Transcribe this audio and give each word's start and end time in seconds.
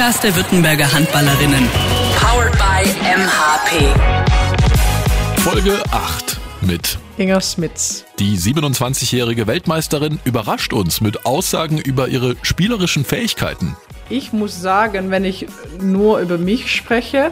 Podcast 0.00 0.24
der 0.24 0.34
Württemberger 0.34 0.90
Handballerinnen. 0.90 1.68
Powered 2.18 2.52
by 2.52 2.88
MHP. 3.02 3.92
Folge 5.42 5.74
8 5.90 6.40
mit 6.62 6.96
Inga 7.18 7.38
Smits. 7.42 8.06
Die 8.18 8.38
27-jährige 8.38 9.46
Weltmeisterin 9.46 10.18
überrascht 10.24 10.72
uns 10.72 11.02
mit 11.02 11.26
Aussagen 11.26 11.76
über 11.76 12.08
ihre 12.08 12.36
spielerischen 12.40 13.04
Fähigkeiten. 13.04 13.76
Ich 14.08 14.32
muss 14.32 14.58
sagen, 14.58 15.10
wenn 15.10 15.26
ich 15.26 15.48
nur 15.82 16.20
über 16.20 16.38
mich 16.38 16.74
spreche, 16.74 17.30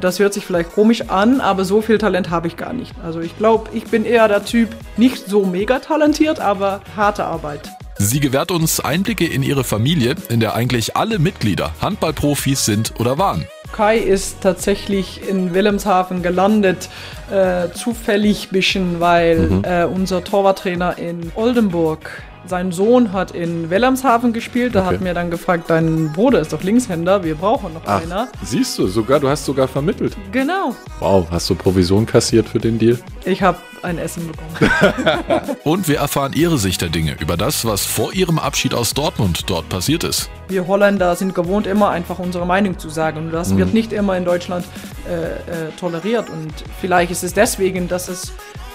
das 0.00 0.20
hört 0.20 0.32
sich 0.32 0.46
vielleicht 0.46 0.74
komisch 0.74 1.08
an, 1.08 1.40
aber 1.40 1.64
so 1.64 1.82
viel 1.82 1.98
Talent 1.98 2.30
habe 2.30 2.46
ich 2.46 2.56
gar 2.56 2.72
nicht. 2.72 2.94
Also 3.02 3.18
ich 3.18 3.36
glaube, 3.36 3.70
ich 3.74 3.82
bin 3.82 4.04
eher 4.04 4.28
der 4.28 4.44
Typ, 4.44 4.68
nicht 4.96 5.26
so 5.26 5.44
mega 5.44 5.80
talentiert, 5.80 6.38
aber 6.38 6.82
harte 6.96 7.24
Arbeit. 7.24 7.68
Sie 7.98 8.20
gewährt 8.20 8.50
uns 8.50 8.78
Einblicke 8.80 9.26
in 9.26 9.42
ihre 9.42 9.64
Familie, 9.64 10.16
in 10.28 10.38
der 10.38 10.54
eigentlich 10.54 10.96
alle 10.96 11.18
Mitglieder 11.18 11.72
Handballprofis 11.80 12.66
sind 12.66 12.92
oder 12.98 13.16
waren. 13.16 13.46
Kai 13.72 13.96
ist 13.98 14.42
tatsächlich 14.42 15.26
in 15.28 15.54
Wilhelmshaven 15.54 16.22
gelandet, 16.22 16.88
äh, 17.30 17.68
zufällig 17.74 18.50
bisschen, 18.50 19.00
weil 19.00 19.38
mhm. 19.38 19.64
äh, 19.64 19.84
unser 19.84 20.22
Torwarttrainer 20.22 20.98
in 20.98 21.32
Oldenburg 21.34 22.22
sein 22.48 22.72
Sohn 22.72 23.12
hat 23.12 23.32
in 23.32 23.70
Wilhelmshaven 23.70 24.32
gespielt. 24.32 24.74
Da 24.74 24.84
okay. 24.84 24.94
hat 24.94 25.00
mir 25.00 25.14
dann 25.14 25.30
gefragt, 25.30 25.64
dein 25.68 26.12
Bruder 26.12 26.40
ist 26.40 26.52
doch 26.52 26.62
Linkshänder, 26.62 27.24
wir 27.24 27.34
brauchen 27.34 27.74
noch 27.74 27.82
Ach, 27.86 28.02
einer. 28.02 28.28
Siehst 28.42 28.78
du, 28.78 28.86
sogar, 28.86 29.20
du 29.20 29.28
hast 29.28 29.44
sogar 29.44 29.68
vermittelt. 29.68 30.16
Genau. 30.32 30.74
Wow, 31.00 31.26
hast 31.30 31.48
du 31.50 31.54
Provision 31.54 32.06
kassiert 32.06 32.48
für 32.48 32.58
den 32.58 32.78
Deal? 32.78 32.98
Ich 33.24 33.42
habe 33.42 33.58
ein 33.82 33.98
Essen 33.98 34.28
bekommen. 34.28 35.58
Und 35.64 35.88
wir 35.88 35.98
erfahren 35.98 36.32
ihre 36.34 36.58
Sicht 36.58 36.82
der 36.82 36.88
Dinge 36.88 37.16
über 37.20 37.36
das, 37.36 37.64
was 37.64 37.84
vor 37.84 38.12
ihrem 38.12 38.38
Abschied 38.38 38.74
aus 38.74 38.94
Dortmund 38.94 39.48
dort 39.48 39.68
passiert 39.68 40.04
ist. 40.04 40.30
Wir 40.48 40.66
Holländer 40.66 41.16
sind 41.16 41.34
gewohnt, 41.34 41.66
immer 41.66 41.90
einfach 41.90 42.18
unsere 42.18 42.46
Meinung 42.46 42.78
zu 42.78 42.88
sagen. 42.88 43.18
Und 43.18 43.32
das 43.32 43.50
mhm. 43.50 43.58
wird 43.58 43.74
nicht 43.74 43.92
immer 43.92 44.16
in 44.16 44.24
Deutschland 44.24 44.64
äh, 45.08 45.66
äh, 45.68 45.70
toleriert. 45.78 46.28
Und 46.30 46.52
vielleicht 46.80 47.10
ist 47.10 47.24
es 47.24 47.32
deswegen, 47.34 47.88
dass 47.88 48.08
es 48.08 48.32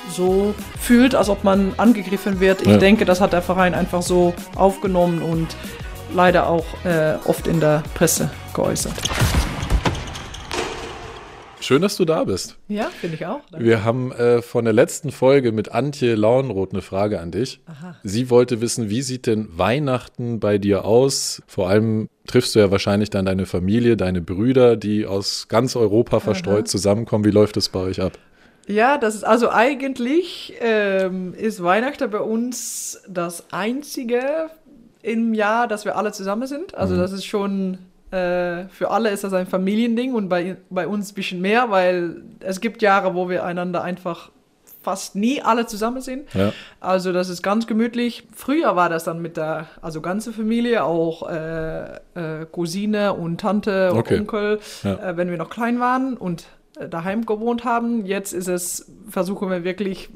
so 0.09 0.53
fühlt, 0.79 1.15
als 1.15 1.29
ob 1.29 1.43
man 1.43 1.73
angegriffen 1.77 2.39
wird. 2.39 2.61
Ich 2.61 2.67
ja. 2.67 2.77
denke, 2.77 3.05
das 3.05 3.21
hat 3.21 3.33
der 3.33 3.41
Verein 3.41 3.73
einfach 3.73 4.01
so 4.01 4.33
aufgenommen 4.55 5.21
und 5.21 5.47
leider 6.13 6.47
auch 6.47 6.65
äh, 6.83 7.15
oft 7.25 7.47
in 7.47 7.59
der 7.59 7.83
Presse 7.93 8.29
geäußert. 8.53 8.93
Schön, 11.61 11.83
dass 11.83 11.95
du 11.95 12.05
da 12.05 12.23
bist. 12.23 12.57
Ja, 12.67 12.89
finde 12.89 13.15
ich 13.15 13.25
auch. 13.27 13.41
Danke. 13.51 13.65
Wir 13.65 13.83
haben 13.83 14.11
äh, 14.11 14.41
von 14.41 14.65
der 14.65 14.73
letzten 14.73 15.11
Folge 15.11 15.51
mit 15.51 15.71
Antje 15.71 16.15
Launroth 16.15 16.73
eine 16.73 16.81
Frage 16.81 17.19
an 17.19 17.29
dich. 17.29 17.61
Aha. 17.67 17.95
Sie 18.03 18.31
wollte 18.31 18.61
wissen, 18.61 18.89
wie 18.89 19.03
sieht 19.03 19.27
denn 19.27 19.47
Weihnachten 19.51 20.39
bei 20.39 20.57
dir 20.57 20.85
aus? 20.85 21.43
Vor 21.45 21.69
allem 21.69 22.09
triffst 22.25 22.55
du 22.55 22.59
ja 22.59 22.71
wahrscheinlich 22.71 23.11
dann 23.11 23.25
deine 23.25 23.45
Familie, 23.45 23.95
deine 23.95 24.21
Brüder, 24.21 24.75
die 24.75 25.05
aus 25.05 25.47
ganz 25.49 25.75
Europa 25.75 26.19
verstreut 26.19 26.63
Aha. 26.63 26.65
zusammenkommen. 26.65 27.25
Wie 27.25 27.31
läuft 27.31 27.57
es 27.57 27.69
bei 27.69 27.79
euch 27.79 28.01
ab? 28.01 28.17
Ja, 28.71 28.97
das 28.97 29.15
ist 29.15 29.23
also 29.23 29.51
eigentlich 29.51 30.53
ähm, 30.59 31.33
ist 31.33 31.61
Weihnachten 31.61 32.09
bei 32.09 32.19
uns 32.19 33.01
das 33.07 33.51
einzige 33.51 34.49
im 35.01 35.33
Jahr, 35.33 35.67
dass 35.67 35.85
wir 35.85 35.97
alle 35.97 36.11
zusammen 36.11 36.47
sind. 36.47 36.75
Also 36.75 36.95
mhm. 36.95 36.99
das 36.99 37.11
ist 37.11 37.25
schon 37.25 37.79
äh, 38.11 38.67
für 38.69 38.91
alle 38.91 39.09
ist 39.09 39.23
das 39.23 39.33
ein 39.33 39.47
Familiending 39.47 40.13
und 40.13 40.29
bei, 40.29 40.57
bei 40.69 40.87
uns 40.87 41.11
ein 41.11 41.15
bisschen 41.15 41.41
mehr, 41.41 41.69
weil 41.69 42.23
es 42.39 42.61
gibt 42.61 42.81
Jahre, 42.81 43.15
wo 43.15 43.29
wir 43.29 43.43
einander 43.43 43.83
einfach 43.83 44.31
fast 44.83 45.15
nie 45.15 45.41
alle 45.41 45.65
zusammen 45.67 46.01
sind. 46.01 46.33
Ja. 46.33 46.53
Also 46.79 47.13
das 47.13 47.29
ist 47.29 47.43
ganz 47.43 47.67
gemütlich. 47.67 48.27
Früher 48.35 48.75
war 48.75 48.89
das 48.89 49.03
dann 49.03 49.21
mit 49.21 49.37
der 49.37 49.67
also 49.81 50.01
ganze 50.01 50.33
Familie, 50.33 50.83
auch 50.83 51.29
äh, 51.29 51.95
äh, 52.15 52.45
Cousine 52.51 53.13
und 53.13 53.39
Tante 53.39 53.91
und 53.91 53.99
okay. 53.99 54.19
Onkel, 54.19 54.59
ja. 54.83 54.95
äh, 54.95 55.17
wenn 55.17 55.29
wir 55.29 55.37
noch 55.37 55.49
klein 55.49 55.79
waren 55.79 56.17
und 56.17 56.45
daheim 56.89 57.25
gewohnt 57.25 57.63
haben. 57.65 58.05
Jetzt 58.05 58.33
ist 58.33 58.47
es, 58.47 58.91
versuchen 59.09 59.49
wir 59.49 59.63
wirklich 59.63 60.09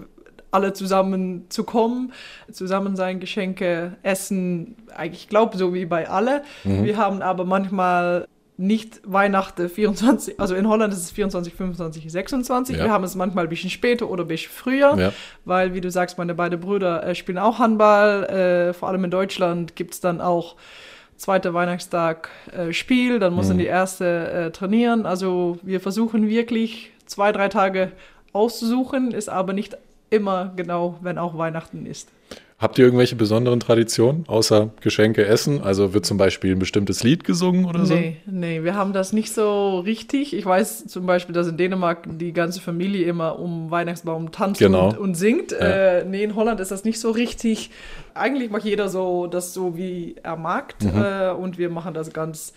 alle 0.51 0.73
zusammen 0.73 1.45
zu 1.50 1.63
kommen, 1.66 2.13
zusammen 2.51 2.95
sein, 2.95 3.19
Geschenke, 3.19 3.97
Essen, 4.03 4.75
eigentlich 4.95 5.28
glaube 5.28 5.57
so 5.57 5.73
wie 5.73 5.85
bei 5.85 6.09
alle. 6.09 6.44
Mhm. 6.63 6.85
Wir 6.85 6.97
haben 6.97 7.22
aber 7.22 7.44
manchmal 7.44 8.28
nicht 8.57 9.01
Weihnachten 9.03 9.67
24, 9.67 10.40
also 10.40 10.56
in 10.56 10.67
Holland 10.67 10.94
ist 10.94 11.00
es 11.00 11.12
24, 11.12 11.53
25, 11.53 12.09
26. 12.09 12.78
Ja. 12.78 12.85
Wir 12.85 12.91
haben 12.91 13.03
es 13.03 13.16
manchmal 13.16 13.45
ein 13.45 13.50
bisschen 13.50 13.69
später 13.69 14.09
oder 14.09 14.23
ein 14.23 14.28
bisschen 14.28 14.51
früher, 14.51 14.97
ja. 14.97 15.13
weil, 15.44 15.73
wie 15.73 15.81
du 15.81 15.91
sagst, 15.91 16.17
meine 16.17 16.35
beiden 16.35 16.59
Brüder 16.61 17.06
äh, 17.06 17.16
spielen 17.16 17.38
auch 17.38 17.59
Handball. 17.59 18.23
Äh, 18.23 18.73
vor 18.73 18.88
allem 18.88 19.03
in 19.03 19.11
Deutschland 19.11 19.75
gibt 19.75 19.95
es 19.95 20.00
dann 20.00 20.22
auch 20.22 20.56
zweiter 21.18 21.53
Weihnachtstag 21.53 22.30
äh, 22.52 22.74
Spiel, 22.74 23.20
dann 23.20 23.34
muss 23.34 23.50
mhm. 23.50 23.59
die 23.59 23.66
erste 23.66 24.30
äh, 24.31 24.52
trainieren. 24.52 25.06
Also 25.06 25.58
wir 25.62 25.80
versuchen 25.80 26.28
wirklich 26.28 26.92
zwei, 27.06 27.31
drei 27.31 27.50
Tage 27.50 27.92
auszusuchen, 28.34 29.12
ist 29.12 29.30
aber 29.30 29.53
nicht 29.53 29.78
immer 30.09 30.53
genau, 30.56 30.98
wenn 31.02 31.18
auch 31.18 31.38
Weihnachten 31.38 31.86
ist. 31.86 32.09
Habt 32.66 32.80
ihr 32.80 32.86
irgendwelche 32.86 33.16
besonderen 33.16 33.59
Traditionen, 33.59 34.24
außer 34.26 34.72
Geschenke 34.81 35.24
essen? 35.24 35.62
Also 35.62 35.94
wird 35.94 36.03
zum 36.03 36.18
Beispiel 36.18 36.53
ein 36.53 36.58
bestimmtes 36.58 37.03
Lied 37.03 37.24
gesungen 37.24 37.66
oder 37.66 37.86
so? 37.86 37.94
Nee, 37.94 38.18
nee, 38.26 38.64
wir 38.64 38.74
haben 38.74 38.92
das 38.92 39.14
nicht 39.14 39.31
so 39.31 39.81
richtig. 39.81 40.34
Ich 40.34 40.44
weiß 40.44 40.88
zum 40.88 41.06
Beispiel, 41.06 41.36
dass 41.36 41.48
in 41.48 41.58
Dänemark 41.58 42.08
die 42.18 42.34
ganze 42.34 42.62
Familie 42.62 43.06
immer 43.06 43.38
um 43.38 43.70
Weihnachtsbaum 43.70 44.31
tanzt 44.31 44.58
genau. 44.58 44.88
und, 44.90 44.98
und, 44.98 45.14
singt. 45.14 45.52
Ja. 45.52 45.59
Äh, 45.59 46.06
nee, 46.06 46.24
in 46.24 46.34
Holland 46.34 46.59
ist 46.59 46.72
das 46.72 46.84
nicht 46.86 47.00
so 47.00 47.12
richtig. 47.12 47.70
Eigentlich 48.16 48.50
macht 48.50 48.66
jeder 48.66 48.90
so 48.90 49.28
das 49.28 49.53
so, 49.53 49.78
wie 49.78 50.16
er 50.24 50.36
mag. 50.36 50.74
Mhm. 50.82 51.03
Äh, 51.03 51.30
und 51.34 51.59
wir 51.59 51.70
machen 51.70 51.94
das 51.94 52.14
ganz 52.14 52.53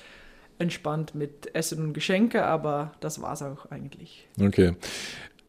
entspannt 0.59 1.15
mit 1.15 1.55
Essen 1.55 1.85
und 1.85 1.93
Geschenke, 1.93 2.47
aber 2.47 2.93
das 3.01 3.21
war 3.21 3.35
es 3.35 3.43
auch 3.43 3.71
eigentlich. 3.71 4.27
Okay 4.41 4.73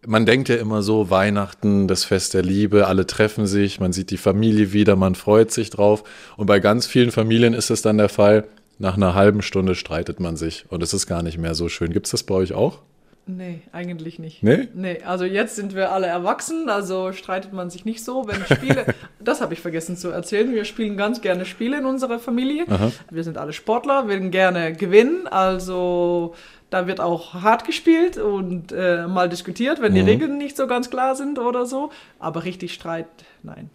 man 0.05 0.25
denkt 0.25 0.49
ja 0.49 0.55
immer 0.55 0.81
so, 0.81 1.09
Weihnachten, 1.09 1.87
das 1.87 2.03
Fest 2.03 2.33
der 2.33 2.43
Liebe, 2.43 2.87
alle 2.87 3.05
treffen 3.05 3.47
sich, 3.47 3.79
man 3.79 3.93
sieht 3.93 4.11
die 4.11 4.17
Familie 4.17 4.71
wieder, 4.73 4.95
man 4.95 5.15
freut 5.15 5.51
sich 5.51 5.69
drauf. 5.69 6.03
Und 6.37 6.45
bei 6.45 6.59
ganz 6.59 6.87
vielen 6.87 7.11
Familien 7.11 7.53
ist 7.53 7.69
es 7.69 7.81
dann 7.81 7.97
der 7.97 8.09
Fall, 8.09 8.45
nach 8.77 8.95
einer 8.95 9.13
halben 9.13 9.41
Stunde 9.41 9.75
streitet 9.75 10.19
man 10.21 10.37
sich 10.37 10.65
und 10.69 10.81
es 10.81 10.93
ist 10.93 11.05
gar 11.05 11.21
nicht 11.21 11.37
mehr 11.37 11.53
so 11.53 11.67
schön. 11.67 11.91
Gibt 11.91 12.07
es 12.07 12.11
das 12.11 12.23
bei 12.23 12.35
euch 12.35 12.53
auch? 12.53 12.79
Nee, 13.25 13.61
eigentlich 13.71 14.17
nicht. 14.17 14.41
Nee? 14.41 14.69
Nee, 14.73 15.03
also 15.05 15.23
jetzt 15.23 15.55
sind 15.55 15.75
wir 15.75 15.91
alle 15.91 16.07
erwachsen, 16.07 16.67
also 16.67 17.11
streitet 17.11 17.53
man 17.53 17.69
sich 17.69 17.85
nicht 17.85 18.03
so, 18.03 18.27
wenn 18.27 18.43
Spiele, 18.45 18.85
das 19.19 19.41
habe 19.41 19.53
ich 19.53 19.59
vergessen 19.59 19.97
zu 19.97 20.09
erzählen, 20.09 20.51
wir 20.51 20.65
spielen 20.65 20.97
ganz 20.97 21.21
gerne 21.21 21.45
Spiele 21.45 21.77
in 21.77 21.85
unserer 21.85 22.17
Familie. 22.17 22.65
Aha. 22.67 22.91
Wir 23.11 23.23
sind 23.23 23.37
alle 23.37 23.53
Sportler, 23.53 24.07
würden 24.07 24.31
gerne 24.31 24.73
gewinnen, 24.73 25.27
also 25.27 26.33
da 26.69 26.87
wird 26.87 26.99
auch 26.99 27.33
hart 27.33 27.65
gespielt 27.65 28.17
und 28.17 28.71
äh, 28.71 29.07
mal 29.07 29.29
diskutiert, 29.29 29.81
wenn 29.81 29.95
die 29.95 30.01
mhm. 30.01 30.07
Regeln 30.07 30.37
nicht 30.37 30.55
so 30.55 30.67
ganz 30.67 30.89
klar 30.89 31.15
sind 31.15 31.39
oder 31.39 31.65
so. 31.65 31.89
Aber 32.19 32.43
richtig 32.43 32.73
Streit, 32.73 33.07
nein. 33.43 33.69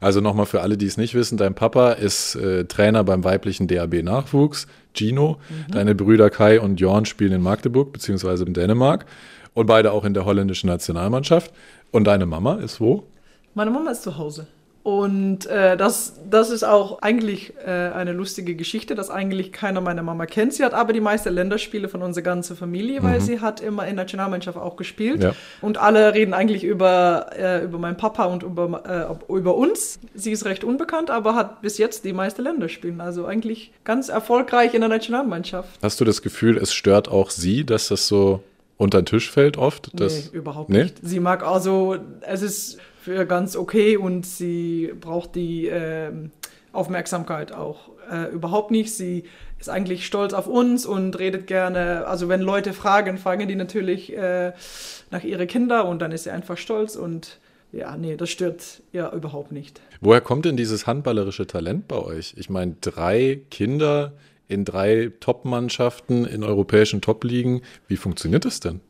Also 0.00 0.22
nochmal 0.22 0.46
für 0.46 0.62
alle, 0.62 0.78
die 0.78 0.86
es 0.86 0.96
nicht 0.96 1.14
wissen, 1.14 1.36
dein 1.36 1.54
Papa 1.54 1.92
ist 1.92 2.34
äh, 2.34 2.64
Trainer 2.64 3.04
beim 3.04 3.22
weiblichen 3.22 3.68
DAB-Nachwuchs, 3.68 4.66
Gino. 4.94 5.36
Mhm. 5.48 5.72
Deine 5.72 5.94
Brüder 5.94 6.30
Kai 6.30 6.58
und 6.60 6.80
Jorn 6.80 7.04
spielen 7.04 7.32
in 7.32 7.42
Magdeburg 7.42 7.92
beziehungsweise 7.92 8.44
in 8.44 8.54
Dänemark 8.54 9.04
und 9.52 9.66
beide 9.66 9.92
auch 9.92 10.04
in 10.04 10.14
der 10.14 10.24
holländischen 10.24 10.68
Nationalmannschaft. 10.68 11.52
Und 11.90 12.04
deine 12.04 12.24
Mama 12.24 12.54
ist 12.54 12.80
wo? 12.80 13.04
Meine 13.54 13.70
Mama 13.70 13.90
ist 13.90 14.02
zu 14.02 14.16
Hause. 14.16 14.46
Und 14.82 15.44
äh, 15.46 15.76
das, 15.76 16.14
das 16.28 16.48
ist 16.48 16.64
auch 16.64 17.02
eigentlich 17.02 17.52
äh, 17.66 17.70
eine 17.70 18.12
lustige 18.12 18.54
Geschichte, 18.54 18.94
dass 18.94 19.10
eigentlich 19.10 19.52
keiner 19.52 19.82
meiner 19.82 20.02
Mama 20.02 20.24
kennt. 20.24 20.54
Sie 20.54 20.64
hat 20.64 20.72
aber 20.72 20.94
die 20.94 21.02
meisten 21.02 21.34
Länderspiele 21.34 21.88
von 21.88 22.02
unserer 22.02 22.22
ganzen 22.22 22.56
Familie, 22.56 23.02
weil 23.02 23.20
mhm. 23.20 23.24
sie 23.24 23.40
hat 23.40 23.60
immer 23.60 23.82
in 23.82 23.96
der 23.96 24.04
Nationalmannschaft 24.04 24.56
auch 24.56 24.76
gespielt. 24.76 25.22
Ja. 25.22 25.34
Und 25.60 25.76
alle 25.76 26.14
reden 26.14 26.32
eigentlich 26.32 26.64
über, 26.64 27.26
äh, 27.36 27.62
über 27.62 27.78
meinen 27.78 27.98
Papa 27.98 28.24
und 28.24 28.42
über, 28.42 29.18
äh, 29.28 29.32
über 29.32 29.54
uns. 29.54 29.98
Sie 30.14 30.32
ist 30.32 30.46
recht 30.46 30.64
unbekannt, 30.64 31.10
aber 31.10 31.34
hat 31.34 31.60
bis 31.60 31.76
jetzt 31.76 32.06
die 32.06 32.14
meisten 32.14 32.42
Länderspiele. 32.42 33.02
Also 33.02 33.26
eigentlich 33.26 33.72
ganz 33.84 34.08
erfolgreich 34.08 34.72
in 34.72 34.80
der 34.80 34.88
Nationalmannschaft. 34.88 35.78
Hast 35.82 36.00
du 36.00 36.06
das 36.06 36.22
Gefühl, 36.22 36.56
es 36.56 36.72
stört 36.72 37.08
auch 37.08 37.28
sie, 37.28 37.64
dass 37.64 37.88
das 37.88 38.08
so 38.08 38.42
unter 38.78 39.02
den 39.02 39.06
Tisch 39.06 39.30
fällt 39.30 39.58
oft? 39.58 39.90
nee, 39.92 40.08
überhaupt 40.32 40.70
nee? 40.70 40.84
nicht. 40.84 40.96
Sie 41.02 41.20
mag 41.20 41.42
also, 41.42 41.98
es 42.22 42.40
ist 42.40 42.78
für 43.00 43.26
ganz 43.26 43.56
okay 43.56 43.96
und 43.96 44.26
sie 44.26 44.92
braucht 45.00 45.34
die 45.34 45.68
äh, 45.68 46.10
Aufmerksamkeit 46.72 47.52
auch 47.52 47.90
äh, 48.10 48.30
überhaupt 48.32 48.70
nicht. 48.70 48.94
Sie 48.94 49.24
ist 49.58 49.68
eigentlich 49.68 50.06
stolz 50.06 50.32
auf 50.32 50.46
uns 50.46 50.86
und 50.86 51.18
redet 51.18 51.46
gerne, 51.46 52.06
also 52.06 52.28
wenn 52.28 52.40
Leute 52.40 52.72
fragen, 52.72 53.18
fragen 53.18 53.48
die 53.48 53.56
natürlich 53.56 54.16
äh, 54.16 54.52
nach 55.10 55.24
ihre 55.24 55.46
Kinder 55.46 55.86
und 55.86 56.00
dann 56.00 56.12
ist 56.12 56.24
sie 56.24 56.30
einfach 56.30 56.58
stolz 56.58 56.96
und 56.96 57.38
ja, 57.72 57.96
nee, 57.96 58.16
das 58.16 58.30
stört 58.30 58.82
ja 58.92 59.12
überhaupt 59.12 59.52
nicht. 59.52 59.80
Woher 60.00 60.20
kommt 60.20 60.44
denn 60.44 60.56
dieses 60.56 60.86
handballerische 60.86 61.46
Talent 61.46 61.88
bei 61.88 61.96
euch? 61.96 62.34
Ich 62.36 62.50
meine, 62.50 62.74
drei 62.80 63.40
Kinder 63.50 64.12
in 64.48 64.64
drei 64.64 65.12
Top-Mannschaften 65.20 66.24
in 66.24 66.42
europäischen 66.42 67.00
Top-Ligen. 67.00 67.62
Wie 67.86 67.96
funktioniert 67.96 68.44
das 68.44 68.58
denn? 68.58 68.80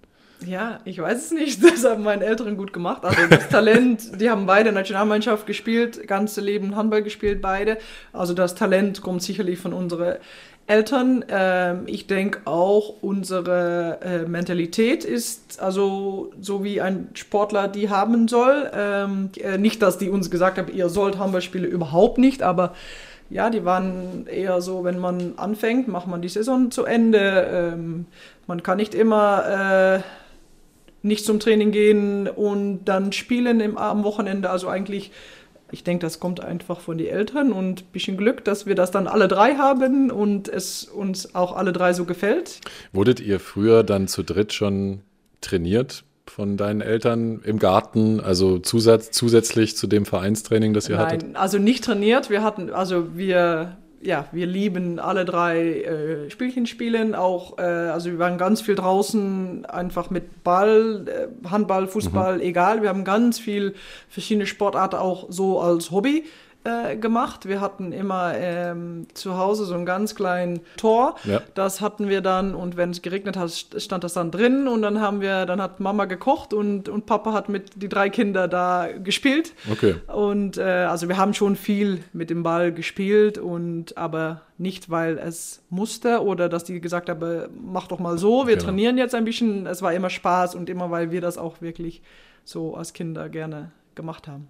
Ja, 0.46 0.80
ich 0.84 1.00
weiß 1.00 1.26
es 1.26 1.30
nicht. 1.32 1.62
Das 1.70 1.84
haben 1.84 2.02
meine 2.02 2.24
Eltern 2.24 2.56
gut 2.56 2.72
gemacht. 2.72 3.04
Also 3.04 3.26
das 3.28 3.48
Talent, 3.48 4.20
die 4.20 4.30
haben 4.30 4.46
beide 4.46 4.72
Nationalmannschaft 4.72 5.46
gespielt, 5.46 6.06
ganze 6.06 6.40
Leben 6.40 6.76
Handball 6.76 7.02
gespielt, 7.02 7.40
beide. 7.40 7.78
Also 8.12 8.34
das 8.34 8.54
Talent 8.54 9.02
kommt 9.02 9.22
sicherlich 9.22 9.58
von 9.58 9.72
unseren 9.72 10.16
Eltern. 10.66 11.24
Ähm, 11.28 11.82
ich 11.86 12.06
denke 12.06 12.40
auch, 12.44 12.94
unsere 13.02 13.98
äh, 14.02 14.28
Mentalität 14.28 15.04
ist 15.04 15.60
also 15.60 16.32
so 16.40 16.62
wie 16.64 16.80
ein 16.80 17.08
Sportler 17.14 17.68
die 17.68 17.90
haben 17.90 18.28
soll. 18.28 18.70
Ähm, 18.74 19.30
äh, 19.38 19.58
nicht, 19.58 19.82
dass 19.82 19.98
die 19.98 20.10
uns 20.10 20.30
gesagt 20.30 20.58
haben, 20.58 20.72
ihr 20.72 20.88
sollt 20.88 21.18
Handball 21.18 21.42
spielen, 21.42 21.64
überhaupt 21.64 22.18
nicht, 22.18 22.42
aber 22.42 22.74
ja, 23.30 23.48
die 23.48 23.64
waren 23.64 24.26
eher 24.26 24.60
so, 24.60 24.82
wenn 24.82 24.98
man 24.98 25.34
anfängt, 25.36 25.86
macht 25.86 26.08
man 26.08 26.20
die 26.20 26.28
Saison 26.28 26.70
zu 26.72 26.84
Ende. 26.84 27.72
Ähm, 27.72 28.06
man 28.48 28.62
kann 28.64 28.78
nicht 28.78 28.94
immer 28.94 29.98
äh, 29.98 30.00
nicht 31.02 31.24
zum 31.24 31.40
Training 31.40 31.70
gehen 31.70 32.28
und 32.28 32.84
dann 32.84 33.12
spielen 33.12 33.60
im, 33.60 33.76
am 33.76 34.04
Wochenende. 34.04 34.50
Also 34.50 34.68
eigentlich, 34.68 35.10
ich 35.70 35.84
denke, 35.84 36.04
das 36.04 36.20
kommt 36.20 36.40
einfach 36.40 36.80
von 36.80 36.98
den 36.98 37.08
Eltern 37.08 37.52
und 37.52 37.82
ein 37.82 37.92
bisschen 37.92 38.16
Glück, 38.16 38.44
dass 38.44 38.66
wir 38.66 38.74
das 38.74 38.90
dann 38.90 39.06
alle 39.06 39.28
drei 39.28 39.54
haben 39.54 40.10
und 40.10 40.48
es 40.48 40.84
uns 40.84 41.34
auch 41.34 41.56
alle 41.56 41.72
drei 41.72 41.92
so 41.92 42.04
gefällt. 42.04 42.60
Wurdet 42.92 43.20
ihr 43.20 43.40
früher 43.40 43.82
dann 43.82 44.08
zu 44.08 44.22
dritt 44.22 44.52
schon 44.52 45.00
trainiert? 45.40 46.04
von 46.30 46.56
deinen 46.56 46.80
Eltern 46.80 47.40
im 47.44 47.58
Garten, 47.58 48.20
also 48.20 48.58
zusatz, 48.58 49.10
zusätzlich 49.10 49.76
zu 49.76 49.88
dem 49.88 50.06
Vereinstraining, 50.06 50.72
das 50.72 50.88
ihr 50.88 50.96
Nein, 50.96 51.06
hattet? 51.06 51.22
Nein, 51.22 51.36
also 51.36 51.58
nicht 51.58 51.84
trainiert. 51.84 52.30
Wir 52.30 52.44
hatten, 52.44 52.70
also 52.70 53.16
wir 53.16 53.76
ja, 54.02 54.26
wir 54.32 54.46
lieben 54.46 54.98
alle 54.98 55.24
drei 55.24 55.82
äh, 55.82 56.30
Spielchen 56.30 56.66
spielen, 56.66 57.14
auch, 57.14 57.58
äh, 57.58 57.62
also 57.62 58.10
wir 58.10 58.18
waren 58.18 58.38
ganz 58.38 58.62
viel 58.62 58.74
draußen, 58.74 59.66
einfach 59.66 60.08
mit 60.08 60.42
Ball, 60.42 61.06
äh, 61.06 61.48
Handball, 61.48 61.86
Fußball, 61.86 62.36
mhm. 62.36 62.40
egal. 62.42 62.82
Wir 62.82 62.88
haben 62.88 63.04
ganz 63.04 63.38
viel 63.38 63.74
verschiedene 64.08 64.46
Sportarten 64.46 64.96
auch 64.96 65.26
so 65.28 65.60
als 65.60 65.90
Hobby 65.90 66.24
äh, 66.64 66.96
gemacht. 66.96 67.46
Wir 67.48 67.60
hatten 67.60 67.92
immer 67.92 68.34
ähm, 68.36 69.06
zu 69.14 69.38
Hause 69.38 69.64
so 69.64 69.74
ein 69.74 69.86
ganz 69.86 70.14
kleines 70.14 70.60
Tor. 70.76 71.14
Ja. 71.24 71.40
Das 71.54 71.80
hatten 71.80 72.08
wir 72.08 72.20
dann 72.20 72.54
und 72.54 72.76
wenn 72.76 72.90
es 72.90 73.02
geregnet 73.02 73.36
hat, 73.36 73.50
stand 73.50 74.04
das 74.04 74.12
dann 74.12 74.30
drin 74.30 74.68
und 74.68 74.82
dann 74.82 75.00
haben 75.00 75.20
wir, 75.20 75.46
dann 75.46 75.62
hat 75.62 75.80
Mama 75.80 76.04
gekocht 76.04 76.52
und, 76.52 76.88
und 76.88 77.06
Papa 77.06 77.32
hat 77.32 77.48
mit 77.48 77.82
die 77.82 77.88
drei 77.88 78.10
Kinder 78.10 78.46
da 78.48 78.88
gespielt. 78.92 79.54
Okay. 79.70 79.96
Und 80.06 80.58
äh, 80.58 80.62
also 80.62 81.08
wir 81.08 81.16
haben 81.16 81.34
schon 81.34 81.56
viel 81.56 82.04
mit 82.12 82.30
dem 82.30 82.42
Ball 82.42 82.72
gespielt 82.72 83.38
und 83.38 83.96
aber 83.96 84.42
nicht, 84.58 84.90
weil 84.90 85.16
es 85.16 85.62
musste 85.70 86.22
oder 86.22 86.50
dass 86.50 86.64
die 86.64 86.80
gesagt 86.80 87.08
haben, 87.08 87.48
mach 87.64 87.88
doch 87.88 87.98
mal 87.98 88.18
so, 88.18 88.46
wir 88.46 88.56
genau. 88.56 88.66
trainieren 88.66 88.98
jetzt 88.98 89.14
ein 89.14 89.24
bisschen. 89.24 89.66
Es 89.66 89.80
war 89.80 89.94
immer 89.94 90.10
Spaß 90.10 90.54
und 90.54 90.68
immer, 90.68 90.90
weil 90.90 91.10
wir 91.10 91.22
das 91.22 91.38
auch 91.38 91.62
wirklich 91.62 92.02
so 92.44 92.74
als 92.74 92.92
Kinder 92.92 93.30
gerne 93.30 93.72
gemacht 93.94 94.28
haben. 94.28 94.48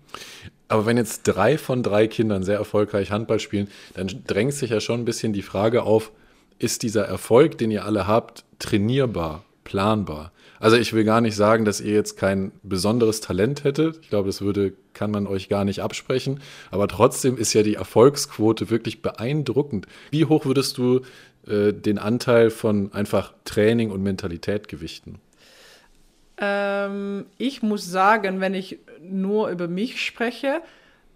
Aber 0.70 0.86
wenn 0.86 0.96
jetzt 0.96 1.22
drei 1.24 1.58
von 1.58 1.82
drei 1.82 2.06
Kindern 2.06 2.44
sehr 2.44 2.56
erfolgreich 2.56 3.10
Handball 3.10 3.40
spielen, 3.40 3.68
dann 3.94 4.08
drängt 4.26 4.54
sich 4.54 4.70
ja 4.70 4.80
schon 4.80 5.00
ein 5.00 5.04
bisschen 5.04 5.32
die 5.32 5.42
Frage 5.42 5.82
auf, 5.82 6.12
ist 6.60 6.84
dieser 6.84 7.04
Erfolg, 7.06 7.58
den 7.58 7.72
ihr 7.72 7.84
alle 7.84 8.06
habt, 8.06 8.44
trainierbar, 8.60 9.44
planbar? 9.64 10.30
Also 10.60 10.76
ich 10.76 10.92
will 10.92 11.02
gar 11.02 11.20
nicht 11.20 11.34
sagen, 11.34 11.64
dass 11.64 11.80
ihr 11.80 11.94
jetzt 11.94 12.16
kein 12.16 12.52
besonderes 12.62 13.20
Talent 13.20 13.64
hättet. 13.64 13.98
Ich 14.02 14.10
glaube, 14.10 14.28
das 14.28 14.42
würde, 14.42 14.74
kann 14.92 15.10
man 15.10 15.26
euch 15.26 15.48
gar 15.48 15.64
nicht 15.64 15.82
absprechen. 15.82 16.40
Aber 16.70 16.86
trotzdem 16.86 17.36
ist 17.36 17.52
ja 17.52 17.64
die 17.64 17.74
Erfolgsquote 17.74 18.70
wirklich 18.70 19.02
beeindruckend. 19.02 19.88
Wie 20.12 20.26
hoch 20.26 20.44
würdest 20.44 20.78
du 20.78 21.00
äh, 21.48 21.72
den 21.72 21.98
Anteil 21.98 22.50
von 22.50 22.92
einfach 22.92 23.32
Training 23.44 23.90
und 23.90 24.04
Mentalität 24.04 24.68
gewichten? 24.68 25.18
Ähm, 26.40 27.26
ich 27.38 27.62
muss 27.62 27.90
sagen, 27.90 28.40
wenn 28.40 28.54
ich 28.54 28.78
nur 29.02 29.50
über 29.50 29.68
mich 29.68 30.04
spreche, 30.04 30.62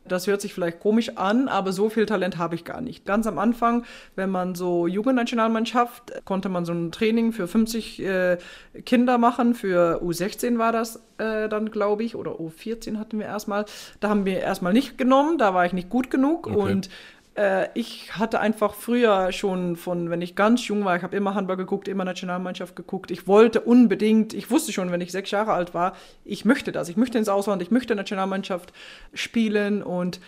das 0.07 0.27
hört 0.27 0.41
sich 0.41 0.53
vielleicht 0.53 0.81
komisch 0.81 1.17
an, 1.17 1.49
aber 1.49 1.73
so 1.73 1.89
viel 1.89 2.05
Talent 2.07 2.37
habe 2.37 2.55
ich 2.55 2.65
gar 2.65 2.81
nicht. 2.81 3.07
Ganz 3.07 3.27
am 3.27 3.39
Anfang, 3.39 3.85
wenn 4.17 4.29
man 4.29 4.55
so 4.55 4.87
Jugendnationalmannschaft, 4.87 6.25
konnte 6.25 6.49
man 6.49 6.65
so 6.65 6.73
ein 6.73 6.93
Training 6.93 7.33
für 7.33 7.49
50 7.49 8.03
äh, 8.03 8.39
Kinder 8.85 9.17
machen. 9.19 9.55
Für 9.55 10.03
U16 10.03 10.59
war 10.59 10.73
das 10.73 10.97
äh, 11.19 11.49
dann, 11.49 11.71
glaube 11.71 12.05
ich, 12.05 12.17
oder 12.17 12.33
U14 12.33 12.99
hatten 12.99 13.19
wir 13.19 13.27
erstmal. 13.27 13.65
Da 14.01 14.11
haben 14.11 14.27
wir 14.27 14.41
erstmal 14.41 14.75
nicht 14.75 14.99
genommen, 14.99 15.39
da 15.39 15.55
war 15.55 15.65
ich 15.65 15.73
nicht 15.73 15.89
gut 15.89 16.11
genug. 16.11 16.49
Okay. 16.49 16.57
Und 16.57 16.91
äh, 17.35 17.69
ich 17.75 18.17
hatte 18.17 18.41
einfach 18.41 18.75
früher 18.75 19.33
schon 19.33 19.77
von, 19.77 20.11
wenn 20.11 20.23
ich 20.23 20.37
ganz 20.37 20.67
jung 20.67 20.85
war, 20.85 20.97
ich 20.97 21.03
habe 21.03 21.17
immer 21.17 21.35
Handball 21.35 21.57
geguckt, 21.57 21.89
immer 21.89 22.05
Nationalmannschaft 22.05 22.77
geguckt. 22.77 23.11
Ich 23.11 23.27
wollte 23.27 23.61
unbedingt, 23.61 24.35
ich 24.35 24.51
wusste 24.51 24.73
schon, 24.73 24.93
wenn 24.93 25.01
ich 25.01 25.13
sechs 25.13 25.31
Jahre 25.31 25.53
alt 25.53 25.75
war, 25.75 25.97
ich 26.25 26.45
möchte 26.45 26.73
das. 26.73 26.89
Ich 26.89 26.97
möchte 26.97 27.19
ins 27.19 27.29
Ausland, 27.29 27.63
ich 27.63 27.71
möchte 27.71 27.95
Nationalmannschaft 27.95 28.73
spielen 29.13 29.83
und 29.83 30.21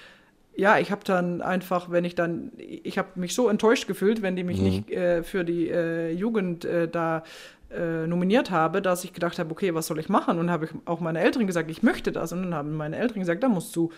ja, 0.58 0.78
ich 0.78 0.90
habe 0.90 1.02
dann 1.04 1.42
einfach, 1.42 1.90
wenn 1.90 2.04
ich 2.06 2.14
dann, 2.14 2.50
ich 2.56 2.96
habe 2.96 3.08
mich 3.16 3.34
so 3.34 3.50
enttäuscht 3.50 3.86
gefühlt, 3.86 4.22
wenn 4.22 4.36
die 4.36 4.44
mich 4.44 4.58
mhm. 4.58 4.64
nicht 4.64 4.90
äh, 4.90 5.22
für 5.22 5.44
die 5.44 5.68
äh, 5.68 6.10
Jugend 6.12 6.64
äh, 6.64 6.88
da 6.88 7.24
äh, 7.70 8.06
nominiert 8.06 8.50
habe, 8.50 8.80
dass 8.80 9.04
ich 9.04 9.12
gedacht 9.12 9.38
habe, 9.38 9.50
okay, 9.50 9.74
was 9.74 9.86
soll 9.86 9.98
ich 9.98 10.08
machen? 10.08 10.38
Und 10.38 10.50
habe 10.50 10.66
ich 10.66 10.70
auch 10.84 11.00
meine 11.00 11.20
Eltern 11.20 11.46
gesagt, 11.46 11.70
ich 11.70 11.82
möchte 11.82 12.12
das. 12.12 12.32
Und 12.32 12.42
dann 12.42 12.54
haben 12.54 12.76
meine 12.76 12.96
Eltern 12.96 13.20
gesagt, 13.20 13.42
da 13.42 13.48
musst 13.48 13.74
du 13.74 13.90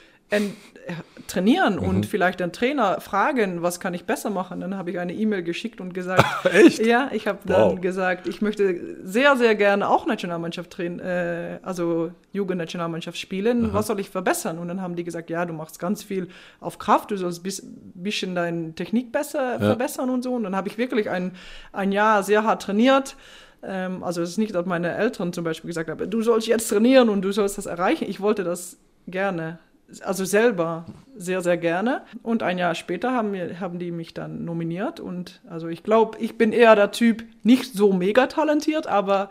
trainieren 1.27 1.77
mhm. 1.77 1.83
und 1.83 2.07
vielleicht 2.07 2.41
den 2.41 2.53
Trainer 2.53 3.01
fragen, 3.01 3.63
was 3.63 3.81
kann 3.81 3.95
ich 3.95 4.05
besser 4.05 4.29
machen. 4.29 4.61
Dann 4.61 4.77
habe 4.77 4.91
ich 4.91 4.99
eine 4.99 5.15
E-Mail 5.15 5.43
geschickt 5.43 5.81
und 5.81 5.95
gesagt, 5.95 6.23
echt? 6.53 6.85
Ja, 6.85 7.09
ich 7.13 7.27
habe 7.27 7.39
dann 7.47 7.73
wow. 7.73 7.81
gesagt, 7.81 8.29
ich 8.29 8.43
möchte 8.43 8.99
sehr, 9.05 9.37
sehr 9.37 9.55
gerne 9.55 9.89
auch 9.89 10.07
Nationalmannschaft 10.07 10.71
trainen, 10.71 11.01
äh, 11.01 11.59
also 11.63 12.13
Jugendnationalmannschaft 12.33 13.19
spielen. 13.19 13.67
Aha. 13.67 13.75
Was 13.75 13.87
soll 13.87 14.01
ich 14.01 14.11
verbessern? 14.11 14.59
Und 14.59 14.69
dann 14.69 14.83
haben 14.83 14.97
die 14.97 15.05
gesagt, 15.05 15.31
ja, 15.31 15.47
du 15.47 15.55
machst 15.55 15.79
ganz 15.79 16.03
viel 16.03 16.29
auf 16.61 16.79
Kraft, 16.79 17.11
du 17.11 17.17
sollst 17.17 17.45
ein 17.45 17.93
bisschen 17.95 18.35
deine 18.35 18.75
Technik 18.75 19.13
besser 19.13 19.53
ja. 19.53 19.59
verbessern 19.59 20.11
und 20.11 20.23
so. 20.23 20.35
Und 20.35 20.43
dann 20.43 20.57
habe 20.57 20.69
ich 20.69 20.77
wirklich 20.77 21.09
ein, 21.09 21.33
ein 21.73 21.91
Jahr 21.91 22.23
sehr 22.23 22.45
hart 22.45 22.63
trainiert. 22.63 23.17
Ähm, 23.63 24.03
also 24.03 24.23
es 24.23 24.31
ist 24.31 24.39
nicht, 24.39 24.55
dass 24.55 24.67
meine 24.67 24.95
Eltern 24.95 25.33
zum 25.33 25.45
Beispiel 25.45 25.69
gesagt 25.69 25.91
haben, 25.91 26.11
du 26.11 26.23
sollst 26.23 26.47
jetzt 26.47 26.69
trainieren 26.69 27.09
und 27.09 27.23
du 27.23 27.33
sollst 27.33 27.59
das 27.59 27.67
erreichen. 27.67 28.07
Ich 28.09 28.21
wollte 28.21 28.45
das 28.45 28.79
gerne, 29.07 29.59
also 30.03 30.25
selber 30.25 30.87
sehr, 31.17 31.41
sehr 31.41 31.57
gerne. 31.57 32.03
Und 32.23 32.43
ein 32.43 32.59
Jahr 32.59 32.75
später 32.75 33.13
haben, 33.13 33.33
wir, 33.33 33.61
haben 33.61 33.79
die 33.79 33.91
mich 33.91 34.15
dann 34.15 34.45
nominiert. 34.45 35.01
Und 35.01 35.41
also 35.49 35.69
ich 35.69 35.83
glaube, 35.83 36.19
ich 36.19 36.39
bin 36.39 36.53
eher 36.53 36.77
der 36.77 36.93
Typ, 36.93 37.25
nicht 37.43 37.73
so 37.75 37.93
mega 37.93 38.27
talentiert, 38.27 38.87
aber 38.87 39.31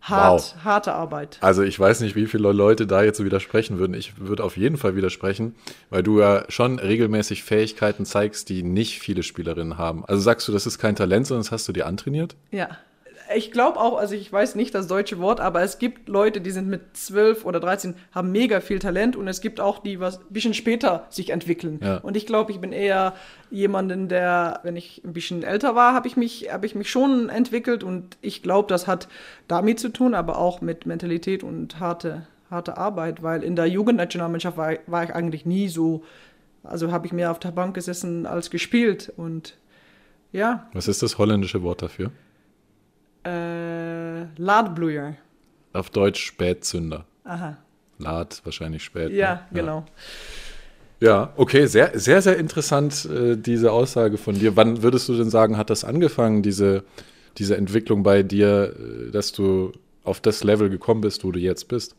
hart, 0.00 0.54
wow. 0.56 0.64
harte 0.64 0.92
Arbeit. 0.94 1.38
Also 1.40 1.62
ich 1.62 1.78
weiß 1.78 2.00
nicht, 2.00 2.16
wie 2.16 2.26
viele 2.26 2.52
Leute 2.52 2.86
da 2.86 3.02
jetzt 3.02 3.18
so 3.18 3.24
widersprechen 3.24 3.78
würden. 3.78 3.94
Ich 3.94 4.18
würde 4.18 4.42
auf 4.42 4.56
jeden 4.56 4.76
Fall 4.76 4.96
widersprechen, 4.96 5.54
weil 5.90 6.02
du 6.02 6.20
ja 6.20 6.44
schon 6.48 6.78
regelmäßig 6.78 7.44
Fähigkeiten 7.44 8.04
zeigst, 8.04 8.48
die 8.48 8.62
nicht 8.62 8.98
viele 8.98 9.22
Spielerinnen 9.22 9.78
haben. 9.78 10.04
Also 10.04 10.22
sagst 10.22 10.48
du, 10.48 10.52
das 10.52 10.66
ist 10.66 10.78
kein 10.78 10.96
Talent, 10.96 11.26
sondern 11.26 11.42
das 11.44 11.52
hast 11.52 11.68
du 11.68 11.72
dir 11.72 11.86
antrainiert? 11.86 12.34
Ja 12.50 12.70
ich 13.34 13.52
glaube 13.52 13.78
auch, 13.78 13.98
also 13.98 14.14
ich 14.14 14.32
weiß 14.32 14.54
nicht 14.54 14.74
das 14.74 14.86
deutsche 14.86 15.18
Wort, 15.18 15.40
aber 15.40 15.62
es 15.62 15.78
gibt 15.78 16.08
Leute, 16.08 16.40
die 16.40 16.50
sind 16.50 16.68
mit 16.68 16.96
12 16.96 17.44
oder 17.44 17.60
13, 17.60 17.94
haben 18.12 18.32
mega 18.32 18.60
viel 18.60 18.78
Talent 18.78 19.16
und 19.16 19.28
es 19.28 19.40
gibt 19.40 19.60
auch 19.60 19.80
die, 19.80 20.00
was 20.00 20.20
ein 20.20 20.26
bisschen 20.30 20.54
später 20.54 21.06
sich 21.10 21.30
entwickeln. 21.30 21.80
Ja. 21.82 21.98
Und 21.98 22.16
ich 22.16 22.26
glaube, 22.26 22.52
ich 22.52 22.60
bin 22.60 22.72
eher 22.72 23.14
jemanden, 23.50 24.08
der, 24.08 24.60
wenn 24.62 24.76
ich 24.76 25.02
ein 25.04 25.12
bisschen 25.12 25.42
älter 25.42 25.74
war, 25.74 25.94
habe 25.94 26.08
ich 26.08 26.16
mich, 26.16 26.52
habe 26.52 26.66
ich 26.66 26.74
mich 26.74 26.90
schon 26.90 27.28
entwickelt 27.28 27.84
und 27.84 28.16
ich 28.20 28.42
glaube, 28.42 28.68
das 28.68 28.86
hat 28.86 29.08
damit 29.46 29.80
zu 29.80 29.90
tun, 29.90 30.14
aber 30.14 30.38
auch 30.38 30.60
mit 30.60 30.86
Mentalität 30.86 31.42
und 31.42 31.80
harte, 31.80 32.26
harte 32.50 32.76
Arbeit, 32.76 33.22
weil 33.22 33.42
in 33.42 33.56
der 33.56 33.66
Jugendnationalmannschaft 33.66 34.56
war, 34.56 34.74
war 34.86 35.04
ich 35.04 35.14
eigentlich 35.14 35.44
nie 35.44 35.68
so, 35.68 36.02
also 36.62 36.92
habe 36.92 37.06
ich 37.06 37.12
mehr 37.12 37.30
auf 37.30 37.38
der 37.38 37.50
Bank 37.50 37.74
gesessen 37.74 38.26
als 38.26 38.50
gespielt 38.50 39.12
und 39.16 39.56
ja. 40.32 40.68
Was 40.72 40.88
ist 40.88 41.02
das 41.02 41.18
holländische 41.18 41.62
Wort 41.62 41.82
dafür? 41.82 42.10
Äh, 43.28 44.26
Ladbluer. 44.36 45.14
Auf 45.72 45.90
Deutsch 45.90 46.24
Spätzünder. 46.24 47.04
Aha. 47.24 47.58
Lad 47.98 48.40
wahrscheinlich 48.44 48.82
spät. 48.82 49.12
Ja, 49.12 49.34
ne? 49.34 49.40
genau. 49.60 49.84
Ja, 51.00 51.32
okay, 51.36 51.66
sehr, 51.66 51.98
sehr, 51.98 52.22
sehr 52.22 52.38
interessant, 52.38 53.04
äh, 53.04 53.36
diese 53.36 53.70
Aussage 53.70 54.18
von 54.18 54.34
dir. 54.34 54.56
Wann 54.56 54.82
würdest 54.82 55.08
du 55.08 55.16
denn 55.16 55.30
sagen, 55.30 55.56
hat 55.56 55.70
das 55.70 55.84
angefangen, 55.84 56.42
diese, 56.42 56.84
diese 57.36 57.56
Entwicklung 57.56 58.02
bei 58.02 58.22
dir, 58.22 58.74
äh, 58.74 59.10
dass 59.10 59.32
du 59.32 59.72
auf 60.02 60.20
das 60.20 60.42
Level 60.42 60.70
gekommen 60.70 61.00
bist, 61.00 61.24
wo 61.24 61.30
du 61.30 61.38
jetzt 61.38 61.68
bist? 61.68 61.94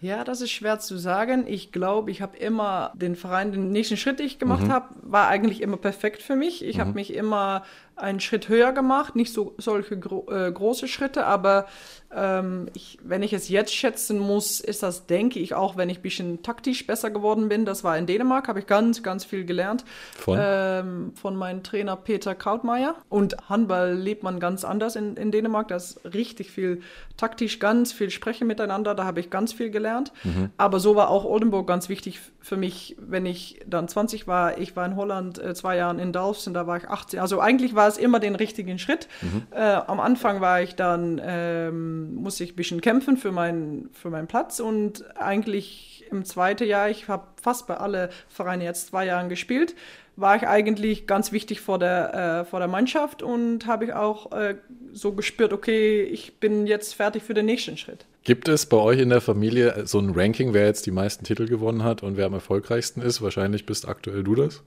Ja, 0.00 0.24
das 0.24 0.40
ist 0.40 0.50
schwer 0.50 0.80
zu 0.80 0.96
sagen. 0.96 1.44
Ich 1.46 1.70
glaube, 1.70 2.10
ich 2.10 2.22
habe 2.22 2.36
immer 2.36 2.92
den 2.96 3.14
Verein, 3.14 3.52
den 3.52 3.70
nächsten 3.70 3.96
Schritt, 3.96 4.18
den 4.18 4.26
ich 4.26 4.38
gemacht 4.38 4.64
mhm. 4.64 4.72
habe, 4.72 4.88
war 5.02 5.28
eigentlich 5.28 5.60
immer 5.60 5.76
perfekt 5.76 6.22
für 6.22 6.34
mich. 6.34 6.64
Ich 6.64 6.76
mhm. 6.76 6.80
habe 6.80 6.92
mich 6.94 7.14
immer 7.14 7.62
einen 7.96 8.20
Schritt 8.20 8.48
höher 8.48 8.72
gemacht, 8.72 9.16
nicht 9.16 9.32
so 9.32 9.54
solche 9.58 9.98
gro 9.98 10.26
äh, 10.30 10.50
große 10.50 10.88
Schritte, 10.88 11.26
aber 11.26 11.66
ähm, 12.14 12.66
ich, 12.74 12.98
wenn 13.02 13.22
ich 13.22 13.32
es 13.32 13.48
jetzt 13.48 13.74
schätzen 13.74 14.18
muss, 14.18 14.60
ist 14.60 14.82
das, 14.82 15.06
denke 15.06 15.38
ich, 15.38 15.54
auch 15.54 15.76
wenn 15.76 15.88
ich 15.88 15.98
ein 15.98 16.02
bisschen 16.02 16.42
taktisch 16.42 16.86
besser 16.86 17.10
geworden 17.10 17.48
bin. 17.48 17.64
Das 17.64 17.84
war 17.84 17.96
in 17.96 18.06
Dänemark, 18.06 18.48
habe 18.48 18.60
ich 18.60 18.66
ganz, 18.66 19.02
ganz 19.02 19.24
viel 19.24 19.44
gelernt. 19.44 19.84
Von? 20.16 20.38
Ähm, 20.40 21.12
von 21.14 21.36
meinem 21.36 21.62
Trainer 21.62 21.96
Peter 21.96 22.34
Krautmeier. 22.34 22.96
Und 23.08 23.48
Handball 23.48 23.94
lebt 23.94 24.22
man 24.22 24.40
ganz 24.40 24.64
anders 24.64 24.96
in, 24.96 25.16
in 25.16 25.30
Dänemark. 25.30 25.68
Da 25.68 25.76
ist 25.76 26.00
richtig 26.04 26.50
viel 26.50 26.82
taktisch, 27.16 27.58
ganz 27.58 27.92
viel 27.92 28.10
Sprechen 28.10 28.46
miteinander. 28.46 28.94
Da 28.94 29.04
habe 29.04 29.20
ich 29.20 29.30
ganz 29.30 29.52
viel 29.52 29.70
gelernt. 29.70 30.12
Mhm. 30.24 30.50
Aber 30.56 30.80
so 30.80 30.96
war 30.96 31.08
auch 31.08 31.24
Oldenburg 31.24 31.66
ganz 31.66 31.88
wichtig 31.88 32.20
für 32.42 32.56
mich, 32.56 32.96
wenn 32.98 33.24
ich 33.24 33.60
dann 33.66 33.88
20 33.88 34.26
war. 34.26 34.58
Ich 34.58 34.74
war 34.74 34.84
in 34.84 34.96
Holland 34.96 35.38
äh, 35.38 35.54
zwei 35.54 35.76
Jahre 35.76 36.00
in 36.02 36.12
Dalfsen, 36.12 36.52
da 36.52 36.66
war 36.66 36.76
ich 36.76 36.88
18. 36.88 37.20
Also 37.20 37.40
eigentlich 37.40 37.74
war 37.74 37.88
es 37.88 37.96
immer 37.96 38.18
den 38.18 38.34
richtigen 38.34 38.78
Schritt. 38.78 39.08
Äh, 39.52 39.60
am 39.60 40.00
Anfang 40.00 40.40
war 40.40 40.60
ich 40.60 40.74
dann, 40.74 41.20
ähm, 41.24 42.14
musste 42.16 42.44
ich 42.44 42.52
ein 42.52 42.56
bisschen 42.56 42.80
kämpfen 42.80 43.16
für, 43.16 43.30
mein, 43.30 43.88
für 43.92 44.10
meinen 44.10 44.26
Platz 44.26 44.60
und 44.60 45.04
eigentlich 45.16 46.04
im 46.10 46.24
zweiten 46.24 46.66
Jahr, 46.66 46.90
ich 46.90 47.08
habe 47.08 47.26
fast 47.40 47.66
bei 47.66 47.76
alle 47.76 48.10
Vereine 48.28 48.64
jetzt 48.64 48.88
zwei 48.88 49.06
Jahren 49.06 49.28
gespielt, 49.28 49.74
war 50.16 50.36
ich 50.36 50.46
eigentlich 50.46 51.06
ganz 51.06 51.32
wichtig 51.32 51.60
vor 51.60 51.78
der, 51.78 52.42
äh, 52.42 52.44
vor 52.44 52.58
der 52.58 52.68
Mannschaft 52.68 53.22
und 53.22 53.66
habe 53.66 53.86
ich 53.86 53.92
auch 53.94 54.32
äh, 54.32 54.56
so 54.92 55.12
gespürt, 55.12 55.52
okay, 55.52 56.02
ich 56.02 56.38
bin 56.38 56.66
jetzt 56.66 56.94
fertig 56.94 57.22
für 57.22 57.34
den 57.34 57.46
nächsten 57.46 57.76
Schritt. 57.76 58.06
Gibt 58.24 58.48
es 58.48 58.66
bei 58.66 58.76
euch 58.76 59.00
in 59.00 59.08
der 59.08 59.20
Familie 59.20 59.86
so 59.86 59.98
ein 59.98 60.10
Ranking, 60.10 60.54
wer 60.54 60.66
jetzt 60.66 60.86
die 60.86 60.92
meisten 60.92 61.24
Titel 61.24 61.48
gewonnen 61.48 61.82
hat 61.82 62.02
und 62.02 62.16
wer 62.16 62.26
am 62.26 62.34
erfolgreichsten 62.34 63.02
ist? 63.02 63.20
Wahrscheinlich 63.20 63.66
bist 63.66 63.88
aktuell 63.88 64.22
du 64.22 64.36
das. 64.36 64.62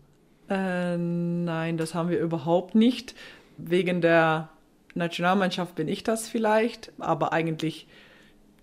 Äh, 0.49 0.97
nein, 0.97 1.77
das 1.77 1.93
haben 1.93 2.09
wir 2.09 2.19
überhaupt 2.19 2.75
nicht. 2.75 3.15
Wegen 3.57 4.01
der 4.01 4.49
Nationalmannschaft 4.93 5.75
bin 5.75 5.87
ich 5.87 6.03
das 6.03 6.27
vielleicht, 6.27 6.91
aber 6.99 7.31
eigentlich 7.31 7.87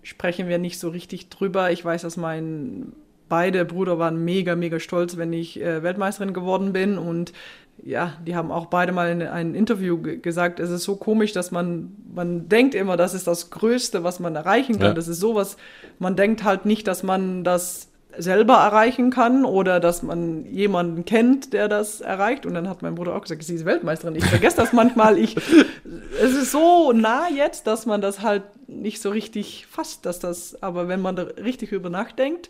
sprechen 0.03 0.47
wir 0.47 0.59
nicht 0.59 0.79
so 0.79 0.89
richtig 0.89 1.29
drüber. 1.29 1.71
Ich 1.71 1.83
weiß, 1.83 2.03
dass 2.03 2.17
mein 2.17 2.93
beide 3.29 3.65
Brüder 3.65 3.97
waren 3.97 4.23
mega, 4.23 4.55
mega 4.55 4.79
stolz, 4.79 5.17
wenn 5.17 5.33
ich 5.33 5.59
äh, 5.59 5.81
Weltmeisterin 5.81 6.33
geworden 6.33 6.71
bin 6.71 6.99
und 6.99 7.33
ja, 7.81 8.13
die 8.25 8.35
haben 8.35 8.51
auch 8.51 8.67
beide 8.67 8.91
mal 8.91 9.11
in 9.11 9.21
einem 9.21 9.55
Interview 9.55 10.01
gesagt, 10.01 10.59
es 10.59 10.69
ist 10.69 10.83
so 10.83 10.95
komisch, 10.95 11.33
dass 11.33 11.51
man, 11.51 11.91
man 12.13 12.47
denkt 12.47 12.75
immer, 12.75 12.97
das 12.97 13.13
ist 13.13 13.27
das 13.27 13.49
Größte, 13.49 14.03
was 14.03 14.19
man 14.19 14.35
erreichen 14.35 14.79
kann. 14.79 14.89
Ja. 14.89 14.93
Das 14.93 15.07
ist 15.07 15.19
sowas, 15.19 15.57
man 15.99 16.15
denkt 16.15 16.43
halt 16.43 16.65
nicht, 16.65 16.87
dass 16.87 17.03
man 17.03 17.43
das 17.43 17.89
selber 18.17 18.55
erreichen 18.55 19.09
kann 19.09 19.43
oder 19.43 19.79
dass 19.79 20.03
man 20.03 20.45
jemanden 20.45 21.03
kennt, 21.05 21.53
der 21.53 21.67
das 21.67 22.01
erreicht. 22.01 22.45
Und 22.45 22.53
dann 22.53 22.69
hat 22.69 22.81
mein 22.81 22.95
Bruder 22.95 23.15
auch 23.15 23.21
gesagt, 23.21 23.43
sie 23.43 23.55
ist 23.55 23.65
Weltmeisterin. 23.65 24.15
Ich 24.15 24.25
vergesse 24.25 24.57
das 24.57 24.71
manchmal. 24.71 25.17
Ich, 25.17 25.35
es 25.35 26.35
ist 26.35 26.51
so 26.51 26.91
nah 26.91 27.27
jetzt, 27.29 27.67
dass 27.67 27.85
man 27.85 28.01
das 28.01 28.21
halt 28.21 28.43
nicht 28.67 29.01
so 29.01 29.09
richtig 29.09 29.67
fasst, 29.69 30.05
dass 30.05 30.19
das, 30.19 30.61
aber 30.61 30.87
wenn 30.87 31.01
man 31.01 31.15
da 31.15 31.23
richtig 31.23 31.71
über 31.71 31.89
nachdenkt, 31.89 32.49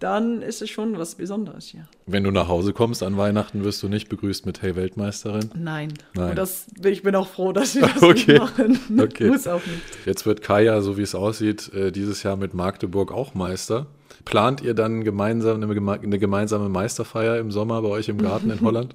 dann 0.00 0.42
ist 0.42 0.60
es 0.62 0.70
schon 0.70 0.98
was 0.98 1.14
Besonderes, 1.14 1.72
ja. 1.72 1.80
Wenn 2.06 2.24
du 2.24 2.30
nach 2.30 2.48
Hause 2.48 2.72
kommst 2.72 3.02
an 3.02 3.16
Weihnachten, 3.16 3.64
wirst 3.64 3.82
du 3.82 3.88
nicht 3.88 4.08
begrüßt 4.08 4.44
mit 4.46 4.60
Hey 4.62 4.76
Weltmeisterin. 4.76 5.50
Nein. 5.56 5.94
Nein. 6.14 6.30
Und 6.30 6.36
das, 6.36 6.66
ich 6.84 7.02
bin 7.02 7.14
auch 7.16 7.28
froh, 7.28 7.52
dass 7.52 7.74
wir 7.74 7.82
das 7.94 8.02
Okay. 8.02 8.32
nicht 8.32 8.38
machen. 8.40 8.78
Okay. 9.00 9.28
Muss 9.28 9.46
auch 9.46 9.64
nicht. 9.66 9.80
Jetzt 10.06 10.26
wird 10.26 10.42
Kaya, 10.42 10.80
so 10.82 10.96
wie 10.98 11.02
es 11.02 11.14
aussieht, 11.14 11.72
äh, 11.72 11.90
dieses 11.92 12.22
Jahr 12.22 12.36
mit 12.36 12.54
Magdeburg 12.54 13.12
auch 13.12 13.34
Meister. 13.34 13.86
Plant 14.24 14.62
ihr 14.62 14.74
dann 14.74 15.04
gemeinsam 15.04 15.62
eine, 15.62 15.72
geme- 15.72 16.02
eine 16.02 16.18
gemeinsame 16.18 16.68
Meisterfeier 16.68 17.38
im 17.38 17.50
Sommer 17.50 17.82
bei 17.82 17.88
euch 17.88 18.08
im 18.08 18.18
Garten 18.18 18.50
in 18.50 18.60
Holland? 18.62 18.94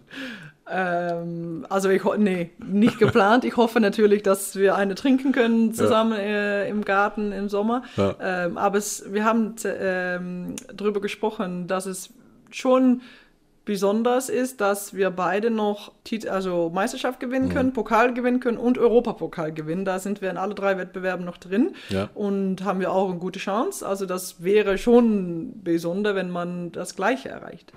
Ähm, 0.70 1.66
also 1.70 1.90
ich 1.90 2.04
nee, 2.18 2.52
nicht 2.60 3.00
geplant. 3.00 3.46
Ich 3.46 3.58
hoffe 3.58 3.80
natürlich, 3.80 4.24
dass 4.24 4.56
wir 4.56 4.76
eine 4.76 4.96
trinken 4.96 5.32
können 5.32 5.74
zusammen 5.74 6.14
äh, 6.14 6.68
im 6.70 6.86
Garten 6.86 7.32
im 7.32 7.50
Sommer. 7.50 7.84
Ja. 7.98 8.16
Ähm, 8.22 8.58
aber 8.58 8.78
es, 8.78 9.12
wir 9.12 9.24
haben 9.26 9.56
ähm, 9.66 10.56
darüber 10.74 11.02
gesprochen, 11.02 11.68
dass 11.68 11.86
es 11.86 12.10
schon 12.52 13.02
besonders 13.70 14.30
ist, 14.30 14.62
dass 14.62 14.96
wir 14.96 15.12
beide 15.12 15.52
noch 15.52 15.92
Tit 16.04 16.28
also 16.28 16.72
Meisterschaft 16.74 17.20
gewinnen 17.20 17.50
können, 17.50 17.72
Pokal 17.72 18.16
gewinnen 18.16 18.40
können 18.40 18.58
und 18.58 18.80
Europapokal 18.80 19.54
gewinnen. 19.54 19.86
Da 19.86 20.00
sind 20.00 20.24
wir 20.24 20.32
in 20.32 20.38
alle 20.38 20.56
drei 20.56 20.76
Wettbewerben 20.80 21.24
noch 21.24 21.38
drin 21.38 21.76
Ja. 21.90 22.10
und 22.16 22.64
haben 22.64 22.80
wir 22.80 22.92
auch 22.92 23.12
eine 23.12 23.20
gute 23.20 23.38
Chance. 23.38 23.88
Also 23.88 24.08
das 24.08 24.44
wäre 24.44 24.80
schon 24.80 25.62
besonder, 25.64 26.16
wenn 26.16 26.32
man 26.32 26.72
das 26.72 26.96
Gleiche 26.96 27.30
erreicht. 27.30 27.72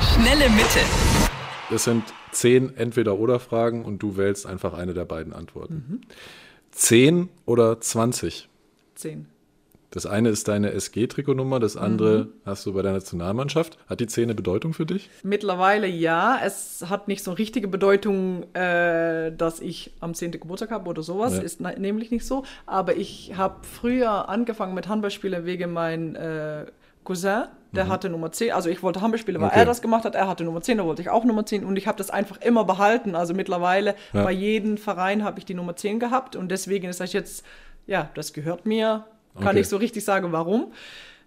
Schnelle 0.00 0.48
Mitte. 0.48 1.25
Es 1.70 1.84
sind 1.84 2.04
zehn 2.32 2.76
Entweder-Oder-Fragen 2.76 3.84
und 3.84 4.02
du 4.02 4.16
wählst 4.16 4.46
einfach 4.46 4.74
eine 4.74 4.94
der 4.94 5.04
beiden 5.04 5.32
Antworten. 5.32 6.02
Zehn 6.70 7.28
oder 7.44 7.80
20? 7.80 8.48
Zehn. 8.94 9.26
Das 9.90 10.04
eine 10.04 10.28
ist 10.28 10.46
deine 10.48 10.72
SG-Trikotnummer, 10.72 11.58
das 11.58 11.76
andere 11.76 12.28
hast 12.44 12.66
du 12.66 12.74
bei 12.74 12.82
der 12.82 12.92
Nationalmannschaft. 12.92 13.78
Hat 13.88 14.00
die 14.00 14.06
10 14.06 14.24
eine 14.24 14.34
Bedeutung 14.34 14.74
für 14.74 14.84
dich? 14.84 15.08
Mittlerweile 15.22 15.86
ja. 15.86 16.38
Es 16.44 16.84
hat 16.90 17.08
nicht 17.08 17.24
so 17.24 17.32
richtige 17.32 17.66
Bedeutung, 17.66 18.42
äh, 18.54 19.32
dass 19.32 19.60
ich 19.60 19.94
am 20.00 20.12
10. 20.12 20.32
Geburtstag 20.32 20.70
habe 20.70 20.90
oder 20.90 21.02
sowas. 21.02 21.36
Ja. 21.36 21.42
Ist 21.42 21.60
ne- 21.60 21.76
nämlich 21.78 22.10
nicht 22.10 22.26
so. 22.26 22.44
Aber 22.66 22.96
ich 22.96 23.36
habe 23.36 23.64
früher 23.64 24.28
angefangen 24.28 24.74
mit 24.74 24.86
Handballspielen 24.86 25.46
wegen 25.46 25.72
mein 25.72 26.14
äh, 26.14 26.66
Cousin. 27.04 27.44
Der 27.72 27.88
hatte 27.88 28.08
Nummer 28.08 28.32
10. 28.32 28.52
Also 28.52 28.70
ich 28.70 28.82
wollte 28.82 29.00
Handball 29.02 29.18
spielen, 29.18 29.40
weil 29.40 29.48
Okay. 29.48 29.58
er 29.58 29.64
das 29.66 29.82
gemacht 29.82 30.04
hat. 30.04 30.14
Er 30.14 30.28
hatte 30.28 30.44
Nummer 30.44 30.62
10, 30.62 30.78
da 30.78 30.84
wollte 30.84 31.02
ich 31.02 31.10
auch 31.10 31.24
Nummer 31.24 31.44
10. 31.44 31.64
Und 31.64 31.76
ich 31.76 31.86
habe 31.86 31.98
das 31.98 32.10
einfach 32.10 32.40
immer 32.40 32.64
behalten. 32.64 33.14
Also 33.14 33.34
mittlerweile 33.34 33.94
Ja. 34.12 34.22
bei 34.24 34.32
jedem 34.32 34.78
Verein 34.78 35.24
habe 35.24 35.38
ich 35.40 35.44
die 35.44 35.54
Nummer 35.54 35.76
10 35.76 35.98
gehabt. 36.00 36.36
Und 36.36 36.48
deswegen 36.50 36.88
ist 36.88 37.00
das 37.00 37.12
jetzt, 37.12 37.44
ja, 37.86 38.08
das 38.14 38.32
gehört 38.32 38.64
mir. 38.66 39.04
Kann 39.38 39.48
Okay. 39.48 39.60
ich 39.60 39.68
so 39.68 39.76
richtig 39.76 40.04
sagen, 40.04 40.32
warum. 40.32 40.72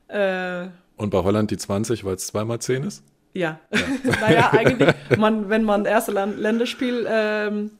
Äh, 0.07 0.67
Und 0.97 1.11
bei 1.11 1.19
Holland 1.23 1.51
die 1.51 1.57
20, 1.57 2.03
weil 2.03 2.15
es 2.15 2.27
zweimal 2.27 2.59
10 2.59 2.83
ist? 2.83 3.03
ja, 3.33 3.59
naja, 4.21 4.49
eigentlich, 4.51 4.89
man, 5.19 5.49
wenn 5.49 5.63
man 5.63 5.85
erste 5.85 6.11
Länderspiel 6.11 7.05
ähm, 7.07 7.71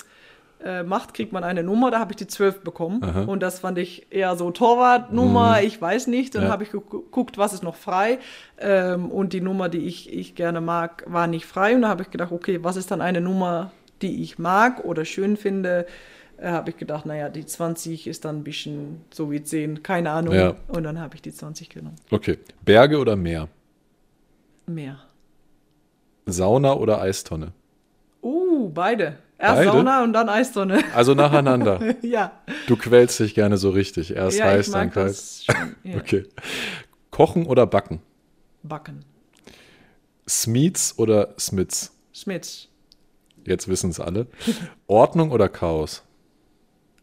äh, 0.64 0.84
macht, 0.84 1.14
kriegt 1.14 1.32
man 1.32 1.44
eine 1.44 1.64
Nummer, 1.64 1.90
da 1.92 2.00
habe 2.00 2.12
ich 2.12 2.18
die 2.18 2.28
12 2.28 2.62
bekommen. 2.62 3.02
Aha. 3.04 3.24
Und 3.24 3.42
das 3.42 3.60
fand 3.60 3.78
ich 3.78 4.08
eher 4.12 4.36
so 4.36 4.52
Torwartnummer, 4.52 5.62
ich 5.62 5.82
weiß 5.82 6.08
nicht. 6.08 6.36
Dann 6.36 6.44
Ja. 6.44 6.50
habe 6.50 6.64
ich 6.64 6.72
geguckt, 6.72 7.38
was 7.38 7.54
ist 7.54 7.64
noch 7.64 7.76
frei. 7.76 8.20
Ähm, 8.58 9.10
und 9.12 9.32
die 9.34 9.42
Nummer, 9.42 9.70
die 9.70 9.80
ich, 9.80 10.12
ich 10.12 10.36
gerne 10.36 10.60
mag, 10.62 11.04
war 11.08 11.28
nicht 11.28 11.46
frei. 11.46 11.76
Und 11.76 11.84
da 11.84 11.88
habe 11.90 12.02
ich 12.04 12.12
gedacht, 12.12 12.32
okay, 12.32 12.60
was 12.64 12.76
ist 12.76 12.92
dann 12.92 13.02
eine 13.02 13.22
Nummer, 13.22 13.72
die 14.02 14.22
ich 14.22 14.38
mag 14.38 14.84
oder 14.84 15.06
schön 15.06 15.38
finde? 15.38 15.86
Äh, 16.38 16.50
habe 16.52 16.72
ich 16.72 16.78
gedacht, 16.78 17.06
naja, 17.06 17.30
die 17.30 17.46
20 17.46 18.08
ist 18.08 18.26
dann 18.26 18.38
ein 18.40 18.44
bisschen 18.44 19.02
so 19.12 19.32
wie 19.32 19.42
10, 19.44 19.82
keine 19.84 20.12
Ahnung. 20.12 20.34
Ja. 20.36 20.56
Und 20.68 20.84
dann 20.84 21.00
habe 21.00 21.16
ich 21.16 21.22
die 21.22 21.34
20 21.34 21.70
genommen. 21.70 21.96
Okay. 22.12 22.38
Berge 22.66 22.98
oder 23.00 23.16
Meer? 23.16 23.48
Mehr. 24.68 25.00
Sauna 26.26 26.74
oder 26.74 27.02
Eistonne? 27.02 27.54
Uh, 28.22 28.70
beide. 28.70 29.18
Erst 29.40 29.56
Beide? 29.56 29.72
Sauna 29.72 30.04
und 30.04 30.12
dann 30.14 30.28
Eistonne. 30.28 30.84
Also 30.94 31.14
nacheinander. 31.14 31.96
ja. 32.02 32.34
Du 32.68 32.76
quälst 32.76 33.20
dich 33.22 33.34
gerne 33.34 33.58
so 33.58 33.70
richtig. 33.70 34.14
Erst 34.14 34.38
ja, 34.38 34.46
heiß, 34.46 34.72
dann 34.72 34.92
kalt. 34.92 35.18
Ja. 35.84 35.96
Okay. 35.98 36.26
Kochen 37.10 37.46
oder 37.46 37.66
backen? 37.66 38.02
Backen. 38.64 39.06
Smeets 40.28 41.00
oder 41.00 41.34
Smits? 41.40 41.96
Schmitz. 42.12 42.68
Jetzt 43.46 43.68
wissen 43.70 43.90
es 43.90 44.00
alle. 44.00 44.28
Ordnung 44.88 45.32
oder 45.32 45.48
Chaos? 45.48 46.04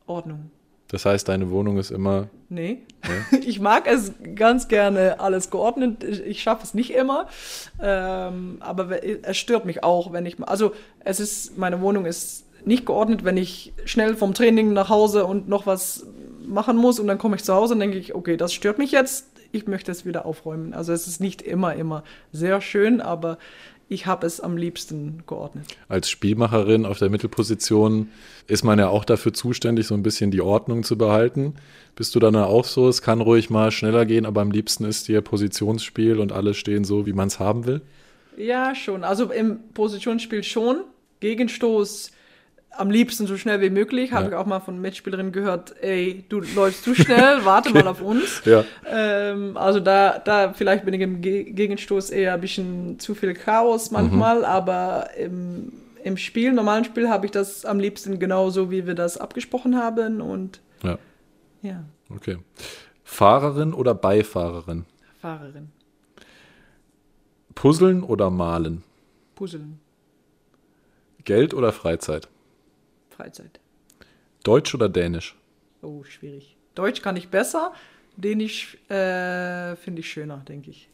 Ordnung. 0.06 0.50
Das 0.88 1.04
heißt, 1.04 1.28
deine 1.28 1.50
Wohnung 1.50 1.78
ist 1.78 1.90
immer. 1.90 2.28
Nee. 2.48 2.78
Ich 3.40 3.60
mag 3.60 3.86
es 3.86 4.12
ganz 4.34 4.68
gerne 4.68 5.20
alles 5.20 5.50
geordnet. 5.50 6.02
Ich, 6.04 6.20
ich 6.24 6.42
schaffe 6.42 6.64
es 6.64 6.74
nicht 6.74 6.92
immer. 6.92 7.28
Ähm, 7.80 8.56
aber 8.60 9.04
es 9.04 9.36
stört 9.36 9.64
mich 9.64 9.84
auch, 9.84 10.12
wenn 10.12 10.26
ich. 10.26 10.36
Also, 10.42 10.72
es 11.00 11.20
ist, 11.20 11.56
meine 11.56 11.80
Wohnung 11.80 12.06
ist 12.06 12.44
nicht 12.64 12.86
geordnet, 12.86 13.24
wenn 13.24 13.36
ich 13.36 13.72
schnell 13.84 14.16
vom 14.16 14.34
Training 14.34 14.72
nach 14.72 14.88
Hause 14.88 15.24
und 15.24 15.48
noch 15.48 15.66
was 15.66 16.06
machen 16.44 16.76
muss 16.76 16.98
und 16.98 17.06
dann 17.06 17.18
komme 17.18 17.36
ich 17.36 17.44
zu 17.44 17.54
Hause 17.54 17.74
und 17.74 17.80
denke 17.80 17.98
ich, 17.98 18.14
okay, 18.14 18.36
das 18.36 18.52
stört 18.52 18.78
mich 18.78 18.92
jetzt. 18.92 19.26
Ich 19.52 19.66
möchte 19.66 19.92
es 19.92 20.04
wieder 20.04 20.26
aufräumen. 20.26 20.74
Also, 20.74 20.92
es 20.92 21.06
ist 21.06 21.20
nicht 21.20 21.42
immer, 21.42 21.74
immer 21.74 22.02
sehr 22.32 22.60
schön, 22.60 23.00
aber 23.00 23.38
ich 23.88 24.06
habe 24.06 24.26
es 24.26 24.40
am 24.40 24.56
liebsten 24.56 25.22
geordnet. 25.26 25.66
Als 25.88 26.10
Spielmacherin 26.10 26.86
auf 26.86 26.98
der 26.98 27.08
Mittelposition 27.08 28.08
ist 28.48 28.64
man 28.64 28.78
ja 28.78 28.88
auch 28.88 29.04
dafür 29.04 29.32
zuständig, 29.32 29.86
so 29.86 29.94
ein 29.94 30.02
bisschen 30.02 30.30
die 30.30 30.40
Ordnung 30.40 30.82
zu 30.82 30.98
behalten. 30.98 31.54
Bist 31.94 32.14
du 32.14 32.18
dann 32.18 32.34
auch 32.36 32.64
so? 32.64 32.88
Es 32.88 33.00
kann 33.00 33.20
ruhig 33.20 33.48
mal 33.48 33.70
schneller 33.70 34.04
gehen, 34.04 34.26
aber 34.26 34.40
am 34.40 34.50
liebsten 34.50 34.84
ist 34.84 35.08
dir 35.08 35.20
Positionsspiel 35.20 36.18
und 36.18 36.32
alle 36.32 36.54
stehen 36.54 36.84
so, 36.84 37.06
wie 37.06 37.12
man 37.12 37.28
es 37.28 37.38
haben 37.38 37.66
will. 37.66 37.80
Ja, 38.36 38.74
schon. 38.74 39.04
Also 39.04 39.30
im 39.30 39.60
Positionsspiel 39.72 40.42
schon. 40.42 40.82
Gegenstoß 41.20 42.10
am 42.70 42.90
liebsten 42.90 43.26
so 43.26 43.36
schnell 43.38 43.60
wie 43.62 43.70
möglich. 43.70 44.12
Habe 44.12 44.24
Ja. 44.24 44.30
ich 44.30 44.34
auch 44.36 44.44
mal 44.46 44.60
von 44.60 44.80
Mitspielerinnen 44.80 45.32
gehört, 45.32 45.74
ey, 45.82 46.24
du 46.28 46.40
läufst 46.40 46.84
zu 46.84 46.94
schnell, 46.94 47.38
warte 47.44 47.70
mal 47.72 47.86
auf 47.88 48.02
uns. 48.02 48.42
Ja. 48.44 48.64
Ähm, 48.86 49.56
also 49.56 49.80
da, 49.80 50.18
da 50.18 50.52
vielleicht 50.52 50.84
bin 50.84 50.92
ich 50.94 51.00
im 51.00 51.20
Ge 51.22 51.44
Gegenstoß 51.52 52.10
eher 52.10 52.34
ein 52.34 52.40
bisschen 52.40 52.98
zu 52.98 53.14
viel 53.14 53.32
Chaos 53.34 53.90
manchmal, 53.90 54.44
aber 54.44 55.10
im, 55.16 55.72
im 56.04 56.16
Spiel, 56.18 56.52
normalen 56.52 56.84
Spiel, 56.84 57.08
habe 57.08 57.24
ich 57.26 57.32
das 57.32 57.64
am 57.64 57.78
liebsten 57.80 58.18
genauso, 58.18 58.70
wie 58.70 58.86
wir 58.86 58.94
das 58.94 59.16
abgesprochen 59.16 59.76
haben. 59.76 60.20
Und 60.20 60.60
Ja, 60.82 60.98
ja, 61.62 61.82
okay. 62.14 62.36
Fahrerin 63.04 63.72
oder 63.72 63.94
Beifahrerin? 63.94 64.84
Fahrerin. 65.20 65.70
Puzzeln 67.54 68.02
oder 68.02 68.30
malen? 68.30 68.82
Puzzeln. 69.34 69.80
Geld 71.24 71.54
oder 71.54 71.72
Freizeit? 71.72 72.28
Freizeit. 73.16 73.60
Deutsch 74.44 74.74
oder 74.74 74.88
Dänisch? 74.88 75.36
Oh, 75.82 76.04
schwierig. 76.04 76.56
Deutsch 76.74 77.02
kann 77.02 77.16
ich 77.16 77.28
besser, 77.28 77.72
Dänisch 78.16 78.76
äh, 78.88 79.76
finde 79.76 80.00
ich 80.00 80.10
schöner, 80.10 80.38
denke 80.48 80.70
ich. 80.70 80.88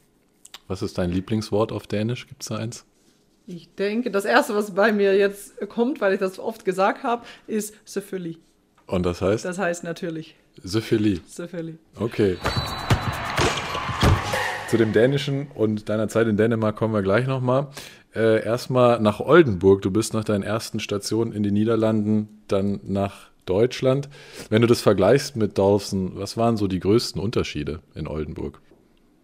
Was 0.69 0.83
ist 0.83 0.99
dein 0.99 1.11
Lieblingswort 1.11 1.73
auf 1.73 1.87
Dänisch? 1.87 2.27
Gibt 2.27 2.43
es 2.43 2.49
da 2.49 2.57
eins? 2.57 2.85
Ich 3.47 3.75
denke, 3.75 4.11
das 4.11 4.25
erste, 4.25 4.55
was 4.55 4.75
bei 4.75 4.93
mir 4.93 5.17
jetzt 5.17 5.69
kommt, 5.69 6.01
weil 6.01 6.15
ich 6.15 6.21
das 6.21 6.39
oft 6.39 6.65
gesagt 6.65 7.03
habe, 7.03 7.25
ist 7.47 7.75
Selvfølgelig. 7.85 8.39
Und 8.87 9.05
das 9.05 9.21
heißt? 9.21 9.45
Das 9.45 9.59
heißt 9.59 9.85
natürlich. 9.85 10.37
Syphilie. 10.63 11.21
Selvfølgelig. 11.27 11.79
Okay. 11.97 12.37
Zu 14.69 14.77
dem 14.77 14.93
Dänischen 14.93 15.49
und 15.55 15.89
deiner 15.89 16.09
Zeit 16.09 16.29
in 16.29 16.37
Dänemark 16.37 16.77
kommen 16.77 16.95
wir 16.95 17.03
gleich 17.03 17.27
nochmal. 17.27 17.69
Äh, 18.15 18.45
erstmal 18.45 19.01
nach 19.01 19.21
Oldenburg. 19.21 19.83
Du 19.83 19.91
bist 19.91 20.13
nach 20.15 20.25
deinen 20.25 20.43
ersten 20.43 20.81
Stationen 20.81 21.33
in 21.33 21.43
den 21.43 21.55
Niederlanden 21.55 22.43
dann 22.49 22.81
nach 22.85 23.31
Deutschland. 23.47 24.09
Wenn 24.51 24.63
du 24.63 24.69
das 24.69 24.81
vergleichst 24.81 25.37
mit 25.37 25.59
Dolphin, 25.59 26.13
was 26.15 26.37
waren 26.37 26.57
so 26.57 26.69
die 26.69 26.81
größten 26.81 27.21
Unterschiede 27.21 27.81
in 27.95 28.07
Oldenburg? 28.07 28.61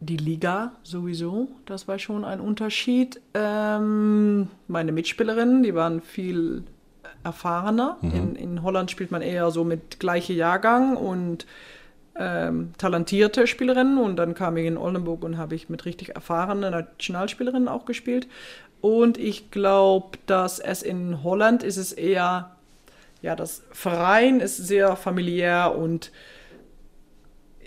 Die 0.00 0.16
Liga 0.16 0.72
sowieso, 0.84 1.48
das 1.66 1.88
war 1.88 1.98
schon 1.98 2.24
ein 2.24 2.40
Unterschied. 2.40 3.20
Ähm, 3.34 4.48
meine 4.68 4.92
Mitspielerinnen, 4.92 5.62
die 5.62 5.74
waren 5.74 6.00
viel 6.02 6.62
erfahrener. 7.24 7.98
In, 8.02 8.36
in 8.36 8.62
Holland 8.62 8.90
spielt 8.90 9.10
man 9.10 9.22
eher 9.22 9.50
so 9.50 9.64
mit 9.64 9.98
gleiche 9.98 10.32
Jahrgang 10.32 10.96
und 10.96 11.46
ähm, 12.14 12.72
talentierte 12.78 13.46
Spielerinnen. 13.46 13.98
Und 13.98 14.16
dann 14.16 14.34
kam 14.34 14.56
ich 14.56 14.66
in 14.66 14.76
Oldenburg 14.76 15.24
und 15.24 15.36
habe 15.36 15.54
ich 15.54 15.68
mit 15.68 15.84
richtig 15.84 16.10
erfahrenen 16.10 16.70
Nationalspielerinnen 16.70 17.68
auch 17.68 17.84
gespielt. 17.84 18.28
Und 18.80 19.18
ich 19.18 19.50
glaube, 19.50 20.18
dass 20.26 20.58
es 20.58 20.82
in 20.82 21.22
Holland 21.22 21.62
ist 21.62 21.76
es 21.76 21.92
eher, 21.92 22.56
ja, 23.22 23.34
das 23.34 23.62
Verein 23.72 24.40
ist 24.40 24.56
sehr 24.56 24.96
familiär 24.96 25.74
und 25.76 26.12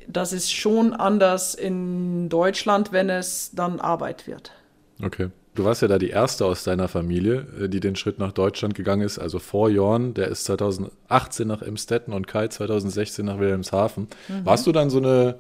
das 0.07 0.33
ist 0.33 0.51
schon 0.51 0.93
anders 0.93 1.53
in 1.53 2.29
Deutschland, 2.29 2.91
wenn 2.91 3.09
es 3.09 3.51
dann 3.53 3.79
Arbeit 3.79 4.27
wird. 4.27 4.51
Okay. 5.03 5.29
Du 5.53 5.65
warst 5.65 5.81
ja 5.81 5.89
da 5.89 5.97
die 5.97 6.09
erste 6.09 6.45
aus 6.45 6.63
deiner 6.63 6.87
Familie, 6.87 7.45
äh, 7.59 7.67
die 7.67 7.81
den 7.81 7.97
Schritt 7.97 8.19
nach 8.19 8.31
Deutschland 8.31 8.73
gegangen 8.73 9.01
ist. 9.01 9.19
Also 9.19 9.39
vor 9.39 9.69
Jorn, 9.69 10.13
der 10.13 10.29
ist 10.29 10.45
2018 10.45 11.45
nach 11.45 11.61
Emstetten 11.61 12.13
und 12.13 12.25
Kai 12.25 12.47
2016 12.47 13.25
nach 13.25 13.37
Wilhelmshaven. 13.37 14.07
Warst 14.45 14.65
du 14.65 14.71
dann 14.71 14.89
so 14.89 14.99
eine, 14.99 15.39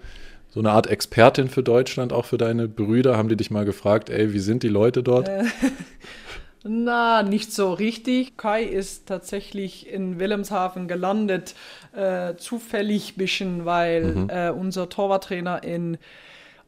so 0.53 0.59
eine 0.59 0.71
Art 0.71 0.85
Expertin 0.87 1.47
für 1.49 1.63
Deutschland, 1.63 2.13
auch 2.13 2.25
für 2.25 2.37
deine 2.37 2.67
Brüder? 2.67 3.17
Haben 3.17 3.29
die 3.29 3.37
dich 3.37 3.49
mal 3.51 3.65
gefragt, 3.65 4.09
ey, 4.09 4.33
wie 4.33 4.39
sind 4.39 4.61
die 4.63 4.67
Leute 4.69 5.01
dort? 5.01 5.29
Na, 6.63 7.23
nicht 7.23 7.51
so 7.51 7.73
richtig. 7.73 8.37
Kai 8.37 8.63
ist 8.63 9.07
tatsächlich 9.07 9.89
in 9.89 10.19
Wilhelmshaven 10.19 10.87
gelandet, 10.87 11.55
äh, 11.95 12.35
zufällig 12.35 13.15
bisschen, 13.15 13.65
weil 13.65 14.27
äh, 14.27 14.51
unser 14.51 14.87
Torwarttrainer 14.87 15.63
in 15.63 15.97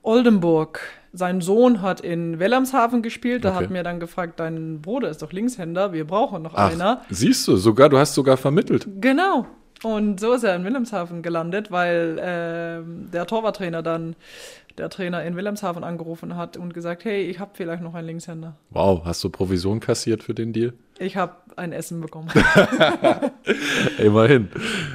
Oldenburg, 0.01 0.81
sein 1.13 1.41
Sohn 1.41 1.83
hat 1.83 2.01
in 2.01 2.39
Wilhelmshaven 2.39 3.03
gespielt. 3.03 3.45
Da 3.45 3.49
Okay. 3.49 3.65
hat 3.65 3.69
mir 3.69 3.83
dann 3.83 3.99
gefragt, 3.99 4.39
dein 4.39 4.81
Bruder 4.81 5.09
ist 5.09 5.21
doch 5.21 5.31
Linkshänder, 5.31 5.93
wir 5.93 6.05
brauchen 6.07 6.41
noch 6.41 6.55
Ach, 6.55 6.71
einer. 6.71 7.01
siehst 7.11 7.47
du, 7.47 7.55
sogar, 7.57 7.87
du 7.89 7.99
hast 7.99 8.15
sogar 8.15 8.35
vermittelt. 8.37 8.87
Genau. 8.99 9.45
Und 9.83 10.19
so 10.19 10.33
ist 10.33 10.43
er 10.43 10.55
in 10.55 10.63
Wilhelmshaven 10.63 11.21
gelandet, 11.21 11.69
weil 11.71 12.17
ähm, 12.21 13.09
der 13.11 13.25
Torwarttrainer 13.27 13.83
dann 13.83 14.15
der 14.77 14.89
Trainer 14.89 15.23
in 15.23 15.35
Wilhelmshaven 15.35 15.83
angerufen 15.83 16.35
hat 16.35 16.57
und 16.57 16.73
gesagt, 16.73 17.05
hey, 17.05 17.21
ich 17.23 17.39
habe 17.39 17.51
vielleicht 17.53 17.83
noch 17.83 17.93
einen 17.93 18.07
Linkshänder. 18.07 18.55
Wow, 18.71 19.01
hast 19.05 19.23
du 19.23 19.29
Provision 19.29 19.79
kassiert 19.79 20.23
für 20.23 20.33
den 20.33 20.51
Deal? 20.51 20.73
Ich 20.97 21.15
habe 21.15 21.33
ein 21.57 21.73
Essen 21.73 22.01
bekommen. 22.01 22.29
Immerhin. 23.97 24.49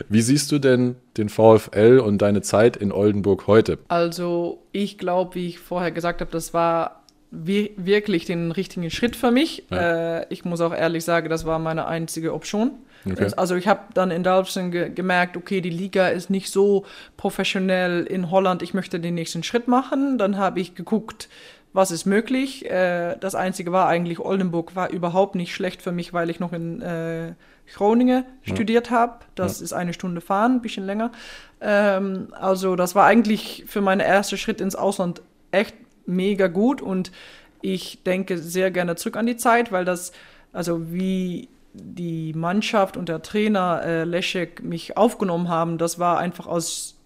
Wie 0.09 0.23
siehst 0.23 0.51
du 0.53 0.59
denn 0.59 0.97
den 1.17 1.29
VfL 1.29 2.01
und 2.05 2.19
deine 2.23 2.43
Zeit 2.43 2.77
in 2.77 2.93
Oldenburg 2.93 3.47
heute? 3.47 3.79
Also 3.89 4.63
ich 4.73 4.99
glaube, 4.99 5.35
wie 5.35 5.47
ich 5.49 5.59
vorher 5.59 5.91
gesagt 5.93 6.21
habe, 6.21 6.31
das 6.31 6.55
war 6.55 7.03
wi- 7.31 7.73
wirklich 7.77 8.25
den 8.25 8.51
richtigen 8.53 8.91
Schritt 8.91 9.17
für 9.17 9.31
mich. 9.31 9.65
Ja. 9.71 10.21
Äh, 10.21 10.27
ich 10.31 10.45
muss 10.45 10.61
auch 10.61 10.75
ehrlich 10.75 11.05
sagen, 11.05 11.29
das 11.29 11.47
war 11.47 11.59
meine 11.59 11.87
einzige 11.87 12.35
Option. 12.35 12.73
Okay. 13.05 13.31
Also 13.37 13.57
ich 13.57 13.69
habe 13.69 13.81
dann 13.95 14.11
in 14.11 14.23
Dalfsen 14.23 14.71
ge 14.71 14.91
gemerkt, 14.91 15.37
okay, 15.37 15.61
die 15.61 15.71
Liga 15.71 16.09
ist 16.09 16.31
nicht 16.31 16.51
so 16.51 16.85
professionell 17.17 18.05
in 18.05 18.31
Holland, 18.31 18.63
ich 18.63 18.75
möchte 18.75 19.01
den 19.01 19.15
nächsten 19.15 19.43
Schritt 19.43 19.69
machen. 19.69 20.19
Dann 20.19 20.37
habe 20.37 20.61
ich 20.61 20.75
geguckt, 20.75 21.29
was 21.73 21.91
ist 21.91 22.07
möglich. 22.07 22.69
Äh, 22.71 23.17
das 23.21 23.35
Einzige 23.35 23.73
war 23.73 23.89
eigentlich, 23.89 24.19
Oldenburg 24.19 24.75
war 24.75 24.91
überhaupt 24.91 25.35
nicht 25.35 25.55
schlecht 25.55 25.83
für 25.83 25.93
mich, 25.93 26.13
weil 26.13 26.31
ich 26.31 26.41
noch 26.41 26.53
in 26.53 26.81
äh, 26.83 27.35
Groningen 27.75 28.25
studiert 28.43 28.91
habe. 28.91 29.19
Das 29.35 29.61
ist 29.61 29.73
eine 29.73 29.93
Stunde 29.93 30.21
fahren, 30.21 30.57
ein 30.57 30.63
bisschen 30.63 30.87
länger. 30.87 31.13
Ähm, 31.61 32.29
also 32.33 32.77
das 32.77 32.95
war 32.95 33.05
eigentlich 33.07 33.65
für 33.67 33.81
meinen 33.81 34.01
ersten 34.01 34.39
Schritt 34.39 34.61
ins 34.61 34.75
Ausland 34.75 35.23
echt 35.51 35.75
mega 36.07 36.47
gut 36.49 36.81
und 36.81 37.13
ich 37.61 38.03
denke 38.05 38.39
sehr 38.39 38.71
gerne 38.71 38.97
zurück 38.97 39.17
an 39.17 39.27
die 39.27 39.37
Zeit, 39.37 39.73
weil 39.73 39.85
das, 39.85 40.13
also 40.53 40.93
wie 40.93 41.49
die 41.73 42.33
Mannschaft 42.35 42.97
und 42.97 43.09
der 43.09 43.23
Trainer 43.23 43.83
äh, 43.85 44.05
Leszek 44.05 44.63
mich 44.63 44.97
aufgenommen 44.97 45.49
haben, 45.49 45.79
das 45.79 45.99
war 45.99 46.19
einfach 46.19 46.47
aus 46.47 46.97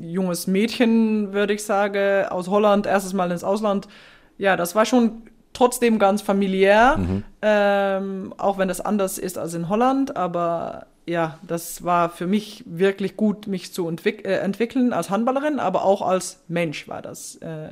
junges 0.00 0.46
Mädchen, 0.46 1.32
würde 1.32 1.54
ich 1.54 1.64
sagen, 1.64 2.26
aus 2.28 2.48
Holland, 2.48 2.86
erstes 2.86 3.12
Mal 3.12 3.30
ins 3.30 3.44
Ausland. 3.44 3.88
Ja, 4.38 4.56
das 4.56 4.74
war 4.74 4.86
schon 4.86 5.22
trotzdem 5.52 5.98
ganz 5.98 6.22
familiär, 6.22 6.96
ähm, 7.42 8.34
auch 8.38 8.58
wenn 8.58 8.68
das 8.68 8.80
anders 8.80 9.18
ist 9.18 9.36
als 9.36 9.54
in 9.54 9.68
Holland. 9.68 10.16
Aber 10.16 10.86
ja, 11.06 11.38
das 11.42 11.82
war 11.82 12.08
für 12.08 12.26
mich 12.26 12.62
wirklich 12.66 13.16
gut, 13.16 13.46
mich 13.46 13.72
zu 13.72 13.88
entwick 13.88 14.24
äh, 14.24 14.38
entwickeln 14.38 14.92
als 14.92 15.10
Handballerin, 15.10 15.58
aber 15.58 15.84
auch 15.84 16.02
als 16.02 16.42
Mensch 16.48 16.88
war 16.88 17.02
das 17.02 17.36
äh, 17.36 17.70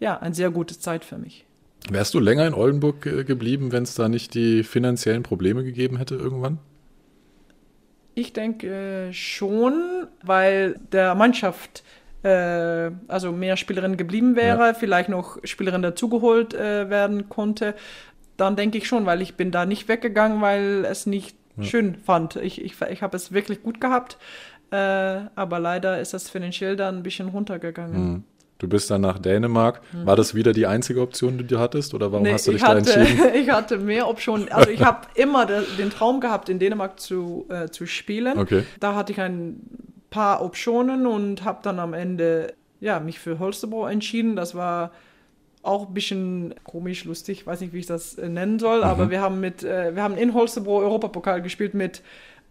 ja 0.00 0.18
eine 0.18 0.34
sehr 0.34 0.50
gute 0.50 0.78
Zeit 0.78 1.04
für 1.04 1.18
mich. 1.18 1.46
Wärst 1.88 2.14
du 2.14 2.20
länger 2.20 2.46
in 2.46 2.54
Oldenburg 2.54 3.02
geblieben, 3.02 3.72
wenn 3.72 3.84
es 3.84 3.94
da 3.94 4.08
nicht 4.08 4.34
die 4.34 4.62
finanziellen 4.64 5.22
Probleme 5.22 5.64
gegeben 5.64 5.96
hätte 5.96 6.14
irgendwann? 6.14 6.58
Ich 8.14 8.32
denke 8.32 9.08
äh, 9.08 9.12
schon, 9.12 10.06
weil 10.22 10.78
der 10.92 11.14
Mannschaft 11.14 11.84
äh, 12.22 12.90
also 13.08 13.32
mehr 13.32 13.56
Spielerin 13.56 13.96
geblieben 13.96 14.36
wäre, 14.36 14.74
vielleicht 14.74 15.08
noch 15.08 15.38
Spielerin 15.44 15.82
dazugeholt 15.82 16.54
äh, 16.54 16.90
werden 16.90 17.28
konnte. 17.28 17.74
Dann 18.36 18.56
denke 18.56 18.78
ich 18.78 18.86
schon, 18.86 19.06
weil 19.06 19.22
ich 19.22 19.36
bin 19.36 19.50
da 19.50 19.64
nicht 19.64 19.88
weggegangen, 19.88 20.40
weil 20.40 20.84
es 20.84 21.06
nicht 21.06 21.36
schön 21.60 21.94
fand. 21.96 22.36
Ich, 22.36 22.62
ich, 22.62 22.80
ich 22.80 23.02
habe 23.02 23.16
es 23.16 23.32
wirklich 23.32 23.62
gut 23.62 23.80
gehabt, 23.80 24.18
äh, 24.70 24.76
aber 24.76 25.58
leider 25.58 26.00
ist 26.00 26.14
das 26.14 26.30
finanziell 26.30 26.76
dann 26.76 26.98
ein 26.98 27.02
bisschen 27.02 27.28
runtergegangen. 27.28 28.24
Du 28.60 28.68
bist 28.68 28.90
dann 28.90 29.00
nach 29.00 29.18
Dänemark. 29.18 29.80
War 30.04 30.16
das 30.16 30.34
wieder 30.34 30.52
die 30.52 30.66
einzige 30.66 31.00
Option, 31.00 31.38
die 31.38 31.46
du 31.46 31.58
hattest? 31.58 31.94
Oder 31.94 32.12
warum 32.12 32.24
Nee, 32.24 32.34
hast 32.34 32.46
du 32.46 32.52
dich 32.52 32.60
ich, 32.60 32.66
da 32.66 32.76
hatte, 32.76 32.92
entschieden? 32.92 33.28
ich 33.34 33.50
hatte 33.50 33.78
mehr 33.78 34.06
Optionen. 34.06 34.52
Also 34.52 34.70
ich 34.70 34.82
habe 34.82 35.06
immer 35.14 35.46
de, 35.46 35.62
den 35.78 35.88
Traum 35.88 36.20
gehabt, 36.20 36.50
in 36.50 36.58
Dänemark 36.58 37.00
zu, 37.00 37.46
äh, 37.48 37.68
zu 37.70 37.86
spielen. 37.86 38.38
Okay. 38.38 38.64
Da 38.78 38.94
hatte 38.94 39.12
ich 39.12 39.20
ein 39.20 39.60
paar 40.10 40.44
Optionen 40.44 41.06
und 41.06 41.42
habe 41.42 41.60
dann 41.62 41.78
am 41.78 41.94
Ende 41.94 42.52
ja, 42.80 43.00
mich 43.00 43.18
für 43.18 43.38
Holstebro 43.38 43.86
entschieden. 43.86 44.36
Das 44.36 44.54
war 44.54 44.90
auch 45.62 45.88
ein 45.88 45.94
bisschen 45.94 46.54
komisch, 46.64 47.04
lustig, 47.04 47.46
weiß 47.46 47.62
nicht, 47.62 47.72
wie 47.72 47.78
ich 47.78 47.86
das 47.86 48.16
äh, 48.16 48.28
nennen 48.28 48.58
soll, 48.58 48.82
aber 48.82 49.10
wir 49.10 49.20
haben 49.20 49.40
mit, 49.40 49.62
äh, 49.62 49.94
wir 49.94 50.02
haben 50.02 50.16
in 50.16 50.32
Holstebro 50.32 50.80
Europapokal 50.80 51.42
gespielt 51.42 51.74
mit 51.74 52.02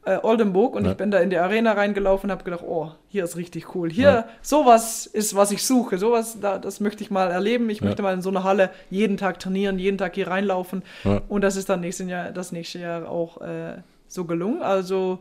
äh, 0.06 0.18
Oldenburg 0.24 0.76
und 0.76 0.86
Ja. 0.86 0.92
ich 0.92 0.98
bin 0.98 1.12
da 1.12 1.20
in 1.20 1.30
die 1.30 1.38
Arena 1.38 1.74
reingelaufen 1.74 2.30
und 2.30 2.32
habe 2.32 2.44
gedacht, 2.44 2.64
oh, 2.66 2.92
hier 3.10 3.24
ist 3.26 3.36
richtig 3.36 3.76
cool. 3.76 3.90
Hier, 3.92 4.10
Ja. 4.10 4.28
sowas 4.42 5.06
ist, 5.06 5.36
was 5.36 5.52
ich 5.52 5.66
suche. 5.66 5.98
Sowas, 5.98 6.40
da, 6.40 6.58
das 6.58 6.80
möchte 6.80 7.04
ich 7.04 7.12
mal 7.12 7.30
erleben. 7.32 7.70
Ich 7.70 7.80
Ja. 7.82 7.86
möchte 7.88 8.02
mal 8.02 8.14
in 8.14 8.22
so 8.22 8.30
einer 8.30 8.44
Halle 8.44 8.70
jeden 8.90 9.18
Tag 9.18 9.40
trainieren, 9.40 9.78
jeden 9.78 9.98
Tag 9.98 10.16
hier 10.16 10.28
reinlaufen. 10.28 10.84
Und 11.28 11.42
das 11.42 11.56
ist 11.56 11.70
dann 11.70 11.82
nächsten 11.82 12.08
Jahr, 12.10 12.32
das 12.32 12.52
nächste 12.52 12.80
Jahr 12.80 13.10
auch 13.10 13.42
äh, 13.42 13.78
so 14.08 14.26
gelungen. 14.26 14.62
Also 14.62 15.20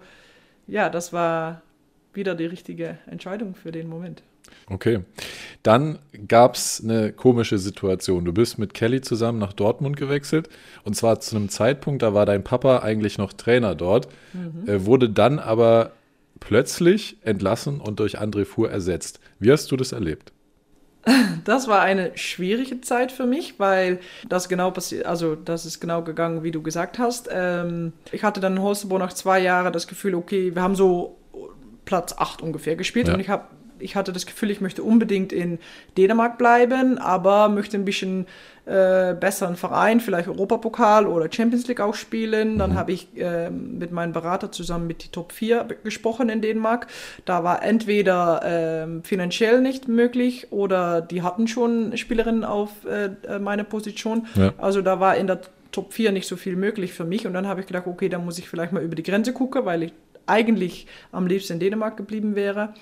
ja, 0.66 0.88
das 0.90 1.12
war 1.12 1.62
wieder 2.14 2.34
die 2.34 2.46
richtige 2.46 2.98
Entscheidung 3.06 3.54
für 3.54 3.72
den 3.72 3.88
Moment. 3.88 4.22
Okay. 4.68 5.00
Dann 5.62 5.98
gab 6.28 6.54
es 6.54 6.82
eine 6.82 7.12
komische 7.12 7.58
Situation. 7.58 8.24
Du 8.24 8.32
bist 8.32 8.58
mit 8.58 8.74
Kelly 8.74 9.00
zusammen 9.00 9.38
nach 9.38 9.52
Dortmund 9.52 9.96
gewechselt. 9.96 10.48
Und 10.84 10.94
zwar 10.94 11.20
zu 11.20 11.36
einem 11.36 11.48
Zeitpunkt, 11.48 12.02
da 12.02 12.14
war 12.14 12.26
dein 12.26 12.44
Papa 12.44 12.78
eigentlich 12.80 13.18
noch 13.18 13.32
Trainer 13.32 13.74
dort, 13.74 14.08
äh, 14.66 14.84
wurde 14.84 15.08
dann 15.10 15.38
aber 15.38 15.92
plötzlich 16.40 17.16
entlassen 17.22 17.80
und 17.80 17.98
durch 18.00 18.20
André 18.20 18.44
Fuhr 18.44 18.70
ersetzt. 18.70 19.20
Wie 19.38 19.50
hast 19.50 19.70
du 19.70 19.76
das 19.76 19.92
erlebt? 19.92 20.32
Das 21.44 21.66
war 21.68 21.80
eine 21.80 22.10
schwierige 22.18 22.82
Zeit 22.82 23.10
für 23.12 23.24
mich, 23.24 23.58
weil 23.58 24.00
das 24.28 24.50
genau 24.50 24.70
passiert, 24.70 25.06
also 25.06 25.34
das 25.34 25.64
ist 25.64 25.80
genau 25.80 26.02
gegangen, 26.02 26.42
wie 26.42 26.50
du 26.50 26.60
gesagt 26.60 26.98
hast. 26.98 27.28
Ähm, 27.32 27.92
ich 28.12 28.22
hatte 28.22 28.40
dann 28.40 28.56
in 28.56 28.62
Holstebro 28.62 28.98
nach 28.98 29.14
zwei 29.14 29.40
Jahren 29.40 29.72
das 29.72 29.86
Gefühl, 29.86 30.14
okay, 30.14 30.54
wir 30.54 30.60
haben 30.60 30.74
so 30.74 31.16
Platz 31.86 32.14
8 32.18 32.42
ungefähr 32.42 32.76
gespielt 32.76 33.08
Ja. 33.08 33.14
und 33.14 33.20
ich 33.20 33.30
habe 33.30 33.44
ich 33.80 33.96
hatte 33.96 34.12
das 34.12 34.26
Gefühl, 34.26 34.50
ich 34.50 34.60
möchte 34.60 34.82
unbedingt 34.82 35.32
in 35.32 35.58
Dänemark 35.96 36.38
bleiben, 36.38 36.98
aber 36.98 37.48
möchte 37.48 37.76
ein 37.76 37.84
bisschen 37.84 38.26
äh, 38.66 39.14
besseren 39.14 39.56
Verein, 39.56 40.00
vielleicht 40.00 40.28
Europapokal 40.28 41.06
oder 41.06 41.32
Champions 41.32 41.66
League 41.68 41.80
auch 41.80 41.94
spielen. 41.94 42.58
Dann 42.58 42.74
habe 42.74 42.92
ich 42.92 43.08
ähm, 43.16 43.78
mit 43.78 43.92
meinem 43.92 44.12
Berater 44.12 44.52
zusammen 44.52 44.86
mit 44.86 45.04
die 45.04 45.08
Top 45.08 45.32
4 45.32 45.64
be- 45.64 45.76
gesprochen 45.82 46.28
in 46.28 46.42
Dänemark. 46.42 46.86
Da 47.24 47.44
war 47.44 47.62
entweder 47.62 48.42
ähm, 48.44 49.02
finanziell 49.04 49.60
nicht 49.62 49.88
möglich 49.88 50.48
oder 50.50 51.00
die 51.00 51.22
hatten 51.22 51.48
schon 51.48 51.96
Spielerinnen 51.96 52.44
auf 52.44 52.70
äh, 52.84 53.10
äh, 53.26 53.38
meine 53.38 53.64
Position. 53.64 54.26
Ja. 54.34 54.52
Also 54.58 54.82
da 54.82 55.00
war 55.00 55.16
in 55.16 55.26
der 55.28 55.40
Top 55.72 55.92
4 55.94 56.12
nicht 56.12 56.28
so 56.28 56.36
viel 56.36 56.56
möglich 56.56 56.92
für 56.92 57.04
mich. 57.04 57.26
Und 57.26 57.32
dann 57.34 57.46
habe 57.46 57.60
ich 57.60 57.66
gedacht, 57.66 57.86
okay, 57.86 58.08
dann 58.10 58.24
muss 58.24 58.38
ich 58.38 58.48
vielleicht 58.50 58.72
mal 58.72 58.82
über 58.82 58.96
die 58.96 59.02
Grenze 59.02 59.32
gucken, 59.32 59.64
weil 59.64 59.82
ich 59.84 59.92
eigentlich 60.26 60.86
am 61.10 61.26
liebsten 61.26 61.54
in 61.54 61.60
Dänemark 61.60 61.96
geblieben 61.96 62.34
wäre. 62.34 62.74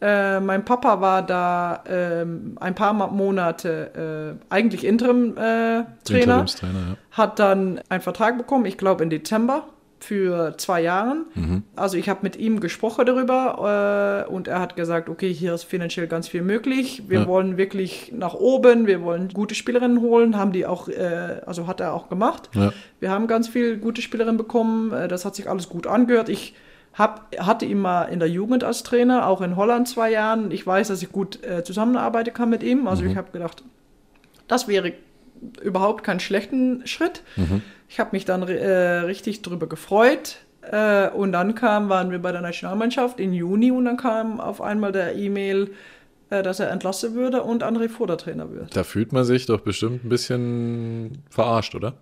Äh, 0.00 0.40
mein 0.40 0.64
Papa 0.64 1.00
war 1.00 1.22
da 1.22 1.82
ähm, 1.88 2.56
ein 2.60 2.74
paar 2.74 2.92
Monate 2.92 4.38
äh, 4.40 4.44
eigentlich 4.54 4.84
Interim-Trainer, 4.84 5.86
Interimstrainer, 6.06 6.78
ja. 6.78 6.96
hat 7.10 7.38
dann 7.38 7.80
einen 7.88 8.02
Vertrag 8.02 8.38
bekommen, 8.38 8.64
ich 8.66 8.78
glaube 8.78 9.02
im 9.02 9.10
Dezember 9.10 9.64
für 10.00 10.56
zwei 10.58 10.80
Jahre. 10.82 11.16
Mhm. 11.34 11.64
Also 11.74 11.96
ich 11.96 12.08
habe 12.08 12.20
mit 12.22 12.36
ihm 12.36 12.60
gesprochen 12.60 13.04
darüber 13.06 14.24
äh, 14.28 14.32
und 14.32 14.46
er 14.46 14.60
hat 14.60 14.76
gesagt, 14.76 15.08
okay, 15.08 15.32
hier 15.32 15.54
ist 15.54 15.64
finanziell 15.64 16.06
ganz 16.06 16.28
viel 16.28 16.42
möglich. 16.42 17.02
Wir 17.08 17.22
Ja. 17.22 17.26
wollen 17.26 17.56
wirklich 17.56 18.12
nach 18.14 18.34
oben, 18.34 18.86
wir 18.86 19.02
wollen 19.02 19.28
gute 19.34 19.56
Spielerinnen 19.56 20.00
holen, 20.00 20.36
haben 20.36 20.52
die 20.52 20.66
auch, 20.66 20.88
äh, 20.88 21.40
also 21.44 21.66
hat 21.66 21.80
er 21.80 21.94
auch 21.94 22.08
gemacht. 22.08 22.50
Ja. 22.54 22.72
Wir 23.00 23.10
haben 23.10 23.26
ganz 23.26 23.48
viel 23.48 23.76
gute 23.78 24.00
Spielerinnen 24.00 24.36
bekommen, 24.36 24.92
äh, 24.92 25.08
das 25.08 25.24
hat 25.24 25.34
sich 25.34 25.50
alles 25.50 25.68
gut 25.68 25.88
angehört. 25.88 26.28
Ich 26.28 26.54
hab, 26.98 27.34
hatte 27.38 27.64
ihn 27.64 27.78
mal 27.78 28.04
in 28.04 28.18
der 28.18 28.28
Jugend 28.28 28.64
als 28.64 28.82
Trainer, 28.82 29.26
auch 29.28 29.40
in 29.40 29.56
Holland 29.56 29.86
zwei 29.88 30.10
Jahren. 30.10 30.50
Ich 30.50 30.66
weiß, 30.66 30.88
dass 30.88 31.00
ich 31.02 31.12
gut 31.12 31.42
äh, 31.44 31.62
zusammenarbeiten 31.62 32.34
kann 32.34 32.50
mit 32.50 32.62
ihm. 32.62 32.88
Also 32.88 33.04
ich 33.04 33.16
habe 33.16 33.30
gedacht, 33.30 33.62
das 34.48 34.66
wäre 34.66 34.92
überhaupt 35.62 36.02
keinen 36.02 36.20
schlechten 36.20 36.86
Schritt. 36.86 37.22
Ich 37.88 38.00
habe 38.00 38.10
mich 38.12 38.24
dann 38.24 38.42
äh, 38.42 38.68
richtig 39.00 39.42
drüber 39.42 39.68
gefreut. 39.68 40.38
Äh, 40.62 41.08
und 41.10 41.32
dann 41.32 41.54
kam, 41.54 41.88
waren 41.88 42.10
wir 42.10 42.18
bei 42.18 42.32
der 42.32 42.40
Nationalmannschaft 42.40 43.20
im 43.20 43.32
Juni 43.32 43.70
und 43.70 43.84
dann 43.84 43.96
kam 43.96 44.40
auf 44.40 44.60
einmal 44.60 44.92
der 44.92 45.14
E-Mail, 45.14 45.70
äh, 46.30 46.42
dass 46.42 46.60
er 46.60 46.70
entlassen 46.70 47.14
würde 47.14 47.42
und 47.42 47.62
André 47.62 47.88
Fuhr 47.88 48.06
der 48.06 48.18
Trainer 48.18 48.50
wird. 48.52 48.76
Da 48.76 48.82
fühlt 48.84 49.12
man 49.12 49.24
sich 49.24 49.46
doch 49.46 49.60
bestimmt 49.60 50.04
ein 50.04 50.08
bisschen 50.08 51.22
verarscht, 51.30 51.74
oder? 51.74 51.94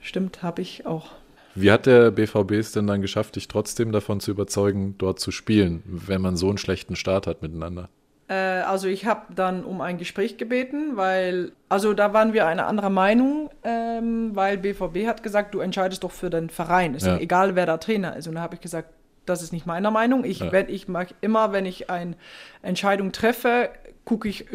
Stimmt, 0.00 0.42
habe 0.42 0.62
ich 0.62 0.86
auch. 0.86 1.12
Wie 1.54 1.70
hat 1.70 1.86
der 1.86 2.10
BVB 2.10 2.52
es 2.52 2.72
denn 2.72 2.86
dann 2.86 3.00
geschafft, 3.02 3.36
dich 3.36 3.48
trotzdem 3.48 3.92
davon 3.92 4.20
zu 4.20 4.30
überzeugen, 4.30 4.96
dort 4.98 5.20
zu 5.20 5.30
spielen, 5.30 5.82
wenn 5.86 6.20
man 6.20 6.36
so 6.36 6.48
einen 6.48 6.58
schlechten 6.58 6.96
Start 6.96 7.26
hat 7.26 7.42
miteinander? 7.42 7.88
Äh, 8.26 8.34
also 8.34 8.88
ich 8.88 9.06
habe 9.06 9.32
dann 9.34 9.64
um 9.64 9.80
ein 9.80 9.98
Gespräch 9.98 10.36
gebeten, 10.38 10.96
weil, 10.96 11.52
also 11.68 11.92
da 11.94 12.12
waren 12.12 12.32
wir 12.32 12.46
einer 12.46 12.66
anderer 12.66 12.90
Meinung, 12.90 13.50
ähm, 13.62 14.30
weil 14.34 14.56
BVB 14.58 15.06
hat 15.06 15.22
gesagt, 15.22 15.54
du 15.54 15.60
entscheidest 15.60 16.02
doch 16.04 16.10
für 16.10 16.30
den 16.30 16.48
Verein, 16.50 16.94
ist 16.94 17.06
Ja. 17.06 17.18
egal 17.18 17.54
wer 17.54 17.66
da 17.66 17.76
Trainer 17.76 18.16
ist. 18.16 18.26
Und 18.26 18.34
da 18.36 18.40
habe 18.40 18.54
ich 18.54 18.60
gesagt, 18.60 18.88
das 19.26 19.42
ist 19.42 19.52
nicht 19.52 19.66
meiner 19.66 19.90
Meinung. 19.90 20.24
Ich, 20.24 20.40
Ja. 20.40 20.52
wenn, 20.52 20.68
ich 20.68 20.88
mag 20.88 21.14
immer, 21.20 21.52
wenn 21.52 21.66
ich 21.66 21.88
eine 21.90 22.14
Entscheidung 22.62 23.12
treffe, 23.12 23.70
gucke 24.04 24.28
ich 24.28 24.46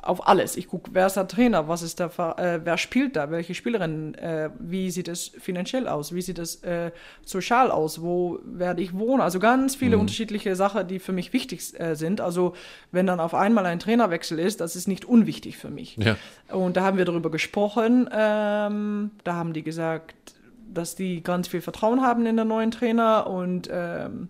auf 0.00 0.26
alles. 0.26 0.56
Ich 0.56 0.68
gucke, 0.68 0.90
wer 0.92 1.06
ist 1.06 1.16
der 1.16 1.28
Trainer, 1.28 1.68
was 1.68 1.82
ist 1.82 2.00
der, 2.00 2.10
äh, 2.38 2.60
wer 2.64 2.78
spielt 2.78 3.16
da, 3.16 3.30
welche 3.30 3.54
Spielerinnen, 3.54 4.14
äh, 4.14 4.50
wie 4.58 4.90
sieht 4.90 5.08
es 5.08 5.28
finanziell 5.38 5.88
aus, 5.88 6.14
wie 6.14 6.22
sieht 6.22 6.38
es 6.38 6.62
äh, 6.62 6.90
sozial 7.24 7.70
aus, 7.70 8.02
wo 8.02 8.38
werde 8.44 8.82
ich 8.82 8.94
wohnen. 8.94 9.20
Also 9.20 9.38
ganz 9.38 9.76
viele 9.76 9.98
unterschiedliche 9.98 10.56
Sachen, 10.56 10.88
die 10.88 10.98
für 10.98 11.12
mich 11.12 11.32
wichtig 11.32 11.78
äh, 11.78 11.94
sind. 11.94 12.20
Also 12.20 12.54
wenn 12.90 13.06
dann 13.06 13.20
auf 13.20 13.34
einmal 13.34 13.66
ein 13.66 13.78
Trainerwechsel 13.78 14.38
ist, 14.38 14.60
das 14.60 14.76
ist 14.76 14.88
nicht 14.88 15.04
unwichtig 15.04 15.56
für 15.56 15.70
mich. 15.70 15.96
Ja. 15.96 16.16
Und 16.48 16.76
da 16.76 16.82
haben 16.82 16.98
wir 16.98 17.04
darüber 17.04 17.30
gesprochen. 17.30 18.08
Ähm, 18.12 19.10
da 19.24 19.34
haben 19.34 19.52
die 19.52 19.62
gesagt, 19.62 20.34
dass 20.72 20.94
die 20.94 21.22
ganz 21.22 21.48
viel 21.48 21.60
Vertrauen 21.60 22.02
haben 22.02 22.26
in 22.26 22.36
den 22.36 22.48
neuen 22.48 22.70
Trainer 22.70 23.26
und 23.26 23.68
ähm, 23.70 24.28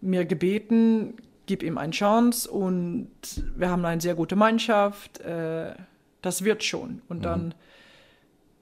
mir 0.00 0.24
gebeten, 0.24 1.14
gib 1.46 1.62
ihm 1.62 1.78
eine 1.78 1.92
Chance 1.92 2.50
und 2.50 3.10
wir 3.56 3.70
haben 3.70 3.84
eine 3.84 4.00
sehr 4.00 4.14
gute 4.14 4.36
Mannschaft. 4.36 5.20
Äh, 5.20 5.74
das 6.22 6.44
wird 6.44 6.64
schon. 6.64 7.02
Und 7.08 7.24
dann, 7.24 7.54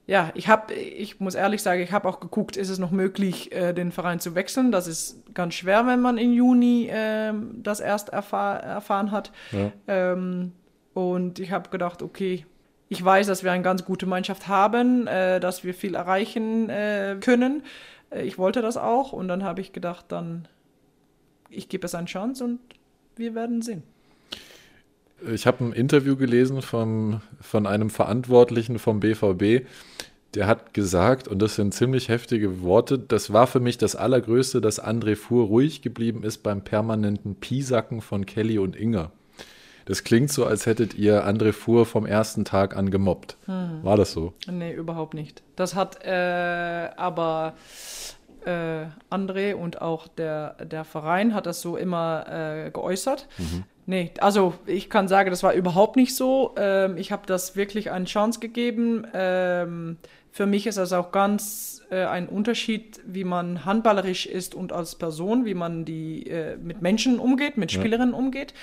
ja, 0.05 0.31
ich 0.35 0.49
habe, 0.49 0.73
ich 0.73 1.19
muss 1.19 1.33
ehrlich 1.33 1.61
sagen, 1.61 1.81
ich 1.81 1.93
habe 1.93 2.09
auch 2.09 2.19
geguckt, 2.19 2.57
ist 2.57 2.69
es 2.69 2.77
noch 2.77 2.91
möglich, 2.91 3.53
äh, 3.53 3.73
den 3.73 3.91
Verein 3.91 4.19
zu 4.19 4.35
wechseln. 4.35 4.71
Das 4.71 4.87
ist 4.87 5.33
ganz 5.33 5.53
schwer, 5.53 5.87
wenn 5.87 6.01
man 6.01 6.17
im 6.17 6.33
Juni 6.33 6.89
ähm, 6.91 7.61
das 7.63 7.79
erst 7.79 8.09
erfahr 8.09 8.61
erfahren 8.61 9.11
hat. 9.11 9.31
Ja. 9.51 9.71
Ähm, 9.87 10.51
und 10.93 11.39
ich 11.39 11.51
habe 11.51 11.69
gedacht, 11.69 12.01
okay, 12.01 12.45
ich 12.89 13.03
weiß, 13.03 13.27
dass 13.27 13.43
wir 13.43 13.51
eine 13.51 13.63
ganz 13.63 13.85
gute 13.85 14.05
Mannschaft 14.05 14.47
haben, 14.47 15.07
äh, 15.07 15.39
dass 15.39 15.63
wir 15.63 15.73
viel 15.73 15.95
erreichen 15.95 16.69
äh, 16.69 17.17
können. 17.21 17.63
Äh, 18.11 18.23
ich 18.23 18.37
wollte 18.37 18.61
das 18.61 18.77
auch 18.77 19.13
und 19.13 19.27
dann 19.27 19.43
habe 19.43 19.61
ich 19.61 19.73
gedacht, 19.73 20.05
dann 20.09 20.47
ich 21.55 21.69
gebe 21.69 21.85
es 21.85 21.95
eine 21.95 22.07
Chance 22.07 22.43
und 22.43 22.59
wir 23.15 23.35
werden 23.35 23.61
sehen. 23.61 23.83
Ich 25.31 25.47
habe 25.47 25.63
ein 25.63 25.73
Interview 25.73 26.17
gelesen 26.17 26.61
vom, 26.61 27.21
von 27.39 27.65
einem 27.65 27.89
Verantwortlichen 27.89 28.79
vom 28.79 28.99
BVB. 28.99 29.65
Der 30.33 30.47
hat 30.47 30.73
gesagt, 30.73 31.27
und 31.27 31.39
das 31.41 31.55
sind 31.55 31.73
ziemlich 31.73 32.09
heftige 32.09 32.61
Worte, 32.61 32.97
das 32.97 33.31
war 33.31 33.47
für 33.47 33.59
mich 33.59 33.77
das 33.77 33.95
Allergrößte, 33.95 34.61
dass 34.61 34.83
André 34.83 35.15
Fuhr 35.15 35.45
ruhig 35.45 35.81
geblieben 35.81 36.23
ist 36.23 36.39
beim 36.39 36.63
permanenten 36.63 37.35
Piesacken 37.35 38.01
von 38.01 38.25
Kelly 38.25 38.57
und 38.57 38.75
Inga. 38.75 39.11
Das 39.85 40.03
klingt 40.03 40.31
so, 40.31 40.45
als 40.45 40.65
hättet 40.65 40.95
ihr 40.95 41.27
André 41.27 41.51
Fuhr 41.51 41.85
vom 41.85 42.05
ersten 42.05 42.45
Tag 42.45 42.75
an 42.75 42.89
gemobbt. 42.89 43.37
War 43.45 43.97
das 43.97 44.13
so? 44.13 44.33
Nee, 44.49 44.73
überhaupt 44.73 45.13
nicht. 45.13 45.43
Das 45.55 45.75
hat 45.75 46.03
äh, 46.03 46.89
aber 46.95 47.53
äh, 48.45 48.85
André 49.09 49.55
und 49.55 49.81
auch 49.81 50.07
der, 50.07 50.53
der 50.65 50.83
Verein 50.83 51.33
hat 51.33 51.45
das 51.45 51.61
so 51.61 51.77
immer 51.77 52.25
äh, 52.29 52.71
geäußert. 52.71 53.27
Nee, 53.85 54.11
also 54.19 54.53
ich 54.65 54.89
kann 54.89 55.07
sagen, 55.07 55.29
das 55.29 55.43
war 55.43 55.53
überhaupt 55.53 55.95
nicht 55.95 56.15
so. 56.15 56.53
Ähm, 56.57 56.97
ich 56.97 57.11
habe 57.11 57.23
das 57.25 57.55
wirklich 57.55 57.91
eine 57.91 58.05
Chance 58.05 58.39
gegeben. 58.39 59.05
Ähm, 59.13 59.97
für 60.31 60.45
mich 60.45 60.67
ist 60.67 60.77
das 60.77 60.93
auch 60.93 61.11
ganz 61.11 61.81
äh, 61.91 62.05
ein 62.05 62.27
Unterschied, 62.27 63.01
wie 63.05 63.23
man 63.23 63.65
handballerisch 63.65 64.25
ist 64.25 64.55
und 64.55 64.71
als 64.71 64.95
Person, 64.95 65.45
wie 65.45 65.53
man 65.53 65.85
die 65.85 66.27
äh, 66.27 66.55
mit 66.57 66.81
Menschen 66.81 67.19
umgeht, 67.19 67.57
mit 67.57 67.71
Spielerinnen 67.71 68.13
umgeht. 68.13 68.53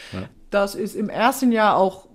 Das 0.51 0.75
ist 0.75 0.97
im 0.97 1.11
ersten 1.11 1.53
Jahr 1.53 1.77
auch 1.77 2.09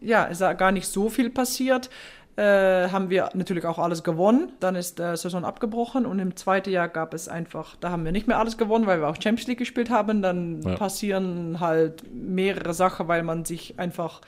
ja, 0.00 0.24
ist 0.24 0.40
gar 0.40 0.72
nicht 0.72 0.86
so 0.86 1.08
viel 1.08 1.30
passiert. 1.30 1.90
Äh, 2.38 2.90
haben 2.90 3.10
wir 3.10 3.30
natürlich 3.34 3.64
auch 3.64 3.78
alles 3.80 4.04
gewonnen. 4.04 4.52
Dann 4.60 4.76
ist 4.76 5.00
der 5.00 5.16
Saison 5.16 5.44
abgebrochen 5.44 6.06
und 6.06 6.20
im 6.20 6.36
zweiten 6.36 6.70
Jahr 6.70 6.88
gab 6.88 7.12
es 7.12 7.26
einfach, 7.28 7.74
da 7.80 7.90
haben 7.90 8.04
wir 8.04 8.12
nicht 8.12 8.28
mehr 8.28 8.38
alles 8.38 8.56
gewonnen, 8.56 8.86
weil 8.86 9.00
wir 9.00 9.08
auch 9.08 9.16
Champions 9.16 9.48
League 9.48 9.58
gespielt 9.58 9.90
haben. 9.90 10.22
Dann 10.22 10.62
Ja. 10.62 10.76
passieren 10.76 11.58
halt 11.58 12.04
mehrere 12.14 12.74
Sachen, 12.74 13.08
weil 13.08 13.24
man 13.24 13.44
sich 13.44 13.76
einfach 13.80 14.20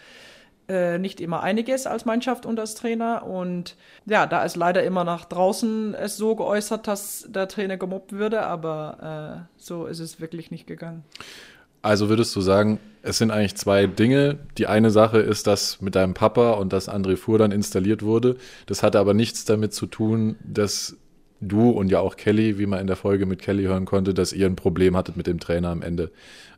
äh, 0.69 0.99
nicht 0.99 1.21
immer 1.21 1.43
einig 1.45 1.69
ist 1.69 1.87
als 1.87 2.05
Mannschaft 2.05 2.47
und 2.47 2.59
als 2.59 2.75
Trainer. 2.75 3.25
Und 3.27 3.77
ja, 4.07 4.27
da 4.27 4.43
ist 4.45 4.57
leider 4.57 4.83
immer 4.83 5.05
nach 5.05 5.25
draußen 5.25 5.95
es 5.95 6.17
so 6.17 6.35
geäußert, 6.35 6.89
dass 6.89 7.27
der 7.29 7.47
Trainer 7.47 7.77
gemobbt 7.77 8.13
würde, 8.13 8.43
aber 8.43 9.47
äh, 9.47 9.53
so 9.57 9.87
ist 9.87 10.01
es 10.01 10.21
wirklich 10.21 10.51
nicht 10.51 10.67
gegangen. 10.67 11.05
Also 11.83 12.09
würdest 12.09 12.35
du 12.35 12.41
sagen, 12.41 12.81
es 13.03 13.19
sind 13.19 13.31
eigentlich 13.31 13.57
zwei 13.57 13.87
Dinge. 13.87 14.39
Die 14.59 14.67
eine 14.67 14.91
Sache 14.91 15.19
ist 15.19 15.47
das 15.47 15.81
mit 15.81 15.95
deinem 15.95 16.15
Papa 16.15 16.53
und 16.53 16.73
dass 16.73 16.89
André 16.89 17.17
Fuhr 17.17 17.39
dann 17.39 17.53
installiert 17.53 18.03
wurde. 18.03 18.37
Das 18.67 18.83
hatte 18.83 18.99
aber 18.99 19.15
nichts 19.15 19.45
damit 19.45 19.73
zu 19.73 19.87
tun, 19.87 20.37
dass 20.45 20.97
du 21.43 21.71
und 21.71 21.91
ja 21.91 22.01
auch 22.01 22.17
Kelly, 22.17 22.59
wie 22.59 22.67
man 22.67 22.81
in 22.81 22.87
der 22.87 22.97
Folge 22.97 23.25
mit 23.25 23.41
Kelly 23.41 23.63
hören 23.65 23.87
konnte, 23.87 24.13
dass 24.13 24.33
ihr 24.35 24.45
ein 24.47 24.57
Problem 24.57 24.95
hattet 24.97 25.17
mit 25.17 25.27
dem 25.27 25.41
Trainer 25.41 25.71
am 25.71 25.81
Ende. 25.81 26.11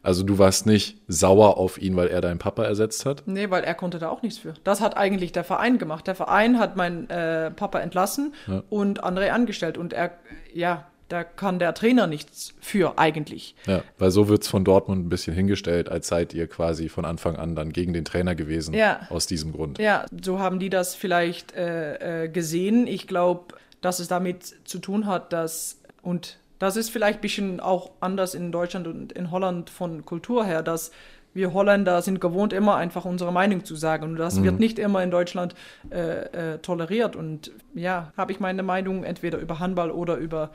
Also 0.03 0.25
du 0.25 0.39
warst 0.39 0.67
nicht 0.67 0.99
sauer 1.07 1.57
auf 1.57 1.81
ihn, 1.81 1.95
weil 1.95 2.09
er 2.09 2.21
deinen 2.21 2.39
Papa 2.41 2.65
ersetzt 2.65 3.07
hat. 3.07 3.23
Nee, 3.27 3.49
weil 3.51 3.63
er 3.63 3.75
konnte 3.75 4.01
da 4.01 4.09
auch 4.09 4.23
nichts 4.23 4.41
für. 4.41 4.55
Das 4.65 4.81
hat 4.81 4.97
eigentlich 4.97 5.31
der 5.31 5.45
Verein 5.45 5.79
gemacht. 5.79 6.09
Der 6.09 6.17
Verein 6.17 6.59
hat 6.59 6.77
meinen 6.77 7.09
äh, 7.09 7.53
Papa 7.53 7.79
entlassen 7.79 8.35
Ja. 8.49 8.65
und 8.69 9.05
André 9.05 9.29
angestellt. 9.29 9.79
Und 9.79 9.93
er, 9.93 10.11
ja, 10.53 10.87
da 11.13 11.25
kann 11.25 11.59
der 11.59 11.75
Trainer 11.75 12.07
nichts 12.07 12.55
für 12.63 12.99
eigentlich. 12.99 13.55
Ja, 13.67 13.83
weil 13.99 14.11
so 14.11 14.29
wird's 14.29 14.49
von 14.49 14.65
Dortmund 14.65 15.05
ein 15.05 15.09
bisschen 15.11 15.35
hingestellt, 15.35 15.91
als 15.91 16.09
seid 16.09 16.33
ihr 16.33 16.47
quasi 16.47 16.89
von 16.89 17.05
Anfang 17.05 17.37
an 17.37 17.55
dann 17.55 17.71
gegen 17.71 17.93
den 17.93 18.07
Trainer 18.07 18.35
gewesen. 18.35 18.73
Ja. 18.73 19.07
Aus 19.11 19.27
diesem 19.27 19.53
Grund. 19.53 19.79
Ja, 19.79 20.07
so 20.25 20.39
haben 20.39 20.59
die 20.59 20.71
das 20.71 20.95
vielleicht 20.95 21.55
äh, 21.55 22.25
äh, 22.25 22.29
gesehen. 22.29 22.87
Ich 22.87 23.07
glaube, 23.07 23.55
dass 23.83 23.99
es 23.99 24.09
damit 24.09 24.55
zu 24.65 24.79
tun 24.79 25.05
hat, 25.05 25.35
dass, 25.35 25.83
und 26.01 26.39
das 26.59 26.77
ist 26.77 26.89
vielleicht 26.89 27.19
ein 27.19 27.23
bisschen 27.23 27.61
auch 27.61 27.91
anders 28.01 28.35
in 28.35 28.51
Deutschland 28.51 28.87
und 28.87 29.13
in 29.13 29.31
Holland 29.31 29.69
von 29.69 30.07
Kultur 30.07 30.47
her, 30.47 30.63
dass 30.63 30.93
wir 31.35 31.53
Holländer 31.53 32.01
sind 32.01 32.21
gewohnt, 32.21 32.53
immer 32.55 32.77
einfach 32.77 33.05
unsere 33.05 33.33
Meinung 33.33 33.65
zu 33.65 33.77
sagen. 33.77 34.05
Und 34.05 34.17
das 34.17 34.37
mhm. 34.37 34.45
wird 34.45 34.61
nicht 34.61 34.79
immer 34.79 35.03
in 35.03 35.11
Deutschland 35.11 35.55
äh, 35.91 36.55
äh, 36.55 36.59
toleriert. 36.59 37.17
Und 37.17 37.51
ja, 37.75 38.13
habe 38.17 38.33
ich 38.33 38.41
meine 38.41 38.63
Meinung 38.63 39.05
entweder 39.05 39.39
über 39.39 39.59
Handball 39.59 39.91
oder 39.91 40.17
über 40.17 40.51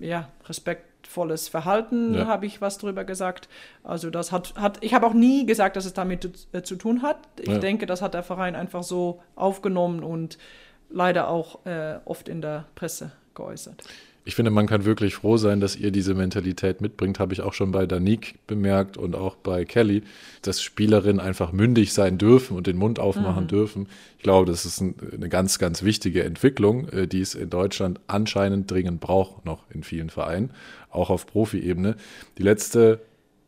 ja, 0.00 0.28
respektvolles 0.46 1.48
Verhalten, 1.48 2.14
ja. 2.14 2.26
habe 2.26 2.46
ich 2.46 2.60
was 2.60 2.78
drüber 2.78 3.04
gesagt. 3.04 3.48
Also 3.84 4.10
das 4.10 4.32
hat, 4.32 4.54
hat 4.56 4.78
ich 4.82 4.94
habe 4.94 5.06
auch 5.06 5.14
nie 5.14 5.46
gesagt, 5.46 5.76
dass 5.76 5.84
es 5.84 5.92
damit 5.92 6.22
zu, 6.22 6.30
äh, 6.52 6.62
zu 6.62 6.76
tun 6.76 7.02
hat. 7.02 7.18
Ich 7.38 7.48
ja. 7.48 7.58
denke, 7.58 7.86
das 7.86 8.02
hat 8.02 8.14
der 8.14 8.22
Verein 8.22 8.56
einfach 8.56 8.82
so 8.82 9.22
aufgenommen 9.36 10.02
und 10.02 10.38
leider 10.90 11.28
auch 11.28 11.64
äh, 11.66 11.98
oft 12.04 12.28
in 12.28 12.40
der 12.40 12.64
Presse 12.74 13.12
geäußert. 13.34 13.84
Ich 14.30 14.36
finde, 14.36 14.52
man 14.52 14.68
kann 14.68 14.84
wirklich 14.84 15.16
froh 15.16 15.38
sein, 15.38 15.58
dass 15.58 15.74
ihr 15.74 15.90
diese 15.90 16.14
Mentalität 16.14 16.80
mitbringt. 16.80 17.18
Habe 17.18 17.32
ich 17.32 17.40
auch 17.40 17.52
schon 17.52 17.72
bei 17.72 17.84
Danik 17.84 18.36
bemerkt 18.46 18.96
und 18.96 19.16
auch 19.16 19.34
bei 19.34 19.64
Kelly, 19.64 20.04
dass 20.42 20.62
Spielerinnen 20.62 21.18
einfach 21.18 21.50
mündig 21.50 21.92
sein 21.92 22.16
dürfen 22.16 22.56
und 22.56 22.68
den 22.68 22.76
Mund 22.76 23.00
aufmachen 23.00 23.42
mhm. 23.42 23.48
dürfen. 23.48 23.88
Ich 24.18 24.22
glaube, 24.22 24.48
das 24.48 24.64
ist 24.64 24.80
ein, 24.82 24.94
eine 25.12 25.28
ganz, 25.28 25.58
ganz 25.58 25.82
wichtige 25.82 26.22
Entwicklung, 26.22 26.88
äh, 26.90 27.08
die 27.08 27.22
es 27.22 27.34
in 27.34 27.50
Deutschland 27.50 27.98
anscheinend 28.06 28.70
dringend 28.70 29.00
braucht, 29.00 29.44
noch 29.44 29.64
in 29.68 29.82
vielen 29.82 30.10
Vereinen, 30.10 30.52
auch 30.90 31.10
auf 31.10 31.26
Profi-Ebene. 31.26 31.96
Die 32.38 32.44
letzte 32.44 33.00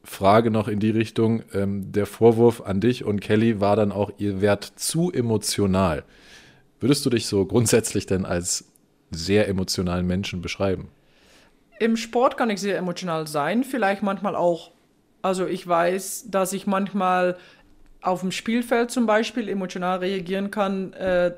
Frage 0.02 0.50
noch 0.50 0.66
in 0.66 0.80
die 0.80 0.90
Richtung. 0.90 1.44
Ähm, 1.54 1.92
der 1.92 2.06
Vorwurf 2.06 2.60
an 2.60 2.80
dich 2.80 3.04
und 3.04 3.20
Kelly 3.20 3.60
war 3.60 3.76
dann 3.76 3.92
auch, 3.92 4.10
ihr 4.18 4.40
wärt 4.40 4.64
zu 4.64 5.12
emotional. 5.12 6.02
Würdest 6.80 7.06
du 7.06 7.10
dich 7.10 7.26
so 7.26 7.46
grundsätzlich 7.46 8.06
denn 8.06 8.24
als 8.24 8.64
sehr 9.12 9.48
emotionalen 9.48 10.06
Menschen 10.06 10.42
beschreiben? 10.42 10.88
Im 11.78 11.96
Sport 11.96 12.36
kann 12.36 12.50
ich 12.50 12.60
sehr 12.60 12.78
emotional 12.78 13.26
sein, 13.26 13.64
vielleicht 13.64 14.02
manchmal 14.02 14.36
auch. 14.36 14.70
Also 15.22 15.46
ich 15.46 15.66
weiß, 15.66 16.26
dass 16.30 16.52
ich 16.52 16.66
manchmal 16.66 17.36
auf 18.02 18.20
dem 18.20 18.32
Spielfeld 18.32 18.90
zum 18.90 19.06
Beispiel 19.06 19.48
emotional 19.48 19.98
reagieren 19.98 20.50
kann 20.50 20.92
äh, 20.94 21.32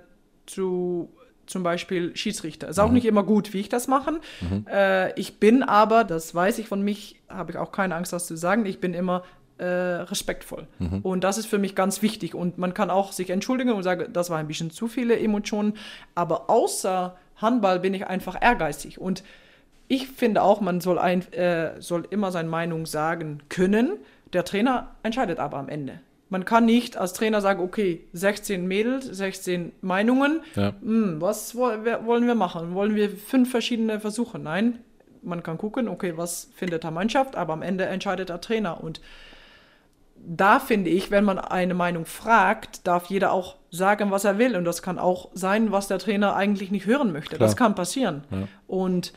zu 0.47 1.11
zum 1.47 1.63
Beispiel 1.63 2.17
Schiedsrichter. 2.17 2.69
Ist 2.69 2.79
auch 2.79 2.89
mhm. 2.89 2.95
nicht 2.95 3.05
immer 3.07 3.23
gut, 3.23 3.53
wie 3.53 3.61
ich 3.61 3.69
das 3.69 3.87
mache. 3.87 4.13
Mhm. 4.41 4.67
Äh, 4.67 5.19
ich 5.19 5.39
bin 5.41 5.63
aber, 5.63 6.05
das 6.05 6.35
weiß 6.35 6.59
ich 6.59 6.69
von 6.69 6.83
mich, 6.83 7.21
habe 7.29 7.53
ich 7.53 7.59
auch 7.59 7.73
keine 7.73 7.95
Angst, 7.95 8.13
das 8.13 8.27
zu 8.27 8.37
sagen, 8.37 8.65
ich 8.67 8.81
bin 8.81 8.95
immer 8.95 9.25
äh, 9.59 9.65
respektvoll. 9.65 10.67
Mhm. 10.79 11.01
Und 11.03 11.23
das 11.23 11.39
ist 11.39 11.47
für 11.47 11.59
mich 11.59 11.75
ganz 11.75 12.03
wichtig. 12.03 12.35
Und 12.35 12.59
man 12.59 12.75
kann 12.75 12.91
auch 12.91 13.13
sich 13.13 13.31
entschuldigen 13.31 13.73
und 13.73 13.83
sagen, 13.83 14.13
das 14.13 14.31
war 14.31 14.39
ein 14.39 14.49
bisschen 14.49 14.71
zu 14.71 14.89
viele 14.89 15.19
Emotionen. 15.19 15.75
Aber 16.15 16.51
außer 16.51 17.17
Handball 17.37 17.81
bin 17.81 17.95
ich 17.95 18.07
einfach 18.07 18.41
ehrgeizig. 18.41 19.01
Und 19.01 19.23
ich 19.89 20.09
finde 20.09 20.43
auch, 20.43 20.61
man 20.61 20.81
soll, 20.81 20.99
ein, 20.99 21.31
äh, 21.33 21.81
soll 21.81 22.07
immer 22.11 22.33
seine 22.33 22.49
Meinung 22.49 22.87
sagen 22.87 23.43
können. 23.49 23.99
Der 24.33 24.45
Trainer 24.45 24.95
entscheidet 25.03 25.39
aber 25.39 25.59
am 25.59 25.69
Ende. 25.69 26.01
Man 26.31 26.45
kann 26.45 26.65
nicht 26.65 26.97
als 26.97 27.13
Trainer 27.13 27.41
sagen, 27.41 27.63
okay, 27.63 28.01
16 28.13 28.67
Mädels, 28.67 29.05
16 29.05 29.73
Meinungen, 29.83 30.41
ja. 30.57 30.73
hm, 30.81 31.21
was 31.21 31.55
wollen 31.55 32.27
wir 32.27 32.35
machen? 32.35 32.75
Wollen 32.75 32.95
wir 32.95 33.11
fünf 33.11 33.51
verschiedene 33.51 34.01
Versuche? 34.01 34.39
Nein, 34.39 34.81
man 35.23 35.43
kann 35.43 35.59
gucken, 35.59 35.87
okay, 35.87 36.15
was 36.17 36.51
findet 36.55 36.83
der 36.83 36.91
Mannschaft, 36.91 37.37
aber 37.37 37.53
am 37.53 37.63
Ende 37.63 37.85
entscheidet 37.87 38.31
der 38.31 38.41
Trainer. 38.41 38.83
Und 38.83 39.01
da 40.27 40.59
finde 40.59 40.91
ich, 40.91 41.11
wenn 41.11 41.25
man 41.25 41.39
eine 41.39 41.75
Meinung 41.75 42.07
fragt, 42.07 42.87
darf 42.87 43.07
jeder 43.07 43.33
auch 43.33 43.57
sagen, 43.71 44.11
was 44.11 44.25
er 44.25 44.39
will. 44.39 44.57
Und 44.57 44.65
das 44.65 44.83
kann 44.83 44.99
auch 44.99 45.31
sein, 45.35 45.73
was 45.73 45.89
der 45.89 45.99
Trainer 45.99 46.35
eigentlich 46.37 46.71
nicht 46.71 46.87
hören 46.87 47.13
möchte. 47.13 47.37
Klar. 47.37 47.47
Das 47.47 47.57
kann 47.57 47.75
passieren. 47.75 48.25
Ja. 48.31 48.49
Und 48.67 49.13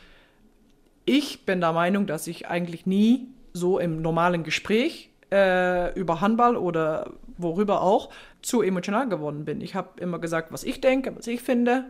ich 1.06 1.46
bin 1.46 1.62
der 1.62 1.74
Meinung, 1.74 2.08
dass 2.08 2.28
ich 2.28 2.48
eigentlich 2.48 2.86
nie 2.86 3.28
so 3.54 3.80
im 3.80 4.02
normalen 4.02 4.43
Gespräch 4.43 5.12
äh, 5.32 5.93
über 5.98 6.22
Handball 6.22 6.58
oder 6.58 7.12
worüber 7.38 7.82
auch 7.82 8.10
zu 8.41 8.62
emotional 8.62 9.08
geworden 9.08 9.46
bin. 9.46 9.62
Ich 9.62 9.76
habe 9.76 10.00
immer 10.02 10.20
gesagt, 10.20 10.52
was 10.52 10.63
ich 10.63 10.82
denke, 10.82 11.15
was 11.15 11.28
ich 11.28 11.41
finde. 11.41 11.86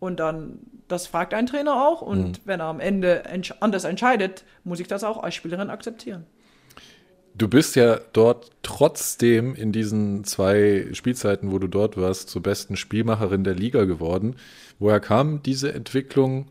Und 0.00 0.20
dann, 0.20 0.58
das 0.88 1.06
fragt 1.06 1.34
ein 1.34 1.46
Trainer 1.46 1.86
auch. 1.86 2.02
Und 2.02 2.28
mhm. 2.28 2.40
wenn 2.44 2.60
er 2.60 2.66
am 2.66 2.80
Ende 2.80 3.22
anders 3.60 3.84
entscheidet, 3.84 4.44
muss 4.64 4.80
ich 4.80 4.88
das 4.88 5.04
auch 5.04 5.22
als 5.22 5.34
Spielerin 5.34 5.70
akzeptieren. 5.70 6.26
Du 7.36 7.48
bist 7.48 7.74
ja 7.74 7.98
dort 8.12 8.50
trotzdem 8.62 9.56
in 9.56 9.72
diesen 9.72 10.22
zwei 10.22 10.86
Spielzeiten, 10.92 11.50
wo 11.50 11.58
du 11.58 11.66
dort 11.66 11.96
warst, 11.96 12.30
zur 12.30 12.42
besten 12.42 12.76
Spielmacherin 12.76 13.42
der 13.42 13.56
Liga 13.56 13.84
geworden. 13.84 14.36
Woher 14.78 15.00
kam 15.00 15.42
diese 15.42 15.72
Entwicklung? 15.72 16.46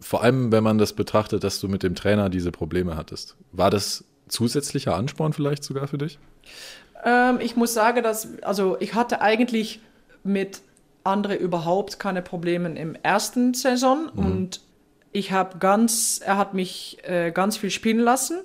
Vor 0.00 0.24
allem, 0.24 0.50
wenn 0.50 0.64
man 0.64 0.78
das 0.78 0.92
betrachtet, 0.92 1.44
dass 1.44 1.60
du 1.60 1.68
mit 1.68 1.84
dem 1.84 1.94
Trainer 1.94 2.30
diese 2.30 2.50
Probleme 2.50 2.96
hattest. 2.96 3.36
War 3.52 3.70
das 3.70 4.04
zusätzlicher 4.26 4.96
Ansporn 4.96 5.32
vielleicht 5.32 5.62
sogar 5.62 5.86
für 5.86 5.98
dich? 5.98 6.18
Ähm, 7.04 7.38
ich 7.40 7.54
muss 7.54 7.72
sagen, 7.74 8.02
dass, 8.02 8.42
also 8.42 8.76
ich 8.80 8.94
hatte 8.94 9.20
eigentlich 9.20 9.80
mit 10.24 10.62
andere 11.04 11.36
überhaupt 11.36 12.00
keine 12.00 12.22
Probleme 12.22 12.76
im 12.76 12.96
ersten 12.96 13.54
Saison 13.54 14.10
mhm. 14.12 14.26
und 14.26 14.60
ich 15.12 15.30
habe 15.30 15.58
ganz, 15.58 16.20
er 16.22 16.36
hat 16.36 16.54
mich 16.54 16.98
äh, 17.04 17.30
ganz 17.30 17.56
viel 17.56 17.70
spielen 17.70 18.00
lassen 18.00 18.40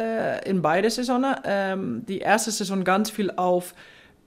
äh, 0.00 0.48
in 0.48 0.62
beide 0.62 0.90
Saisonen. 0.90 1.36
Ähm, 1.44 2.06
die 2.06 2.18
erste 2.18 2.50
Saison 2.50 2.84
ganz 2.84 3.10
viel 3.10 3.30
auf 3.30 3.74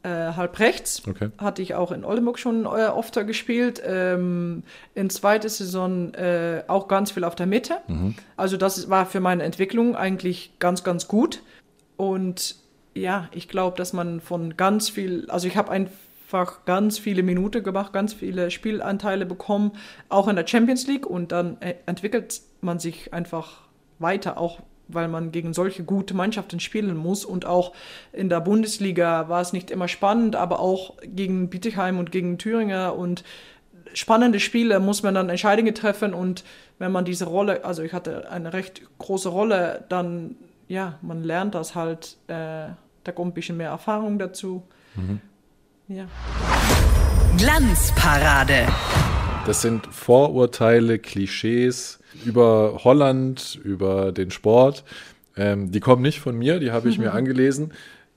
äh, 0.04 0.10
halb 0.10 0.60
rechts. 0.60 1.02
Okay. 1.08 1.30
Hatte 1.38 1.62
ich 1.62 1.76
auch 1.76 1.92
in 1.92 2.04
Oldenburg 2.06 2.38
schon 2.38 2.66
äh, 2.66 2.68
oft 2.68 3.14
gespielt. 3.26 3.82
Ähm, 3.86 4.64
in 4.94 5.10
zweiter 5.10 5.50
Saison 5.50 6.14
äh, 6.14 6.64
auch 6.68 6.88
ganz 6.88 7.12
viel 7.12 7.24
auf 7.24 7.36
der 7.36 7.48
Mitte. 7.48 7.78
Mhm. 7.88 8.16
Also 8.36 8.58
das 8.58 8.90
war 8.90 9.06
für 9.06 9.20
meine 9.20 9.44
Entwicklung 9.44 9.96
eigentlich 9.96 10.54
ganz, 10.60 10.84
ganz 10.84 11.08
gut. 11.08 11.42
Und 11.98 12.58
ja, 12.94 13.30
ich 13.32 13.48
glaube, 13.48 13.78
dass 13.78 13.94
man 13.94 14.22
von 14.22 14.56
ganz 14.58 14.90
viel, 14.90 15.30
also 15.30 15.48
ich 15.48 15.58
habe 15.58 15.72
einfach 15.72 16.66
ganz 16.66 17.00
viele 17.00 17.24
Minuten 17.24 17.64
gemacht, 17.64 17.94
ganz 17.94 18.14
viele 18.14 18.52
Spielanteile 18.52 19.26
bekommen, 19.26 19.72
auch 20.10 20.28
in 20.28 20.36
der 20.36 20.46
Champions 20.46 20.86
League. 20.86 21.06
Und 21.08 21.32
dann 21.32 21.58
äh, 21.62 21.76
entwickelt 21.86 22.42
man 22.62 22.80
sich 22.80 23.14
einfach 23.14 23.62
weiter, 24.00 24.38
auch 24.38 24.60
weil 24.88 25.08
man 25.08 25.32
gegen 25.32 25.54
solche 25.54 25.84
gute 25.84 26.14
Mannschaften 26.14 26.60
spielen 26.60 26.96
muss. 26.98 27.26
Und 27.26 27.46
auch 27.46 27.74
in 28.12 28.30
der 28.30 28.42
Bundesliga 28.42 29.30
war 29.30 29.42
es 29.42 29.54
nicht 29.54 29.72
immer 29.72 29.88
spannend, 29.88 30.36
aber 30.36 30.60
auch 30.60 30.96
gegen 31.04 31.50
Bietigheim 31.50 32.00
und 32.00 32.12
gegen 32.12 32.38
Thüringer 32.38 32.96
und 32.96 33.24
spannende 33.94 34.40
Spiele 34.40 34.80
muss 34.80 35.04
man 35.04 35.16
dann 35.16 35.30
Entscheidungen 35.30 35.76
treffen. 35.76 36.14
Und 36.14 36.44
wenn 36.80 36.92
man 36.92 37.06
diese 37.06 37.26
Rolle, 37.26 37.64
also 37.66 37.84
ich 37.84 37.94
hatte 37.94 38.30
eine 38.30 38.54
recht 38.54 38.82
große 39.00 39.30
Rolle, 39.30 39.86
dann, 39.90 40.36
ja, 40.68 40.98
man 41.02 41.24
lernt 41.24 41.56
das 41.56 41.76
halt, 41.76 42.18
äh, 42.28 42.68
da 43.04 43.12
kommt 43.14 43.32
ein 43.32 43.34
bisschen 43.34 43.58
mehr 43.58 43.70
Erfahrung 43.70 44.20
dazu. 44.20 44.64
Mhm. 44.96 45.22
Ja. 45.88 46.06
Glanzparade. 47.38 48.68
Das 49.46 49.62
sind 49.62 49.88
Vorurteile, 49.88 51.00
Klischees 51.00 52.00
über 52.24 52.80
Holland, 52.86 53.60
über 53.62 54.14
den 54.14 54.32
Sport. 54.32 54.86
Ähm, 55.36 55.70
die 55.70 55.82
kommen 55.82 56.02
nicht 56.02 56.22
von 56.22 56.38
mir, 56.38 56.60
die 56.60 56.72
habe 56.72 56.88
ich 56.88 56.98
mhm. 56.98 57.06
mir 57.06 57.14
angelesen. 57.14 57.74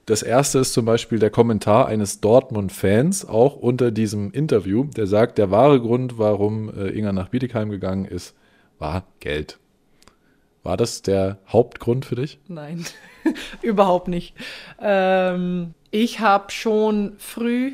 Das 0.06 0.22
erste 0.22 0.60
ist 0.60 0.72
zum 0.72 0.84
Beispiel 0.84 1.18
der 1.18 1.30
Kommentar 1.30 1.88
eines 1.88 2.20
Dortmund-Fans, 2.20 3.24
auch 3.24 3.56
unter 3.56 3.90
diesem 3.90 4.30
Interview, 4.30 4.84
der 4.84 5.08
sagt, 5.08 5.38
der 5.38 5.50
wahre 5.50 5.80
Grund, 5.80 6.16
warum 6.16 6.72
äh, 6.72 6.90
Inga 6.90 7.12
nach 7.12 7.28
Bietigheim 7.28 7.70
gegangen 7.70 8.04
ist, 8.04 8.36
war 8.78 9.04
Geld. 9.18 9.58
War 10.62 10.76
das 10.76 11.02
der 11.02 11.38
Hauptgrund 11.48 12.04
für 12.04 12.14
dich? 12.14 12.38
Nein, 12.46 12.84
überhaupt 13.62 14.06
nicht. 14.06 14.36
Ähm, 14.80 15.74
ich 15.90 16.20
habe 16.20 16.52
schon 16.52 17.14
früh 17.18 17.72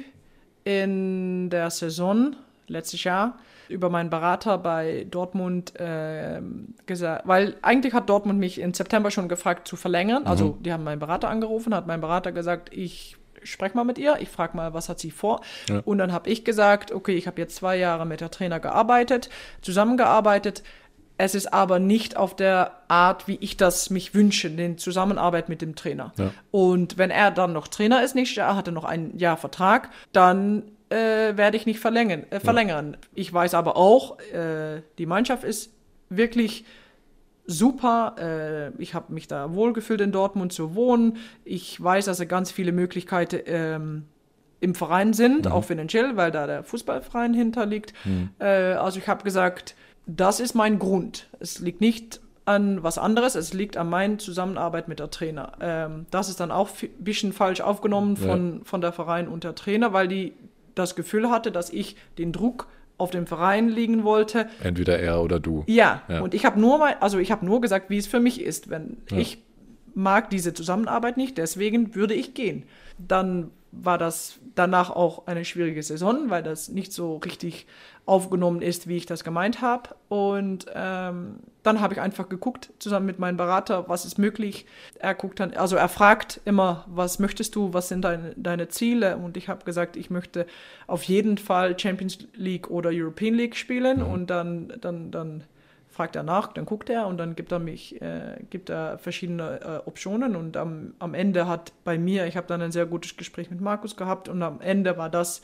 in 0.64 1.50
der 1.50 1.70
Saison 1.70 2.34
letztes 2.66 3.04
Jahr 3.04 3.38
über 3.68 3.90
meinen 3.90 4.10
Berater 4.10 4.58
bei 4.58 5.06
Dortmund 5.10 5.78
äh, 5.80 6.40
gesagt, 6.86 7.26
weil 7.26 7.56
eigentlich 7.62 7.94
hat 7.94 8.08
Dortmund 8.08 8.38
mich 8.38 8.60
im 8.60 8.74
September 8.74 9.10
schon 9.10 9.28
gefragt 9.28 9.66
zu 9.66 9.76
verlängern. 9.76 10.26
Also 10.26 10.56
mhm. 10.58 10.62
die 10.62 10.72
haben 10.72 10.84
meinen 10.84 10.98
Berater 10.98 11.28
angerufen, 11.28 11.74
hat 11.74 11.86
mein 11.86 12.00
Berater 12.00 12.32
gesagt, 12.32 12.70
ich 12.72 13.16
spreche 13.42 13.76
mal 13.76 13.84
mit 13.84 13.98
ihr, 13.98 14.16
ich 14.20 14.28
frage 14.28 14.56
mal, 14.56 14.74
was 14.74 14.88
hat 14.88 15.00
sie 15.00 15.10
vor. 15.10 15.40
Ja. 15.68 15.80
Und 15.84 15.98
dann 15.98 16.12
habe 16.12 16.30
ich 16.30 16.44
gesagt, 16.44 16.92
okay, 16.92 17.14
ich 17.16 17.26
habe 17.26 17.40
jetzt 17.40 17.56
zwei 17.56 17.76
Jahre 17.76 18.06
mit 18.06 18.20
der 18.20 18.30
Trainer 18.30 18.60
gearbeitet, 18.60 19.30
zusammengearbeitet. 19.62 20.62
Es 21.18 21.34
ist 21.34 21.52
aber 21.52 21.78
nicht 21.78 22.16
auf 22.16 22.34
der 22.34 22.72
Art, 22.88 23.28
wie 23.28 23.36
ich 23.40 23.56
das 23.56 23.90
mich 23.90 24.14
wünsche, 24.14 24.50
den 24.50 24.78
Zusammenarbeit 24.78 25.48
mit 25.48 25.60
dem 25.62 25.74
Trainer. 25.76 26.12
Ja. 26.16 26.30
Und 26.50 26.98
wenn 26.98 27.10
er 27.10 27.30
dann 27.30 27.52
noch 27.52 27.68
Trainer 27.68 28.02
ist, 28.02 28.14
nicht, 28.14 28.36
er 28.38 28.56
hatte 28.56 28.72
noch 28.72 28.84
ein 28.84 29.16
Jahr 29.18 29.36
Vertrag, 29.36 29.90
dann 30.12 30.64
äh, 30.92 31.36
werde 31.36 31.56
ich 31.56 31.66
nicht 31.66 31.80
verlängern. 31.80 32.24
Äh, 32.30 32.40
verlängern. 32.40 32.96
Ich 33.14 33.32
weiß 33.32 33.54
aber 33.54 33.76
auch, 33.76 34.18
äh, 34.20 34.82
die 34.98 35.06
Mannschaft 35.06 35.44
ist 35.44 35.72
wirklich 36.08 36.64
super. 37.46 38.16
Äh, 38.18 38.82
ich 38.82 38.94
habe 38.94 39.12
mich 39.12 39.28
da 39.28 39.54
wohlgefühlt 39.54 40.00
in 40.00 40.12
Dortmund 40.12 40.52
zu 40.52 40.74
wohnen. 40.74 41.16
Ich 41.44 41.82
weiß, 41.82 42.04
dass 42.04 42.20
es 42.20 42.28
ganz 42.28 42.50
viele 42.50 42.72
Möglichkeiten 42.72 43.40
ähm, 43.46 44.04
im 44.60 44.74
Verein 44.74 45.12
sind, 45.12 45.46
mhm. 45.46 45.52
auch 45.52 45.64
finanziell, 45.64 46.16
weil 46.16 46.30
da 46.30 46.46
der 46.46 46.62
Fußballverein 46.62 47.34
hinterliegt. 47.34 47.94
Mhm. 48.04 48.30
Äh, 48.38 48.74
also 48.74 48.98
ich 48.98 49.08
habe 49.08 49.24
gesagt, 49.24 49.74
das 50.06 50.40
ist 50.40 50.54
mein 50.54 50.78
Grund. 50.78 51.28
Es 51.40 51.58
liegt 51.58 51.80
nicht 51.80 52.20
an 52.44 52.82
was 52.82 52.98
anderes. 52.98 53.34
Es 53.34 53.52
liegt 53.52 53.76
an 53.76 53.88
meiner 53.88 54.18
Zusammenarbeit 54.18 54.88
mit 54.88 54.98
der 54.98 55.10
Trainer. 55.10 55.52
Ähm, 55.60 56.06
das 56.10 56.28
ist 56.28 56.40
dann 56.40 56.50
auch 56.50 56.70
ein 56.82 56.88
bisschen 56.98 57.32
falsch 57.32 57.60
aufgenommen 57.60 58.16
von, 58.16 58.58
ja. 58.58 58.64
von 58.64 58.80
der 58.80 58.92
Verein 58.92 59.28
und 59.28 59.44
der 59.44 59.54
Trainer, 59.54 59.92
weil 59.92 60.08
die 60.08 60.32
das 60.74 60.96
Gefühl 60.96 61.30
hatte, 61.30 61.52
dass 61.52 61.70
ich 61.70 61.96
den 62.18 62.32
Druck 62.32 62.68
auf 62.98 63.10
dem 63.10 63.26
Verein 63.26 63.68
liegen 63.68 64.04
wollte. 64.04 64.48
Entweder 64.62 64.98
er 64.98 65.22
oder 65.22 65.40
du. 65.40 65.64
Ja, 65.66 66.02
ja. 66.08 66.20
und 66.20 66.34
ich 66.34 66.44
habe 66.44 66.60
nur 66.60 66.78
mal, 66.78 66.96
also 67.00 67.18
ich 67.18 67.32
habe 67.32 67.44
nur 67.44 67.60
gesagt, 67.60 67.90
wie 67.90 67.98
es 67.98 68.06
für 68.06 68.20
mich 68.20 68.40
ist. 68.40 68.70
Wenn 68.70 68.98
ja. 69.10 69.18
ich 69.18 69.38
mag 69.94 70.30
diese 70.30 70.54
Zusammenarbeit 70.54 71.16
nicht, 71.16 71.38
deswegen 71.38 71.94
würde 71.94 72.14
ich 72.14 72.34
gehen. 72.34 72.64
Dann 72.98 73.50
war 73.72 73.98
das 73.98 74.38
danach 74.54 74.90
auch 74.90 75.26
eine 75.26 75.44
schwierige 75.44 75.82
Saison, 75.82 76.28
weil 76.30 76.42
das 76.42 76.68
nicht 76.68 76.92
so 76.92 77.16
richtig 77.16 77.66
aufgenommen 78.04 78.62
ist, 78.62 78.88
wie 78.88 78.96
ich 78.96 79.06
das 79.06 79.22
gemeint 79.22 79.60
habe. 79.60 79.90
Und 80.08 80.66
ähm, 80.74 81.36
dann 81.62 81.80
habe 81.80 81.94
ich 81.94 82.00
einfach 82.00 82.28
geguckt, 82.28 82.72
zusammen 82.80 83.06
mit 83.06 83.18
meinem 83.18 83.36
Berater, 83.36 83.88
was 83.88 84.04
ist 84.04 84.18
möglich. 84.18 84.66
Er 84.98 85.14
guckt 85.14 85.38
dann, 85.38 85.54
also 85.54 85.76
er 85.76 85.88
fragt 85.88 86.40
immer, 86.44 86.84
was 86.88 87.20
möchtest 87.20 87.54
du, 87.54 87.72
was 87.72 87.88
sind 87.88 88.02
deine, 88.02 88.34
deine 88.36 88.68
Ziele? 88.68 89.16
Und 89.16 89.36
ich 89.36 89.48
habe 89.48 89.64
gesagt, 89.64 89.96
ich 89.96 90.10
möchte 90.10 90.46
auf 90.88 91.04
jeden 91.04 91.38
Fall 91.38 91.78
Champions 91.78 92.18
League 92.34 92.70
oder 92.70 92.90
European 92.92 93.34
League 93.34 93.56
spielen. 93.56 94.00
Mhm. 94.00 94.06
Und 94.06 94.30
dann, 94.30 94.72
dann, 94.80 95.10
dann 95.12 95.44
fragt 95.92 96.16
er 96.16 96.22
nach, 96.24 96.52
dann 96.52 96.64
guckt 96.64 96.90
er 96.90 97.06
und 97.06 97.18
dann 97.18 97.36
gibt 97.36 97.52
er 97.52 97.58
mich, 97.58 98.00
äh, 98.00 98.42
gibt 98.50 98.70
er 98.70 98.98
verschiedene 98.98 99.60
äh, 99.60 99.88
Optionen 99.88 100.34
und 100.36 100.56
am, 100.56 100.94
am 100.98 101.12
Ende 101.14 101.46
hat 101.46 101.72
bei 101.84 101.98
mir, 101.98 102.26
ich 102.26 102.36
habe 102.36 102.46
dann 102.46 102.62
ein 102.62 102.72
sehr 102.72 102.86
gutes 102.86 103.16
Gespräch 103.16 103.50
mit 103.50 103.60
Markus 103.60 103.94
gehabt 103.94 104.28
und 104.30 104.42
am 104.42 104.60
Ende 104.62 104.96
war 104.96 105.10
das, 105.10 105.42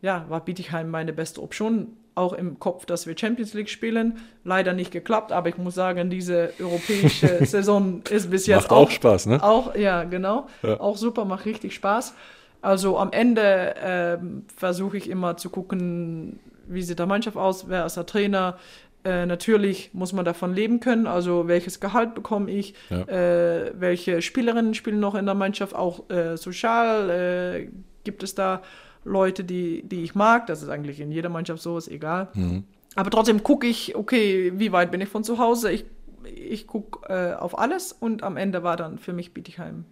ja, 0.00 0.24
war 0.28 0.44
Bietigheim 0.44 0.90
meine 0.90 1.12
beste 1.12 1.42
Option, 1.42 1.96
auch 2.14 2.32
im 2.32 2.58
Kopf, 2.58 2.84
dass 2.84 3.06
wir 3.06 3.16
Champions 3.16 3.54
League 3.54 3.70
spielen. 3.70 4.18
Leider 4.44 4.72
nicht 4.72 4.90
geklappt, 4.90 5.32
aber 5.32 5.48
ich 5.48 5.56
muss 5.56 5.74
sagen, 5.74 6.10
diese 6.10 6.52
europäische 6.60 7.44
Saison 7.46 8.02
ist 8.10 8.30
bis 8.30 8.46
jetzt 8.46 8.62
macht 8.62 8.70
auch, 8.72 8.86
auch 8.86 8.90
Spaß, 8.90 9.26
ne? 9.26 9.42
Auch, 9.42 9.74
ja, 9.76 10.04
genau, 10.04 10.48
ja. 10.62 10.80
auch 10.80 10.96
super, 10.96 11.24
macht 11.24 11.46
richtig 11.46 11.74
Spaß. 11.74 12.14
Also 12.60 12.98
am 12.98 13.12
Ende 13.12 13.76
äh, 13.76 14.18
versuche 14.56 14.96
ich 14.96 15.08
immer 15.08 15.36
zu 15.36 15.48
gucken, 15.48 16.40
wie 16.66 16.82
sieht 16.82 16.98
der 16.98 17.06
Mannschaft 17.06 17.36
aus, 17.36 17.68
wer 17.68 17.86
ist 17.86 17.96
der 17.96 18.04
Trainer, 18.04 18.58
äh, 19.04 19.26
natürlich 19.26 19.90
muss 19.92 20.12
man 20.12 20.24
davon 20.24 20.54
leben 20.54 20.80
können, 20.80 21.06
also 21.06 21.46
welches 21.46 21.78
Gehalt 21.78 22.14
bekomme 22.14 22.50
ich, 22.50 22.74
ja. 22.90 23.02
äh, 23.02 23.72
welche 23.78 24.22
Spielerinnen 24.22 24.74
spielen 24.74 24.98
noch 24.98 25.14
in 25.14 25.24
der 25.24 25.36
Mannschaft, 25.36 25.74
auch 25.74 26.10
äh, 26.10 26.36
sozial 26.36 27.10
äh, 27.10 27.68
gibt 28.02 28.24
es 28.24 28.34
da 28.34 28.62
Leute, 29.08 29.44
die, 29.44 29.82
die 29.82 30.02
ich 30.02 30.14
mag, 30.14 30.46
das 30.46 30.62
ist 30.62 30.68
eigentlich 30.68 31.00
in 31.00 31.10
jeder 31.10 31.28
Mannschaft 31.28 31.62
so, 31.62 31.76
ist 31.78 31.88
egal. 31.88 32.28
Mhm. 32.34 32.64
Aber 32.94 33.10
trotzdem 33.10 33.42
gucke 33.42 33.66
ich, 33.66 33.96
okay, 33.96 34.52
wie 34.56 34.72
weit 34.72 34.90
bin 34.90 35.00
ich 35.00 35.08
von 35.08 35.24
zu 35.24 35.38
Hause, 35.38 35.70
ich, 35.70 35.84
ich 36.24 36.66
gucke 36.66 37.08
äh, 37.08 37.34
auf 37.34 37.58
alles 37.58 37.92
und 37.92 38.22
am 38.22 38.36
Ende 38.36 38.62
war 38.62 38.76
dann 38.76 38.98
für 38.98 39.12
mich 39.12 39.34
Bietigheim 39.34 39.84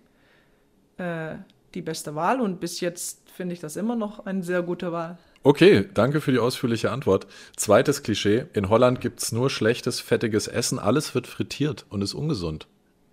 äh, 0.99 1.37
die 1.75 1.83
beste 1.83 2.15
Wahl 2.15 2.41
und 2.41 2.61
bis 2.61 2.81
jetzt 2.81 3.31
finde 3.31 3.53
ich 3.53 3.61
das 3.61 3.77
immer 3.77 3.97
noch 3.97 4.27
eine 4.27 4.43
sehr 4.43 4.63
gute 4.63 4.93
Wahl. 4.93 5.19
Okay, 5.43 5.89
danke 5.95 6.21
für 6.21 6.33
die 6.33 6.41
ausführliche 6.41 6.91
Antwort. 6.91 7.29
Zweites 7.55 8.03
Klischee. 8.03 8.47
In 8.53 8.69
Holland 8.69 9.01
gibt 9.01 9.23
es 9.23 9.31
nur 9.31 9.49
schlechtes, 9.49 10.01
fettiges 10.01 10.49
Essen. 10.49 10.81
Alles 10.81 11.15
wird 11.15 11.29
frittiert 11.29 11.87
und 11.89 12.03
ist 12.03 12.15
ungesund. 12.15 12.67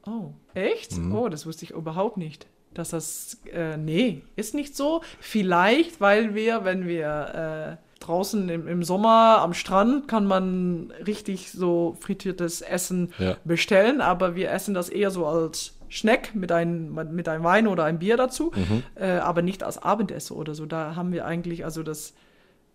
Oh, 0.07 0.31
echt? 0.55 0.97
Mhm. 0.97 1.13
Oh, 1.13 1.29
das 1.29 1.45
wusste 1.45 1.65
ich 1.65 1.71
überhaupt 1.71 2.17
nicht. 2.17 2.47
Dass 2.73 2.89
das, 2.89 3.37
äh, 3.51 3.77
nee, 3.77 4.23
ist 4.35 4.53
nicht 4.53 4.75
so. 4.75 5.01
Vielleicht, 5.19 6.01
weil 6.01 6.35
wir, 6.35 6.65
wenn 6.65 6.87
wir 6.87 7.77
äh, 7.79 8.03
draußen 8.03 8.49
im, 8.49 8.67
im, 8.67 8.83
Sommer 8.83 9.39
am 9.41 9.53
Strand, 9.53 10.07
kann 10.07 10.25
man 10.25 10.91
richtig 11.05 11.51
so 11.51 11.95
frittiertes 11.99 12.61
Essen 12.61 13.13
ja. 13.17 13.37
bestellen, 13.45 14.01
aber 14.01 14.35
wir 14.35 14.51
essen 14.51 14.73
das 14.73 14.89
eher 14.89 15.11
so 15.11 15.25
als 15.25 15.73
Schneck 15.89 16.33
mit 16.33 16.51
einem, 16.51 16.93
mit 17.11 17.29
einem 17.29 17.43
Wein 17.43 17.67
oder 17.67 17.83
einem 17.83 17.99
Bier 17.99 18.17
dazu, 18.17 18.51
mhm. 18.55 18.83
äh, 18.95 19.11
aber 19.17 19.41
nicht 19.41 19.63
als 19.63 19.77
Abendessen 19.77 20.35
oder 20.35 20.55
so. 20.55 20.65
Da 20.65 20.95
haben 20.95 21.11
wir 21.11 21.25
eigentlich, 21.25 21.65
also 21.65 21.83
das 21.83 22.13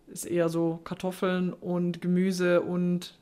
ist 0.06 0.24
eher 0.24 0.48
so 0.48 0.80
Kartoffeln 0.84 1.52
und 1.52 2.00
Gemüse 2.00 2.60
und 2.60 3.18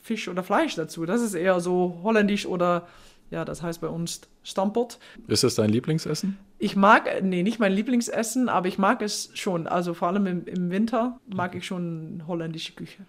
Fisch 0.00 0.28
oder 0.28 0.42
Fleisch 0.42 0.76
dazu. 0.76 1.04
Das 1.04 1.20
ist 1.20 1.34
eher 1.34 1.60
so 1.60 2.00
holländisch 2.02 2.46
oder 2.46 2.86
ja, 3.30 3.44
das 3.44 3.62
heißt 3.62 3.80
bei 3.80 3.88
uns 3.88 4.22
Stampot. 4.42 4.98
Ist 5.28 5.44
das 5.44 5.54
dein 5.54 5.70
Lieblingsessen? 5.70 6.38
Ich 6.58 6.76
mag, 6.76 7.22
nee, 7.22 7.42
nicht 7.42 7.60
mein 7.60 7.72
Lieblingsessen, 7.72 8.48
aber 8.48 8.68
ich 8.68 8.78
mag 8.78 9.02
es 9.02 9.30
schon. 9.34 9.66
Also 9.66 9.94
vor 9.94 10.08
allem 10.08 10.26
im, 10.26 10.44
im 10.46 10.70
Winter 10.70 11.18
mag 11.26 11.54
ich 11.54 11.66
schon 11.66 12.24
holländische 12.26 12.72
Küche. 12.72 13.04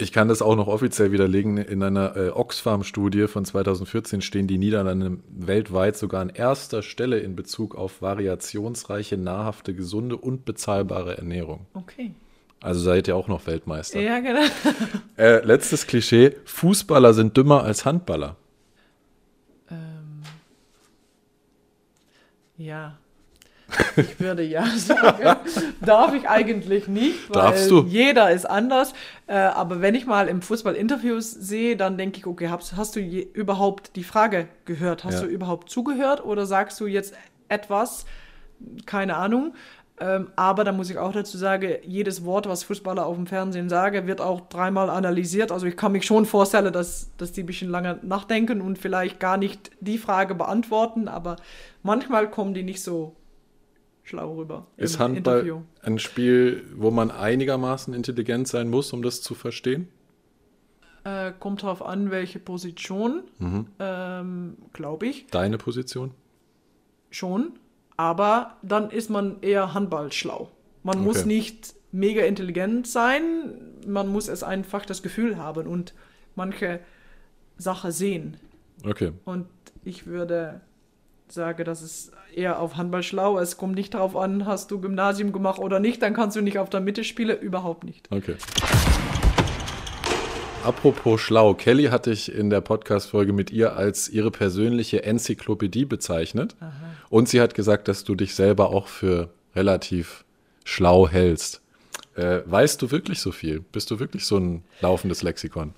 Ich 0.00 0.12
kann 0.12 0.28
das 0.28 0.40
auch 0.40 0.56
noch 0.56 0.66
offiziell 0.66 1.12
widerlegen. 1.12 1.58
In 1.58 1.82
einer 1.82 2.16
äh, 2.16 2.30
Oxfam-Studie 2.30 3.26
von 3.26 3.44
2014 3.44 4.22
stehen 4.22 4.46
die 4.46 4.56
Niederlande 4.56 5.18
weltweit 5.28 5.94
sogar 5.96 6.22
an 6.22 6.30
erster 6.30 6.82
Stelle 6.82 7.18
in 7.18 7.36
Bezug 7.36 7.74
auf 7.74 8.00
variationsreiche, 8.00 9.18
nahrhafte, 9.18 9.74
gesunde 9.74 10.16
und 10.16 10.46
bezahlbare 10.46 11.18
Ernährung. 11.18 11.66
Okay. 11.74 12.14
Also 12.62 12.80
seid 12.80 13.08
ihr 13.08 13.16
auch 13.16 13.28
noch 13.28 13.46
Weltmeister. 13.46 14.00
Ja, 14.00 14.20
genau. 14.20 14.40
Äh, 15.16 15.44
letztes 15.44 15.86
Klischee: 15.86 16.34
Fußballer 16.46 17.12
sind 17.12 17.36
dümmer 17.36 17.62
als 17.62 17.84
Handballer. 17.84 18.36
Ja. 22.60 22.98
Ich 23.96 24.20
würde 24.20 24.42
ja 24.42 24.66
sagen. 24.66 25.38
Darf 25.80 26.14
ich 26.14 26.28
eigentlich 26.28 26.88
nicht, 26.88 27.30
weil 27.30 27.42
Darfst 27.42 27.70
du? 27.70 27.84
jeder 27.84 28.30
ist 28.30 28.44
anders. 28.44 28.92
Äh, 29.26 29.34
aber 29.34 29.80
wenn 29.80 29.94
ich 29.94 30.06
mal 30.06 30.28
im 30.28 30.42
Fußball 30.42 30.74
Interviews 30.74 31.30
sehe, 31.30 31.76
dann 31.76 31.96
denke 31.96 32.18
ich, 32.18 32.26
okay, 32.26 32.48
hast, 32.48 32.76
hast 32.76 32.96
du 32.96 33.00
je, 33.00 33.20
überhaupt 33.32 33.96
die 33.96 34.04
Frage 34.04 34.48
gehört? 34.64 35.04
Hast 35.04 35.20
ja. 35.20 35.20
du 35.22 35.26
überhaupt 35.26 35.70
zugehört 35.70 36.24
oder 36.24 36.46
sagst 36.46 36.80
du 36.80 36.86
jetzt 36.86 37.14
etwas? 37.48 38.06
Keine 38.86 39.16
Ahnung. 39.16 39.54
Ähm, 40.02 40.28
aber 40.34 40.64
da 40.64 40.72
muss 40.72 40.88
ich 40.88 40.96
auch 40.96 41.12
dazu 41.12 41.36
sagen, 41.36 41.74
jedes 41.82 42.24
Wort, 42.24 42.48
was 42.48 42.64
Fußballer 42.64 43.04
auf 43.04 43.16
dem 43.16 43.26
Fernsehen 43.26 43.68
sagen, 43.68 44.06
wird 44.06 44.22
auch 44.22 44.48
dreimal 44.48 44.88
analysiert. 44.88 45.52
Also 45.52 45.66
ich 45.66 45.76
kann 45.76 45.92
mich 45.92 46.06
schon 46.06 46.24
vorstellen, 46.24 46.72
dass, 46.72 47.10
dass 47.18 47.32
die 47.32 47.42
ein 47.42 47.46
bisschen 47.46 47.68
lange 47.68 47.98
nachdenken 48.02 48.62
und 48.62 48.78
vielleicht 48.78 49.20
gar 49.20 49.36
nicht 49.36 49.70
die 49.80 49.98
Frage 49.98 50.34
beantworten, 50.34 51.06
aber 51.06 51.36
manchmal 51.82 52.30
kommen 52.30 52.54
die 52.54 52.62
nicht 52.62 52.82
so 52.82 53.14
schlau 54.02 54.36
rüber. 54.36 54.66
Ist 54.78 54.98
Handball 54.98 55.40
Interview. 55.40 55.60
ein 55.82 55.98
Spiel, 55.98 56.64
wo 56.74 56.90
man 56.90 57.10
einigermaßen 57.10 57.92
intelligent 57.92 58.48
sein 58.48 58.70
muss, 58.70 58.94
um 58.94 59.02
das 59.02 59.20
zu 59.20 59.34
verstehen? 59.34 59.88
Äh, 61.04 61.32
kommt 61.38 61.62
darauf 61.62 61.84
an, 61.84 62.10
welche 62.10 62.38
Position, 62.38 63.24
mhm. 63.38 63.66
ähm, 63.78 64.56
glaube 64.72 65.08
ich. 65.08 65.26
Deine 65.26 65.58
Position? 65.58 66.12
Schon 67.10 67.52
aber 68.00 68.56
dann 68.62 68.90
ist 68.90 69.10
man 69.10 69.42
eher 69.42 69.74
handballschlau. 69.74 70.50
Man 70.82 70.96
okay. 70.96 71.04
muss 71.04 71.26
nicht 71.26 71.74
mega 71.92 72.22
intelligent 72.22 72.86
sein, 72.86 73.52
man 73.86 74.08
muss 74.08 74.28
es 74.28 74.42
einfach 74.42 74.86
das 74.86 75.02
Gefühl 75.02 75.36
haben 75.36 75.66
und 75.66 75.92
manche 76.34 76.80
Sachen 77.58 77.92
sehen. 77.92 78.38
Okay. 78.86 79.12
Und 79.26 79.48
ich 79.84 80.06
würde 80.06 80.62
sagen, 81.28 81.62
das 81.66 81.82
ist 81.82 82.12
eher 82.34 82.58
auf 82.58 82.78
Handball 82.78 83.02
schlau. 83.02 83.38
Es 83.38 83.58
kommt 83.58 83.74
nicht 83.74 83.92
darauf 83.92 84.16
an, 84.16 84.46
hast 84.46 84.70
du 84.70 84.80
Gymnasium 84.80 85.32
gemacht 85.32 85.58
oder 85.58 85.78
nicht, 85.78 86.00
dann 86.00 86.14
kannst 86.14 86.38
du 86.38 86.40
nicht 86.40 86.58
auf 86.58 86.70
der 86.70 86.80
Mitte 86.80 87.04
spielen, 87.04 87.38
überhaupt 87.38 87.84
nicht. 87.84 88.10
Okay. 88.10 88.36
Apropos 90.64 91.20
schlau, 91.20 91.52
Kelly 91.52 91.84
hatte 91.84 92.12
ich 92.12 92.34
in 92.34 92.48
der 92.48 92.62
Podcast-Folge 92.62 93.34
mit 93.34 93.50
ihr 93.50 93.76
als 93.76 94.08
ihre 94.08 94.30
persönliche 94.30 95.02
Enzyklopädie 95.02 95.84
bezeichnet. 95.84 96.56
Aha. 96.60 96.79
Und 97.10 97.28
sie 97.28 97.40
hat 97.40 97.54
gesagt, 97.54 97.88
dass 97.88 98.04
du 98.04 98.14
dich 98.14 98.34
selber 98.34 98.70
auch 98.70 98.86
für 98.86 99.28
relativ 99.54 100.24
schlau 100.64 101.08
hältst. 101.08 101.60
Äh, 102.14 102.40
weißt 102.46 102.80
du 102.80 102.90
wirklich 102.90 103.20
so 103.20 103.32
viel? 103.32 103.60
Bist 103.60 103.90
du 103.90 103.98
wirklich 103.98 104.24
so 104.24 104.38
ein 104.38 104.62
laufendes 104.80 105.22
Lexikon? 105.22 105.74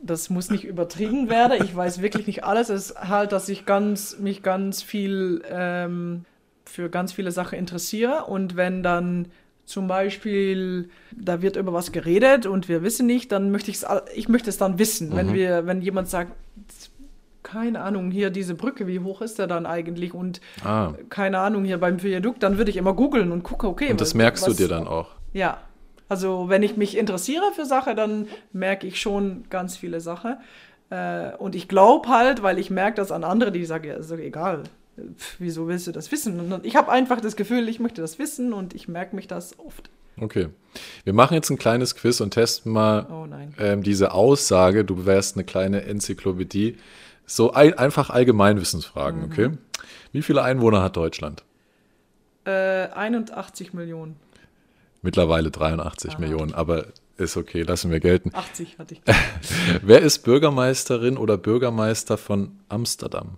Das 0.00 0.30
muss 0.30 0.50
nicht 0.50 0.64
übertrieben 0.64 1.28
werden. 1.28 1.64
Ich 1.64 1.74
weiß 1.74 2.02
wirklich 2.02 2.26
nicht 2.26 2.44
alles. 2.44 2.68
Es 2.68 2.90
ist 2.90 3.00
halt, 3.00 3.32
dass 3.32 3.48
ich 3.48 3.64
ganz, 3.64 4.18
mich 4.18 4.42
ganz 4.42 4.82
viel 4.82 5.42
ähm, 5.50 6.24
für 6.64 6.88
ganz 6.90 7.12
viele 7.12 7.32
Sachen 7.32 7.58
interessiere. 7.58 8.26
Und 8.26 8.54
wenn 8.54 8.82
dann 8.82 9.28
zum 9.64 9.88
Beispiel, 9.88 10.88
da 11.16 11.42
wird 11.42 11.56
über 11.56 11.72
was 11.72 11.92
geredet 11.92 12.46
und 12.46 12.68
wir 12.68 12.82
wissen 12.82 13.06
nicht, 13.06 13.32
dann 13.32 13.50
möchte 13.50 13.70
ich 13.70 13.78
es, 13.78 13.86
ich 14.14 14.28
möchte 14.28 14.50
es 14.50 14.58
dann 14.58 14.78
wissen. 14.78 15.10
Mhm. 15.10 15.16
Wenn 15.16 15.34
wir, 15.34 15.66
wenn 15.66 15.82
jemand 15.82 16.08
sagt, 16.08 16.32
keine 17.50 17.80
Ahnung, 17.80 18.10
hier 18.10 18.30
diese 18.30 18.54
Brücke, 18.54 18.86
wie 18.86 19.00
hoch 19.00 19.22
ist 19.22 19.38
der 19.38 19.46
dann 19.46 19.64
eigentlich? 19.64 20.12
Und 20.12 20.40
ah. 20.64 20.92
keine 21.08 21.38
Ahnung, 21.38 21.64
hier 21.64 21.78
beim 21.78 22.02
Viadukt, 22.02 22.42
dann 22.42 22.58
würde 22.58 22.70
ich 22.70 22.76
immer 22.76 22.92
googeln 22.92 23.32
und 23.32 23.42
gucke, 23.42 23.66
okay. 23.66 23.90
Und 23.90 24.00
das 24.00 24.10
was, 24.10 24.14
merkst 24.14 24.46
du 24.46 24.52
dir 24.52 24.68
dann 24.68 24.86
auch? 24.86 25.08
Ja. 25.32 25.58
Also 26.10 26.48
wenn 26.48 26.62
ich 26.62 26.76
mich 26.76 26.96
interessiere 26.96 27.52
für 27.54 27.66
Sachen, 27.66 27.94
dann 27.96 28.28
merke 28.52 28.86
ich 28.86 29.00
schon 29.00 29.44
ganz 29.50 29.76
viele 29.76 30.00
Sachen. 30.00 30.36
Äh, 30.90 31.36
und 31.36 31.54
ich 31.54 31.68
glaube 31.68 32.08
halt, 32.08 32.42
weil 32.42 32.58
ich 32.58 32.70
merke 32.70 32.96
das 32.96 33.12
an 33.12 33.24
andere, 33.24 33.52
die 33.52 33.64
sagen, 33.64 33.88
ja, 33.88 33.94
ist 33.94 34.10
doch 34.10 34.18
egal, 34.18 34.64
wieso 35.38 35.68
willst 35.68 35.86
du 35.86 35.92
das 35.92 36.10
wissen? 36.12 36.52
Und 36.52 36.64
ich 36.64 36.76
habe 36.76 36.90
einfach 36.90 37.20
das 37.20 37.36
Gefühl, 37.36 37.68
ich 37.68 37.78
möchte 37.78 38.00
das 38.00 38.18
wissen 38.18 38.52
und 38.52 38.74
ich 38.74 38.88
merke 38.88 39.16
mich 39.16 39.26
das 39.26 39.58
oft. 39.58 39.90
Okay. 40.20 40.48
Wir 41.04 41.12
machen 41.12 41.34
jetzt 41.34 41.50
ein 41.50 41.58
kleines 41.58 41.94
Quiz 41.94 42.20
und 42.20 42.32
testen 42.32 42.72
mal 42.72 43.06
Oh 43.10 43.26
ähm, 43.58 43.82
diese 43.82 44.12
Aussage, 44.12 44.84
du 44.84 45.06
wärst 45.06 45.36
eine 45.36 45.44
kleine 45.44 45.84
Enzyklopädie. 45.84 46.76
So 47.28 47.52
ein, 47.52 47.74
einfach 47.74 48.08
Allgemeinwissensfragen, 48.08 49.22
okay? 49.22 49.50
Wie 50.12 50.22
viele 50.22 50.42
Einwohner 50.42 50.82
hat 50.82 50.96
Deutschland? 50.96 51.44
Äh, 52.46 52.88
81 52.88 53.74
Millionen. 53.74 54.16
Mittlerweile 55.02 55.50
83 55.50 56.18
Millionen, 56.18 56.54
aber 56.54 56.86
ist 57.18 57.36
okay, 57.36 57.62
lassen 57.62 57.90
wir 57.90 58.00
gelten. 58.00 58.30
80 58.32 58.78
hatte 58.78 58.94
ich. 58.94 59.02
Wer 59.82 60.00
ist 60.00 60.20
Bürgermeisterin 60.20 61.18
oder 61.18 61.36
Bürgermeister 61.36 62.16
von 62.16 62.58
Amsterdam? 62.70 63.36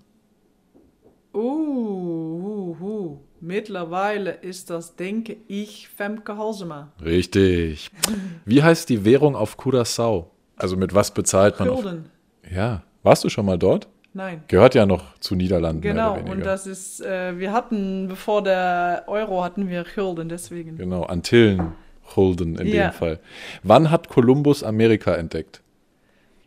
Uh, 1.35 1.41
uh, 1.41 2.77
uh. 2.81 3.19
Mittlerweile 3.41 4.31
ist 4.31 4.71
das, 4.71 4.95
denke 4.95 5.37
ich, 5.49 5.89
Femke 5.89 6.39
Halsema. 6.39 6.93
Richtig. 7.03 7.91
Wie 8.45 8.63
heißt 8.63 8.89
die 8.89 9.05
Währung 9.05 9.35
auf 9.35 9.59
Curaçao? 9.59 10.27
Also 10.57 10.77
mit 10.77 10.95
was 10.95 11.13
bezahlt 11.13 11.59
man? 11.59 11.71
Auf, 11.71 11.83
Gulden. 11.83 12.11
ja. 12.49 12.85
Warst 13.03 13.25
du 13.25 13.29
schon 13.29 13.47
mal 13.47 13.59
dort? 13.59 13.89
Nein. 14.13 14.43
Gehört 14.49 14.75
ja 14.75 14.87
noch 14.87 15.17
zu 15.21 15.37
Niederlanden. 15.37 15.83
Genau, 15.83 16.15
mehr 16.15 16.23
oder 16.25 16.33
und 16.33 16.41
das 16.45 16.67
ist, 16.67 17.01
äh, 17.01 17.39
wir 17.39 17.53
hatten, 17.53 18.09
bevor 18.09 18.43
der 18.43 19.05
Euro 19.07 19.45
hatten 19.45 19.69
wir 19.69 19.85
Gulden, 19.95 20.29
deswegen. 20.29 20.77
Genau, 20.77 21.05
Antillen, 21.05 21.73
Holden 22.17 22.57
in 22.59 22.67
Ja. 22.67 22.89
dem 22.89 22.93
Fall. 22.93 23.21
Wann 23.63 23.91
hat 23.91 24.09
Kolumbus 24.09 24.65
Amerika 24.65 25.15
entdeckt? 25.15 25.63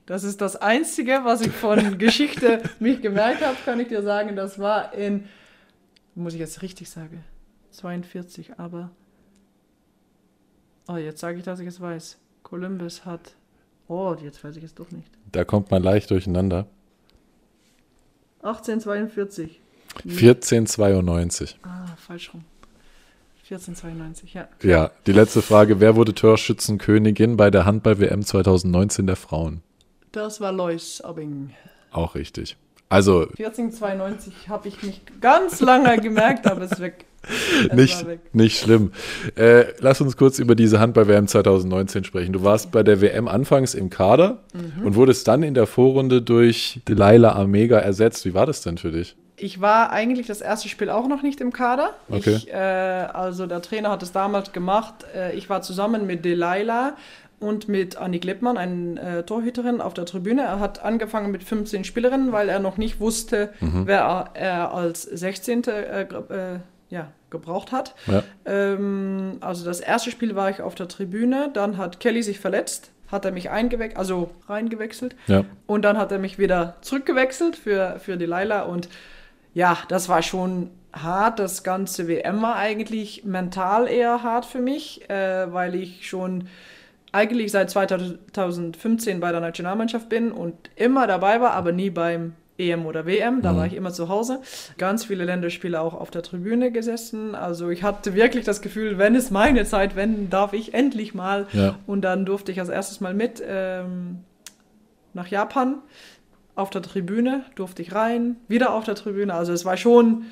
Das 0.06 0.26
ist 0.26 0.42
das 0.42 0.58
Einzige, 0.58 1.22
was 1.24 1.40
ich 1.42 1.52
von 1.54 1.98
Geschichte 1.98 2.62
mich 2.80 3.02
gemerkt 3.02 3.46
habe, 3.46 3.56
kann 3.64 3.80
ich 3.80 3.88
dir 3.88 4.04
sagen. 4.04 4.36
Das 4.36 4.60
war 4.60 4.94
in, 4.94 5.30
muss 6.16 6.34
ich 6.34 6.42
jetzt 6.42 6.62
richtig 6.62 6.90
sagen, 6.90 7.24
42, 7.72 8.60
aber. 8.60 8.92
Oh, 10.90 10.98
jetzt 10.98 11.22
sage 11.22 11.38
ich, 11.38 11.44
dass 11.46 11.62
ich 11.62 11.68
es 11.68 11.80
weiß. 11.80 12.18
Columbus 12.44 13.06
hat. 13.06 13.36
Oh, 13.88 14.16
jetzt 14.22 14.44
weiß 14.44 14.56
ich 14.58 14.64
es 14.64 14.74
doch 14.74 14.90
nicht. 14.92 15.10
Da 15.32 15.44
kommt 15.44 15.72
man 15.72 15.84
leicht 15.84 16.10
durcheinander. 16.10 16.68
1842. 18.42 19.60
1492. 20.06 21.60
Ah, 21.64 21.96
falsch 21.98 22.34
rum. 22.34 22.44
1492, 23.44 24.34
ja. 24.34 24.48
Ja, 24.64 24.92
die 25.06 25.12
letzte 25.12 25.42
Frage. 25.42 25.80
Wer 25.80 25.96
wurde 25.96 26.14
Torschützenkönigin 26.14 27.36
bei 27.36 27.52
der 27.52 27.66
Handball-WM 27.66 28.24
2019 28.24 29.06
der 29.06 29.18
Frauen? 29.18 29.62
Das 30.12 30.40
war 30.40 30.52
Lois 30.52 31.02
Abbing. 31.02 31.52
Auch 31.92 32.16
richtig. 32.16 32.58
Also 32.94 33.22
1492 33.40 34.50
habe 34.50 34.68
ich 34.68 34.84
nicht 34.84 35.20
ganz 35.22 35.62
lange 35.62 35.98
gemerkt, 35.98 36.46
aber 36.46 36.62
es 36.62 36.74
ist 36.74 36.80
weg. 36.82 37.06
Es 37.70 37.74
nicht, 37.74 38.06
weg. 38.06 38.20
nicht 38.34 38.60
schlimm. 38.60 38.92
Äh, 39.36 39.66
lass 39.80 40.02
uns 40.02 40.18
kurz 40.18 40.40
über 40.40 40.56
diese 40.56 40.80
Handball-WM 40.80 41.28
2019 41.28 42.04
sprechen. 42.04 42.34
Du 42.34 42.44
warst 42.44 42.72
bei 42.72 42.84
der 42.84 43.02
WM 43.02 43.28
anfangs 43.28 43.74
im 43.74 43.90
Kader 43.90 44.40
Mhm. 44.54 44.86
und 44.86 44.96
wurdest 44.96 45.28
dann 45.28 45.42
in 45.42 45.54
der 45.54 45.66
Vorrunde 45.66 46.22
durch 46.22 46.82
Delilah 46.88 47.34
Amega 47.36 47.80
ersetzt. 47.80 48.26
Wie 48.26 48.34
war 48.34 48.46
das 48.46 48.62
denn 48.62 48.78
für 48.78 48.92
dich? 48.92 49.16
Ich 49.38 49.60
war 49.60 49.90
eigentlich 49.92 50.28
das 50.28 50.42
erste 50.42 50.70
Spiel 50.70 50.90
auch 50.90 51.08
noch 51.08 51.24
nicht 51.24 51.42
im 51.42 51.52
Kader. 51.52 51.96
Okay. 52.10 52.36
Ich, 52.36 52.54
äh, 52.54 52.56
also 52.56 53.48
der 53.48 53.62
Trainer 53.62 53.90
hat 53.90 54.04
es 54.04 54.12
damals 54.12 54.52
gemacht. 54.52 54.94
Äh, 55.16 55.36
ich 55.36 55.50
war 55.50 55.62
zusammen 55.64 56.06
mit 56.06 56.24
Delilah 56.24 56.96
und 57.40 57.68
mit 57.68 57.98
Annik 57.98 58.24
Lippmann, 58.24 58.58
eine 58.58 59.00
äh, 59.00 59.24
Torhüterin, 59.24 59.82
auf 59.82 59.94
der 59.94 60.06
Tribüne. 60.06 60.44
Er 60.44 60.60
hat 60.60 60.84
angefangen 60.84 61.32
mit 61.32 61.44
15 61.44 61.84
Spielerinnen, 61.84 62.32
weil 62.32 62.50
er 62.50 62.60
noch 62.60 62.78
nicht 62.78 63.00
wusste, 63.00 63.54
wer 63.60 64.00
er, 64.00 64.30
er 64.34 64.74
als 64.74 65.04
16. 65.04 65.64
Äh, 65.66 66.02
äh, 66.02 66.60
ja, 66.90 67.12
gebraucht 67.32 67.72
hat. 67.72 67.96
Ja. 68.08 68.24
Ähm, 68.46 69.38
also 69.42 69.66
das 69.66 69.80
erste 69.80 70.12
Spiel 70.12 70.36
war 70.36 70.50
ich 70.50 70.62
auf 70.62 70.76
der 70.76 70.88
Tribüne, 70.88 71.50
dann 71.54 71.78
hat 71.78 72.00
Kelly 72.00 72.24
sich 72.24 72.40
verletzt, 72.40 72.92
hat 73.12 73.26
er 73.26 73.32
mich 73.32 73.50
eingewechselt, 73.50 73.98
also 73.98 74.30
reingewechselt. 74.48 75.16
Ja. 75.28 75.44
Und 75.66 75.84
dann 75.84 75.98
hat 75.98 76.12
er 76.12 76.20
mich 76.20 76.38
wieder 76.38 76.76
zurückgewechselt 76.82 77.56
für, 77.56 78.00
für 78.00 78.16
die 78.16 78.26
Laila. 78.26 78.62
Und 78.62 78.90
ja, 79.54 79.78
das 79.90 80.08
war 80.08 80.22
schon 80.22 80.70
hart. 80.94 81.40
Das 81.40 81.64
ganze 81.64 82.08
WM 82.08 82.42
war 82.42 82.56
eigentlich 82.56 83.24
mental 83.26 83.88
eher 83.88 84.24
hart 84.24 84.46
für 84.46 84.60
mich, 84.60 85.10
äh, 85.10 85.52
weil 85.52 85.76
ich 85.76 86.08
schon 86.08 86.48
eigentlich 87.14 87.52
seit 87.52 87.70
2015 87.70 89.20
bei 89.20 89.32
der 89.32 89.40
Nationalmannschaft 89.40 90.10
bin 90.10 90.32
und 90.32 90.56
immer 90.76 91.08
dabei 91.08 91.40
war, 91.40 91.52
aber 91.52 91.72
nie 91.72 91.90
beim 91.90 92.34
EM 92.58 92.86
oder 92.86 93.06
WM. 93.06 93.42
Da 93.42 93.56
war 93.56 93.66
ich 93.66 93.74
immer 93.74 93.92
zu 93.92 94.10
Hause. 94.10 94.42
Ganz 94.78 95.06
viele 95.06 95.26
Länderspiele 95.26 95.80
auch 95.80 95.94
auf 95.94 96.12
der 96.12 96.24
Tribüne 96.24 96.72
gesessen. 96.72 97.36
Also 97.36 97.70
ich 97.70 97.84
hatte 97.84 98.14
wirklich 98.14 98.46
das 98.46 98.62
Gefühl, 98.62 98.98
wenn 98.98 99.16
es 99.16 99.32
meine 99.32 99.64
Zeit, 99.66 99.96
wenn 99.96 100.30
darf 100.30 100.54
ich 100.54 100.74
endlich 100.74 101.14
mal. 101.14 101.48
Ja. 101.54 101.76
Und 101.88 102.02
dann 102.02 102.26
durfte 102.26 102.52
ich 102.52 102.60
als 102.60 102.70
erstes 102.70 103.00
mal 103.00 103.14
mit 103.14 103.42
ähm, 103.46 104.20
nach 105.14 105.28
Japan 105.28 105.78
auf 106.56 106.70
der 106.70 106.82
Tribüne, 106.82 107.46
durfte 107.56 107.82
ich 107.82 107.94
rein, 107.94 108.38
wieder 108.48 108.74
auf 108.74 108.84
der 108.84 108.96
Tribüne. 108.96 109.34
Also 109.34 109.54
es 109.54 109.66
war 109.66 109.78
schon 109.78 110.26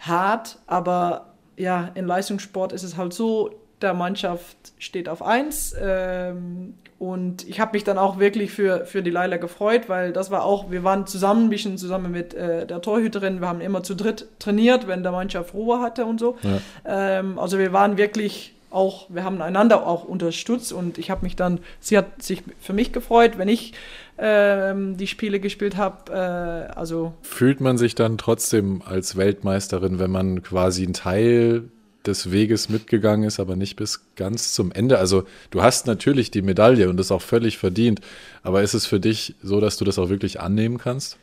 hart, 0.00 0.58
aber 0.66 1.34
ja, 1.56 1.90
in 1.94 2.06
Leistungssport 2.06 2.72
ist 2.72 2.82
es 2.82 2.96
halt 2.96 3.12
so, 3.12 3.61
der 3.82 3.94
Mannschaft 3.94 4.56
steht 4.78 5.08
auf 5.08 5.22
eins. 5.22 5.74
Ähm, 5.80 6.74
und 6.98 7.48
ich 7.48 7.58
habe 7.58 7.72
mich 7.72 7.82
dann 7.82 7.98
auch 7.98 8.20
wirklich 8.20 8.52
für, 8.52 8.86
für 8.86 9.02
die 9.02 9.10
Leila 9.10 9.36
gefreut, 9.36 9.88
weil 9.88 10.12
das 10.12 10.30
war 10.30 10.44
auch, 10.44 10.70
wir 10.70 10.84
waren 10.84 11.06
zusammen, 11.06 11.46
ein 11.46 11.50
bisschen 11.50 11.76
zusammen 11.76 12.12
mit 12.12 12.32
äh, 12.32 12.64
der 12.64 12.80
Torhüterin, 12.80 13.40
wir 13.40 13.48
haben 13.48 13.60
immer 13.60 13.82
zu 13.82 13.96
dritt 13.96 14.28
trainiert, 14.38 14.86
wenn 14.86 15.02
der 15.02 15.10
Mannschaft 15.10 15.52
Ruhe 15.52 15.80
hatte 15.80 16.04
und 16.04 16.20
so. 16.20 16.36
Ähm, 16.84 17.40
also 17.40 17.58
wir 17.58 17.72
waren 17.72 17.96
wirklich 17.96 18.54
auch, 18.72 19.06
wir 19.10 19.24
haben 19.24 19.42
einander 19.42 19.86
auch 19.86 20.04
unterstützt 20.04 20.72
und 20.72 20.98
ich 20.98 21.10
habe 21.10 21.22
mich 21.22 21.36
dann, 21.36 21.60
sie 21.80 21.98
hat 21.98 22.22
sich 22.22 22.42
für 22.60 22.72
mich 22.72 22.92
gefreut, 22.92 23.32
wenn 23.36 23.48
ich 23.48 23.74
ähm, 24.18 24.96
die 24.96 25.06
Spiele 25.06 25.40
gespielt 25.40 25.76
habe. 25.76 26.12
Äh, 26.12 26.72
also 26.72 27.14
Fühlt 27.22 27.60
man 27.60 27.78
sich 27.78 27.94
dann 27.94 28.18
trotzdem 28.18 28.82
als 28.84 29.16
Weltmeisterin, 29.16 29.98
wenn 29.98 30.10
man 30.10 30.42
quasi 30.42 30.84
einen 30.84 30.94
Teil 30.94 31.64
des 32.06 32.30
Weges 32.30 32.68
mitgegangen 32.68 33.26
ist, 33.26 33.40
aber 33.40 33.56
nicht 33.56 33.76
bis 33.76 34.06
ganz 34.16 34.52
zum 34.52 34.72
Ende? 34.72 34.98
Also 34.98 35.24
du 35.50 35.62
hast 35.62 35.86
natürlich 35.86 36.30
die 36.30 36.42
Medaille 36.42 36.88
und 36.88 36.96
das 36.96 37.10
auch 37.10 37.22
völlig 37.22 37.58
verdient, 37.58 38.00
aber 38.42 38.62
ist 38.62 38.74
es 38.74 38.86
für 38.86 39.00
dich 39.00 39.34
so, 39.42 39.60
dass 39.60 39.76
du 39.76 39.84
das 39.84 39.98
auch 39.98 40.08
wirklich 40.08 40.40
annehmen 40.40 40.78
kannst? 40.78 41.18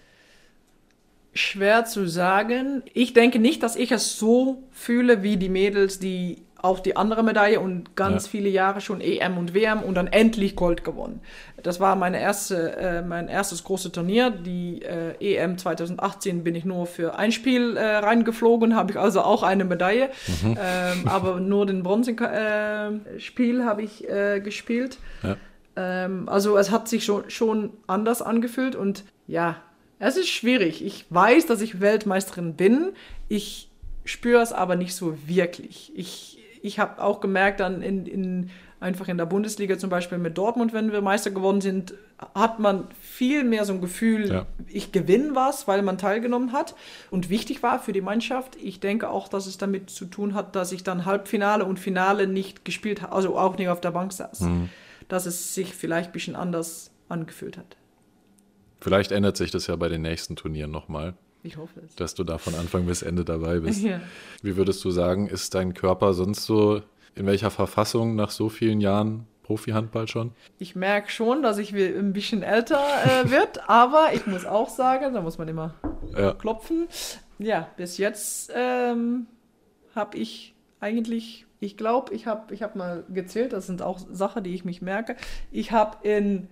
schwer 1.34 1.86
zu 1.86 2.08
sagen. 2.08 2.84
Ich 2.94 3.14
denke 3.14 3.40
nicht, 3.40 3.64
dass 3.64 3.76
ich 3.76 3.92
es 3.92 4.18
so 4.18 4.64
fühle 4.72 5.24
wie 5.24 5.38
die 5.38 5.50
Mädels, 5.50 6.00
die 6.00 6.40
auch 6.62 6.80
die 6.80 6.96
andere 6.96 7.24
Medaille 7.24 7.60
und 7.60 7.96
ganz 7.96 8.26
Ja. 8.26 8.30
viele 8.32 8.50
Jahre 8.50 8.82
schon 8.82 9.02
EM 9.02 9.38
und 9.38 9.54
WM 9.54 9.82
und 9.82 9.96
dann 9.96 10.08
endlich 10.08 10.56
Gold 10.56 10.84
gewonnen. 10.84 11.22
Das 11.64 11.80
war 11.80 11.96
meine 11.96 12.20
erste, 12.22 12.76
äh, 12.78 13.02
mein 13.02 13.28
erstes 13.28 13.64
großes 13.64 13.92
Turnier. 13.92 14.30
Die 14.30 14.82
äh, 14.82 15.16
EM 15.36 15.58
2018 15.58 16.44
bin 16.44 16.56
ich 16.56 16.66
nur 16.66 16.86
für 16.86 17.18
ein 17.18 17.32
Spiel 17.32 17.78
äh, 17.78 17.98
reingeflogen, 17.98 18.76
habe 18.76 18.92
ich 18.92 19.00
also 19.00 19.22
auch 19.22 19.44
eine 19.44 19.66
Medaille, 19.66 20.10
ähm, 20.44 21.08
aber 21.08 21.40
nur 21.40 21.66
den 21.66 21.84
Bronzespiel 21.84 23.60
äh, 23.60 23.64
habe 23.64 23.82
ich 23.82 24.08
äh, 24.10 24.40
gespielt. 24.40 24.98
Ja. 25.24 25.36
Ähm, 25.76 26.28
also 26.30 26.58
es 26.58 26.72
hat 26.72 26.88
sich 26.88 27.06
schon, 27.06 27.30
schon 27.30 27.72
anders 27.88 28.22
angefühlt 28.22 28.76
und 28.76 29.04
ja, 29.28 29.58
es 30.00 30.18
ist 30.18 30.30
schwierig. 30.30 30.84
Ich 30.86 31.06
weiß, 31.10 31.46
dass 31.46 31.62
ich 31.62 31.82
Weltmeisterin 31.82 32.56
bin. 32.56 32.90
Ich 33.28 33.70
spüre 34.06 34.42
es 34.42 34.54
aber 34.54 34.76
nicht 34.76 34.96
so 34.96 35.16
wirklich. 35.28 35.92
Ich, 35.96 36.29
ich 36.62 36.80
habe 36.80 37.02
auch 37.02 37.20
gemerkt, 37.22 37.60
dann 37.60 37.82
in, 37.82 38.06
in, 38.06 38.50
einfach 38.80 39.08
in 39.08 39.18
der 39.18 39.26
Bundesliga 39.26 39.78
zum 39.78 39.90
Beispiel 39.90 40.18
mit 40.18 40.38
Dortmund, 40.38 40.74
wenn 40.74 40.92
wir 40.92 41.02
Meister 41.02 41.32
geworden 41.32 41.62
sind, 41.62 41.94
hat 42.36 42.60
man 42.60 42.88
viel 43.02 43.44
mehr 43.44 43.66
so 43.66 43.74
ein 43.74 43.82
Gefühl, 43.82 44.30
Ja. 44.30 44.46
ich 44.68 44.92
gewinne 44.92 45.36
was, 45.36 45.68
weil 45.68 45.82
man 45.82 45.98
teilgenommen 45.98 46.52
hat 46.54 46.76
und 47.12 47.30
wichtig 47.30 47.64
war 47.64 47.80
für 47.80 47.92
die 47.94 48.02
Mannschaft. 48.02 48.56
Ich 48.62 48.80
denke 48.80 49.10
auch, 49.10 49.28
dass 49.28 49.46
es 49.48 49.58
damit 49.58 49.90
zu 49.90 50.06
tun 50.06 50.34
hat, 50.34 50.56
dass 50.56 50.72
ich 50.72 50.84
dann 50.84 51.06
Halbfinale 51.06 51.66
und 51.66 51.80
Finale 51.80 52.28
nicht 52.28 52.66
gespielt 52.66 53.02
habe, 53.02 53.14
also 53.14 53.38
auch 53.38 53.58
nicht 53.58 53.70
auf 53.70 53.82
der 53.82 53.92
Bank 53.92 54.12
saß. 54.14 54.48
Dass 55.08 55.26
es 55.26 55.54
sich 55.56 55.74
vielleicht 55.74 56.10
ein 56.10 56.14
bisschen 56.14 56.36
anders 56.36 56.92
angefühlt 57.08 57.58
hat. 57.58 57.78
Vielleicht 58.82 59.12
ändert 59.12 59.36
sich 59.36 59.52
das 59.52 59.68
ja 59.68 59.76
bei 59.76 59.90
den 59.90 60.02
nächsten 60.02 60.36
Turnieren 60.36 60.72
nochmal, 60.72 61.16
Ich 61.44 61.58
hoffe 61.58 61.80
es. 61.86 61.96
dass 61.96 62.16
du 62.16 62.24
da 62.24 62.38
von 62.38 62.54
Anfang 62.56 62.86
bis 62.86 63.02
Ende 63.02 63.24
dabei 63.26 63.60
bist. 63.60 63.82
Ja. 63.84 64.02
Wie 64.42 64.56
würdest 64.58 64.84
du 64.84 64.92
sagen, 64.92 65.28
ist 65.28 65.56
dein 65.56 65.74
Körper 65.74 66.14
sonst 66.14 66.46
so, 66.46 66.82
in 67.16 67.26
welcher 67.26 67.50
Verfassung 67.52 68.16
nach 68.16 68.32
so 68.32 68.50
vielen 68.50 68.82
Jahren 68.82 69.26
Profi-Handball 69.44 70.08
schon? 70.08 70.32
Ich 70.60 70.76
merke 70.76 71.10
schon, 71.10 71.42
dass 71.42 71.58
ich 71.58 71.74
ein 71.74 72.14
bisschen 72.14 72.44
älter 72.44 72.80
äh, 73.06 73.30
wird, 73.32 73.68
aber 73.70 74.10
ich 74.14 74.28
muss 74.28 74.46
auch 74.46 74.70
sagen, 74.70 75.14
da 75.14 75.22
muss 75.22 75.38
man 75.38 75.48
immer 75.48 75.74
Ja. 76.16 76.34
klopfen. 76.34 76.88
Ja, 77.40 77.70
bis 77.78 77.98
jetzt 77.98 78.52
ähm, 78.54 79.26
habe 79.96 80.18
ich 80.18 80.54
eigentlich, 80.82 81.46
ich 81.62 81.78
glaube, 81.78 82.14
ich 82.14 82.28
habe 82.28 82.54
ich 82.54 82.62
hab 82.64 82.76
mal 82.76 83.04
gezählt, 83.10 83.54
das 83.54 83.66
sind 83.66 83.82
auch 83.82 84.00
Sachen, 84.12 84.44
die 84.44 84.54
ich 84.54 84.66
mich 84.66 84.82
merke. 84.82 85.16
Ich 85.52 85.72
habe 85.72 85.98
in 86.08 86.48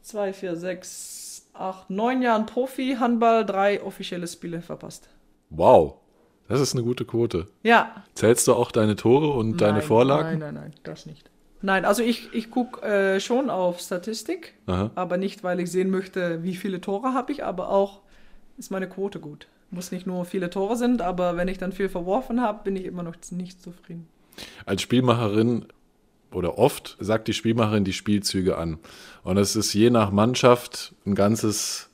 zwei, 0.00 0.32
vier, 0.32 0.56
sechs, 0.56 1.27
acht, 1.60 1.90
neun 1.90 2.22
Jahren 2.22 2.46
Profi-Handball 2.46 3.44
drei 3.44 3.82
offizielle 3.82 4.26
Spiele 4.26 4.60
verpasst. 4.60 5.08
Wow. 5.50 5.94
Das 6.48 6.60
ist 6.60 6.74
eine 6.74 6.82
gute 6.82 7.04
Quote. 7.04 7.46
Ja. 7.62 8.04
Zählst 8.14 8.48
du 8.48 8.54
auch 8.54 8.72
deine 8.72 8.96
Tore 8.96 9.30
und 9.30 9.60
deine 9.60 9.78
Nein, 9.78 9.82
Vorlagen? 9.82 10.38
Nein, 10.38 10.54
nein, 10.54 10.54
nein, 10.54 10.74
das 10.82 11.04
nicht. 11.04 11.30
Nein, 11.60 11.84
also 11.84 12.02
ich, 12.02 12.32
ich 12.32 12.50
gucke 12.50 12.82
äh, 12.86 13.20
schon 13.20 13.50
auf 13.50 13.80
Statistik, 13.80 14.54
Aha. 14.66 14.90
aber 14.94 15.16
nicht, 15.16 15.42
weil 15.42 15.60
ich 15.60 15.70
sehen 15.70 15.90
möchte, 15.90 16.42
wie 16.42 16.54
viele 16.54 16.80
Tore 16.80 17.14
habe 17.14 17.32
ich, 17.32 17.44
aber 17.44 17.68
auch 17.70 18.00
ist 18.56 18.70
meine 18.70 18.88
Quote 18.88 19.18
gut. 19.18 19.48
Muss 19.70 19.92
nicht 19.92 20.06
nur 20.06 20.24
viele 20.24 20.50
Tore 20.50 20.76
sind, 20.76 21.02
aber 21.02 21.36
wenn 21.36 21.48
ich 21.48 21.58
dann 21.58 21.72
viel 21.72 21.88
verworfen 21.88 22.40
habe, 22.40 22.64
bin 22.64 22.76
ich 22.76 22.84
immer 22.84 23.02
noch 23.02 23.16
nicht 23.32 23.60
zufrieden. 23.60 24.08
Als 24.64 24.82
Spielmacherin 24.82 25.66
oder 26.32 26.58
oft 26.58 26.96
sagt 27.00 27.28
die 27.28 27.32
Spielmacherin 27.32 27.84
die 27.84 27.92
Spielzüge 27.92 28.58
an. 28.58 28.78
Und 29.24 29.38
es 29.38 29.56
ist 29.56 29.72
je 29.72 29.90
nach 29.90 30.10
Mannschaft 30.10 30.94
ein 31.06 31.14
ganzes 31.14 31.90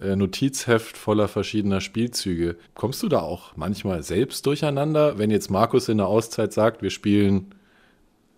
äh, 0.00 0.16
Notizheft 0.16 0.96
voller 0.96 1.28
verschiedener 1.28 1.80
Spielzüge. 1.80 2.56
Kommst 2.74 3.02
du 3.02 3.08
da 3.08 3.20
auch 3.20 3.56
manchmal 3.56 4.02
selbst 4.02 4.46
durcheinander, 4.46 5.18
wenn 5.18 5.30
jetzt 5.30 5.50
Markus 5.50 5.88
in 5.88 5.98
der 5.98 6.06
Auszeit 6.06 6.52
sagt, 6.52 6.82
wir 6.82 6.90
spielen 6.90 7.54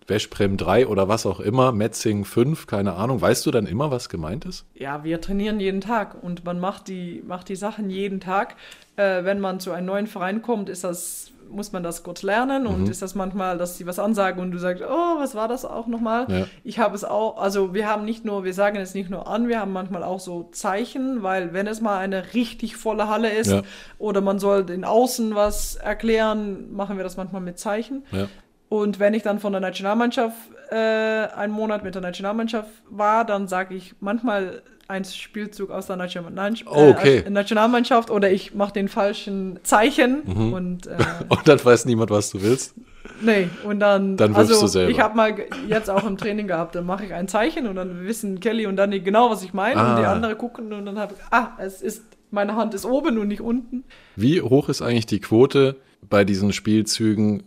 Westprem 0.07 0.57
3 0.57 0.87
oder 0.87 1.07
was 1.07 1.25
auch 1.25 1.39
immer, 1.39 1.71
Metzing 1.71 2.25
5, 2.25 2.67
keine 2.67 2.93
Ahnung. 2.93 3.21
Weißt 3.21 3.45
du 3.45 3.51
dann 3.51 3.65
immer, 3.65 3.91
was 3.91 4.09
gemeint 4.09 4.45
ist? 4.45 4.65
Ja, 4.73 5.03
wir 5.03 5.21
trainieren 5.21 5.59
jeden 5.59 5.81
Tag 5.81 6.21
und 6.21 6.43
man 6.43 6.59
macht 6.59 6.87
die, 6.87 7.23
macht 7.25 7.49
die 7.49 7.55
Sachen 7.55 7.89
jeden 7.89 8.19
Tag. 8.19 8.55
Äh, 8.95 9.23
wenn 9.23 9.39
man 9.39 9.59
zu 9.59 9.71
einem 9.71 9.87
neuen 9.87 10.07
Verein 10.07 10.41
kommt, 10.41 10.69
ist 10.69 10.83
das, 10.83 11.31
muss 11.51 11.71
man 11.71 11.83
das 11.83 12.03
kurz 12.03 12.23
lernen 12.23 12.65
und 12.67 12.89
ist 12.89 13.01
das 13.01 13.15
manchmal, 13.15 13.57
dass 13.57 13.77
sie 13.77 13.85
was 13.85 13.99
ansagen 13.99 14.41
und 14.41 14.51
du 14.51 14.57
sagst, 14.57 14.83
oh, 14.83 15.19
was 15.19 15.35
war 15.35 15.47
das 15.47 15.65
auch 15.65 15.87
nochmal? 15.87 16.25
Ja. 16.29 16.47
Ich 16.63 16.79
habe 16.79 16.95
es 16.95 17.03
auch, 17.03 17.37
also 17.41 17.73
wir 17.73 17.87
haben 17.87 18.05
nicht 18.05 18.25
nur, 18.25 18.43
wir 18.43 18.53
sagen 18.53 18.77
es 18.77 18.93
nicht 18.93 19.09
nur 19.09 19.27
an, 19.27 19.47
wir 19.47 19.59
haben 19.59 19.73
manchmal 19.73 20.03
auch 20.03 20.19
so 20.19 20.49
Zeichen, 20.51 21.23
weil 21.23 21.53
wenn 21.53 21.67
es 21.67 21.81
mal 21.81 21.97
eine 21.99 22.33
richtig 22.33 22.75
volle 22.77 23.07
Halle 23.07 23.29
ist 23.29 23.51
Ja. 23.51 23.61
oder 23.99 24.21
man 24.21 24.39
soll 24.39 24.65
den 24.65 24.83
Außen 24.85 25.35
was 25.35 25.75
erklären, 25.75 26.73
machen 26.73 26.97
wir 26.97 27.03
das 27.03 27.17
manchmal 27.17 27.41
mit 27.41 27.59
Zeichen. 27.59 28.03
Ja. 28.11 28.27
Und 28.69 28.99
wenn 28.99 29.13
ich 29.13 29.21
dann 29.23 29.39
von 29.39 29.51
der 29.51 29.59
Nationalmannschaft 29.61 30.37
äh, 30.69 30.75
einen 30.75 31.51
Monat 31.51 31.83
mit 31.83 31.93
der 31.95 32.01
Nationalmannschaft 32.01 32.69
war, 32.89 33.25
dann 33.25 33.47
sage 33.49 33.75
ich 33.75 33.95
manchmal 33.99 34.61
einen 34.91 35.05
Spielzug 35.05 35.71
aus 35.71 35.87
der 35.87 35.95
Nation 35.95 36.25
Oh, 36.67 36.89
okay. 36.89 37.23
äh, 37.25 37.29
Nationalmannschaft 37.29 38.11
oder 38.11 38.31
ich 38.31 38.53
mache 38.53 38.73
den 38.73 38.87
falschen 38.87 39.59
Zeichen 39.63 40.21
Mhm. 40.25 40.53
und 40.53 40.87
äh, 40.87 40.97
Und 41.29 41.47
dann 41.47 41.63
weiß 41.63 41.85
niemand, 41.85 42.11
was 42.11 42.29
du 42.31 42.41
willst. 42.41 42.75
nee 43.21 43.47
und 43.63 43.79
dann 43.79 44.17
Dann 44.17 44.35
wirfst 44.35 44.51
also 44.51 44.61
du 44.61 44.67
selber. 44.67 44.91
ich 44.91 44.99
habe 44.99 45.15
mal 45.17 45.33
jetzt 45.67 45.89
auch 45.89 46.05
im 46.05 46.17
Training 46.17 46.47
gehabt, 46.47 46.75
dann 46.75 46.85
mache 46.85 47.05
ich 47.05 47.13
ein 47.13 47.27
Zeichen 47.27 47.67
und 47.67 47.75
dann 47.75 48.05
wissen 48.05 48.39
Kelly 48.39 48.67
und 48.67 48.75
Danny 48.75 48.99
genau 48.99 49.31
was 49.31 49.43
ich 49.43 49.53
meine 49.53 49.79
und 49.79 49.97
die 49.97 50.05
Ah. 50.05 50.11
andere 50.13 50.35
gucken 50.35 50.71
und 50.73 50.85
dann 50.85 50.99
habe 50.99 51.15
ich 51.15 51.21
ah 51.31 51.51
es 51.57 51.81
ist 51.81 52.03
meine 52.29 52.55
Hand 52.55 52.73
ist 52.73 52.85
oben 52.85 53.17
und 53.17 53.27
nicht 53.27 53.41
unten. 53.41 53.83
Wie 54.15 54.41
hoch 54.41 54.69
ist 54.69 54.81
eigentlich 54.81 55.05
die 55.05 55.19
Quote 55.19 55.75
bei 56.09 56.23
diesen 56.23 56.53
Spielzügen, 56.53 57.43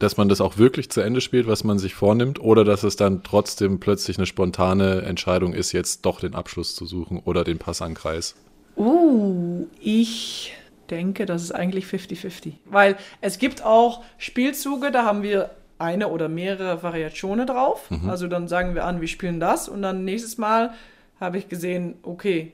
dass 0.00 0.16
man 0.16 0.28
das 0.28 0.40
auch 0.40 0.58
wirklich 0.58 0.90
zu 0.90 1.00
Ende 1.00 1.20
spielt, 1.20 1.46
was 1.46 1.62
man 1.62 1.78
sich 1.78 1.94
vornimmt, 1.94 2.40
oder 2.40 2.64
dass 2.64 2.82
es 2.82 2.96
dann 2.96 3.22
trotzdem 3.22 3.78
plötzlich 3.78 4.18
eine 4.18 4.26
spontane 4.26 5.02
Entscheidung 5.02 5.52
ist, 5.54 5.70
jetzt 5.72 6.04
doch 6.04 6.18
den 6.20 6.34
Abschluss 6.34 6.74
zu 6.74 6.84
suchen 6.86 7.20
oder 7.24 7.44
den 7.44 7.58
Pass 7.58 7.80
an 7.82 7.94
Kreis? 7.94 8.34
Uh, 8.76 9.66
ich 9.80 10.54
denke, 10.90 11.26
das 11.26 11.42
ist 11.42 11.52
eigentlich 11.52 11.84
50-50. 11.84 12.54
Weil 12.64 12.96
es 13.20 13.38
gibt 13.38 13.64
auch 13.64 14.02
Spielzüge, 14.18 14.90
da 14.90 15.04
haben 15.04 15.22
wir 15.22 15.50
eine 15.78 16.08
oder 16.08 16.28
mehrere 16.28 16.82
Variationen 16.82 17.46
drauf. 17.46 17.88
Also 18.06 18.26
dann 18.26 18.48
sagen 18.48 18.74
wir 18.74 18.84
an, 18.84 19.00
wir 19.00 19.08
spielen 19.08 19.40
das 19.40 19.68
und 19.68 19.80
dann 19.82 20.04
nächstes 20.04 20.36
Mal 20.38 20.72
habe 21.20 21.38
ich 21.38 21.48
gesehen, 21.48 21.94
okay, 22.02 22.52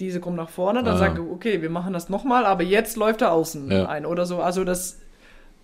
diese 0.00 0.20
kommt 0.20 0.36
nach 0.36 0.48
vorne, 0.48 0.82
dann 0.84 0.94
Ah. 0.94 0.98
sage 0.98 1.22
ich, 1.22 1.28
okay, 1.30 1.60
wir 1.62 1.70
machen 1.70 1.92
das 1.92 2.08
nochmal, 2.08 2.46
aber 2.46 2.62
jetzt 2.62 2.96
läuft 2.96 3.20
er 3.22 3.32
außen 3.32 3.70
Ja. 3.70 3.86
ein 3.86 4.06
oder 4.06 4.26
so. 4.26 4.40
Also 4.40 4.64
das, 4.64 4.98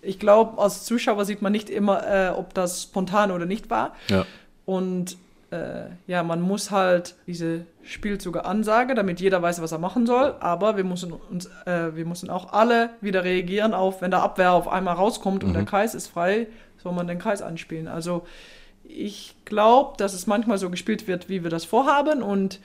ich 0.05 0.19
glaube, 0.19 0.61
als 0.61 0.85
Zuschauer 0.85 1.25
sieht 1.25 1.41
man 1.41 1.51
nicht 1.51 1.69
immer, 1.69 2.07
äh, 2.07 2.29
ob 2.29 2.53
das 2.53 2.83
spontan 2.83 3.31
oder 3.31 3.45
nicht 3.45 3.69
war. 3.69 3.95
Ja. 4.09 4.25
Und 4.65 5.17
äh, 5.51 5.85
ja, 6.07 6.23
man 6.23 6.41
muss 6.41 6.71
halt 6.71 7.15
diese 7.27 7.65
Spielzüge 7.83 8.45
ansage, 8.45 8.95
damit 8.95 9.19
jeder 9.19 9.41
weiß, 9.41 9.61
was 9.61 9.71
er 9.71 9.77
machen 9.77 10.05
soll. 10.05 10.35
Aber 10.39 10.77
wir 10.77 10.83
müssen 10.83 11.13
uns, 11.13 11.47
äh, 11.65 11.95
wir 11.95 12.05
müssen 12.05 12.29
auch 12.29 12.53
alle 12.53 12.91
wieder 13.01 13.23
reagieren 13.23 13.73
auf, 13.73 14.01
wenn 14.01 14.11
der 14.11 14.23
Abwehr 14.23 14.53
auf 14.53 14.67
einmal 14.67 14.95
rauskommt 14.95 15.43
und 15.43 15.53
der 15.53 15.65
Kreis 15.65 15.95
ist 15.95 16.07
frei, 16.07 16.47
soll 16.81 16.93
man 16.93 17.07
den 17.07 17.19
Kreis 17.19 17.41
anspielen. 17.41 17.87
Also 17.87 18.25
ich 18.83 19.35
glaube, 19.45 19.97
dass 19.97 20.13
es 20.13 20.27
manchmal 20.27 20.57
so 20.57 20.69
gespielt 20.69 21.07
wird, 21.07 21.29
wie 21.29 21.43
wir 21.43 21.49
das 21.49 21.65
vorhaben 21.65 22.21
und 22.21 22.59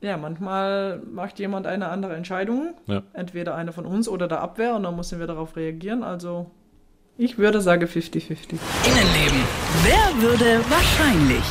ja, 0.00 0.16
manchmal 0.16 1.00
macht 1.12 1.38
jemand 1.38 1.66
eine 1.66 1.88
andere 1.88 2.14
Entscheidung, 2.16 2.74
Ja. 2.86 3.02
entweder 3.12 3.54
eine 3.54 3.72
von 3.72 3.86
uns 3.86 4.08
oder 4.08 4.28
der 4.28 4.40
Abwehr 4.40 4.74
und 4.74 4.82
dann 4.82 4.96
müssen 4.96 5.18
wir 5.20 5.26
darauf 5.26 5.56
reagieren. 5.56 6.02
Also 6.02 6.50
ich 7.18 7.36
würde 7.38 7.60
sagen 7.60 7.86
50-50. 7.86 8.58
Innenleben. 8.84 9.40
Wer 9.84 10.22
würde 10.22 10.60
wahrscheinlich? 10.70 11.44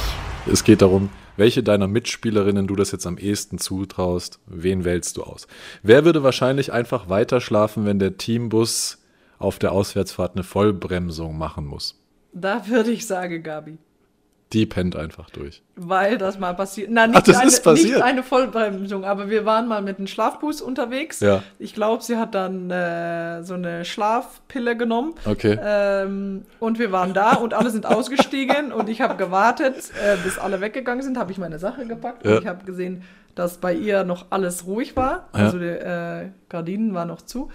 Es 0.52 0.64
geht 0.64 0.82
darum, 0.82 1.10
welche 1.38 1.62
deiner 1.64 1.88
Mitspielerinnen 1.88 2.66
du 2.68 2.76
das 2.76 2.92
jetzt 2.92 3.06
am 3.06 3.18
ehesten 3.18 3.60
zutraust, 3.60 4.40
wen 4.48 4.84
wählst 4.84 5.18
du 5.18 5.24
aus? 5.24 5.48
Wer 5.84 6.04
würde 6.06 6.24
wahrscheinlich 6.24 6.74
einfach 6.74 7.08
weiter 7.08 7.40
schlafen, 7.40 7.86
wenn 7.86 8.00
der 8.00 8.18
Teambus 8.18 8.98
auf 9.38 9.60
der 9.60 9.72
Auswärtsfahrt 9.72 10.34
eine 10.36 10.44
Vollbremsung 10.44 11.38
machen 11.38 11.66
muss? 11.66 12.02
Da 12.34 12.68
würde 12.68 12.92
ich 12.92 13.06
sagen, 13.08 13.42
Gabi. 13.44 13.78
Die 14.52 14.66
pennt 14.66 14.96
einfach 14.96 15.30
durch. 15.30 15.62
Weil 15.76 16.18
das 16.18 16.40
mal 16.40 16.54
passiert. 16.56 16.90
Na, 16.92 17.06
nicht, 17.06 17.18
Ach, 17.20 17.22
das 17.22 17.38
eine, 17.38 17.48
ist 17.50 17.64
passiert? 17.64 17.94
nicht 17.98 18.02
eine 18.04 18.24
Vollbremsung, 18.24 19.06
aber 19.06 19.30
wir 19.30 19.46
waren 19.46 19.68
mal 19.68 19.84
mit 19.84 20.00
einem 20.00 20.08
Schlafbus 20.08 20.62
unterwegs. 20.62 21.20
Ja. 21.20 21.44
Ich 21.60 21.76
glaube, 21.76 22.04
sie 22.04 22.18
hat 22.18 22.34
dann 22.34 22.72
äh, 22.72 23.44
so 23.44 23.54
eine 23.54 23.86
Schlafpille 23.86 24.76
genommen. 24.76 25.14
Okay. 25.26 25.56
Ähm, 25.64 26.46
und 26.60 26.80
wir 26.80 26.92
waren 26.92 27.14
da 27.14 27.36
und 27.36 27.54
alle 27.54 27.70
sind 27.70 27.86
ausgestiegen 27.86 28.72
und 28.72 28.90
ich 28.90 29.02
habe 29.02 29.16
gewartet, 29.18 29.76
äh, 30.04 30.18
bis 30.24 30.40
alle 30.40 30.62
weggegangen 30.62 31.04
sind, 31.04 31.20
habe 31.20 31.32
ich 31.32 31.38
meine 31.38 31.60
Sache 31.60 31.86
gepackt 31.86 32.26
Ja. 32.26 32.32
und 32.38 32.42
ich 32.42 32.48
habe 32.48 32.66
gesehen, 32.66 33.04
dass 33.36 33.60
bei 33.60 33.74
ihr 33.74 34.04
noch 34.04 34.26
alles 34.32 34.66
ruhig 34.66 34.96
war. 34.96 35.30
Ja. 35.36 35.40
Also 35.46 35.60
die 35.60 35.66
äh, 35.68 36.30
Gardinen 36.50 36.96
waren 36.96 37.08
noch 37.10 37.22
zu. 37.22 37.52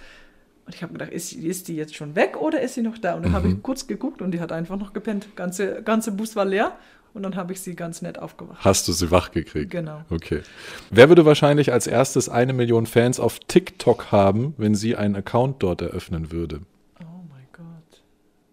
Und 0.65 0.73
ich 0.73 0.81
habe 0.81 0.93
gedacht, 0.93 1.11
ist, 1.11 1.31
ist 1.33 1.67
die 1.67 1.75
jetzt 1.75 1.95
schon 1.95 2.15
weg 2.15 2.37
oder 2.41 2.59
ist 2.61 2.73
sie 2.73 2.81
noch 2.81 2.97
da? 2.97 3.13
Und 3.15 3.23
dann 3.23 3.31
Mhm. 3.31 3.35
habe 3.35 3.47
ich 3.49 3.61
kurz 3.61 3.85
geguckt 3.87 4.21
und 4.21 4.31
die 4.31 4.39
hat 4.39 4.51
einfach 4.51 4.77
noch 4.77 4.93
gepennt. 4.93 5.35
Ganze, 5.35 5.83
ganze 5.83 6.11
Bus 6.11 6.35
war 6.35 6.45
leer 6.45 6.75
und 7.13 7.21
dann 7.23 7.35
habe 7.35 7.53
ich 7.53 7.61
sie 7.61 7.75
ganz 7.75 8.01
nett 8.01 8.17
aufgewacht. 8.17 8.65
Hast 8.65 8.87
du 8.87 8.91
sie 8.91 9.11
wach 9.11 9.29
gekriegt? 9.31 9.69
Genau. 9.71 10.01
Okay. 10.09 10.41
Wer 10.89 11.07
würde 11.07 11.23
wahrscheinlich 11.25 11.71
als 11.71 11.85
erstes 11.85 12.29
eine 12.29 12.53
Million 12.53 12.87
Fans 12.87 13.19
auf 13.19 13.37
TikTok 13.39 14.11
haben, 14.11 14.55
wenn 14.57 14.73
sie 14.73 14.95
einen 14.95 15.15
Account 15.15 15.61
dort 15.61 15.83
eröffnen 15.83 16.31
würde? 16.31 16.61
Oh 16.99 17.21
mein 17.29 17.45
Gott. 17.53 18.01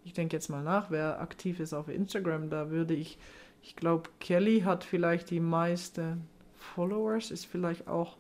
Ich 0.04 0.12
denke 0.12 0.36
jetzt 0.36 0.50
mal 0.50 0.62
nach, 0.62 0.90
wer 0.90 1.18
aktiv 1.20 1.60
ist 1.60 1.72
auf 1.72 1.88
Instagram. 1.88 2.50
Da 2.50 2.70
würde 2.70 2.92
ich, 2.92 3.16
ich 3.62 3.74
glaube, 3.74 4.10
Kelly 4.20 4.60
hat 4.60 4.84
vielleicht 4.84 5.30
die 5.30 5.40
meisten 5.40 6.28
Followers, 6.74 7.30
ist 7.30 7.46
vielleicht 7.46 7.88
auch, 7.88 8.16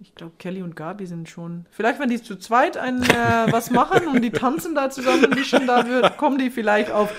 ich 0.00 0.14
glaube, 0.14 0.32
Kelly 0.38 0.62
und 0.62 0.76
Gabi 0.76 1.06
sind 1.06 1.28
schon, 1.28 1.66
vielleicht 1.70 2.00
wenn 2.00 2.08
die 2.08 2.22
zu 2.22 2.36
zweit 2.36 2.76
ein, 2.76 3.02
äh, 3.02 3.50
was 3.50 3.70
machen 3.70 4.06
und 4.08 4.22
die 4.22 4.30
tanzen 4.30 4.74
da 4.74 4.90
zusammen 4.90 5.30
mischen, 5.34 5.66
da 5.66 5.86
wird, 5.88 6.16
kommen 6.16 6.38
die 6.38 6.50
vielleicht 6.50 6.90
auf, 6.90 7.12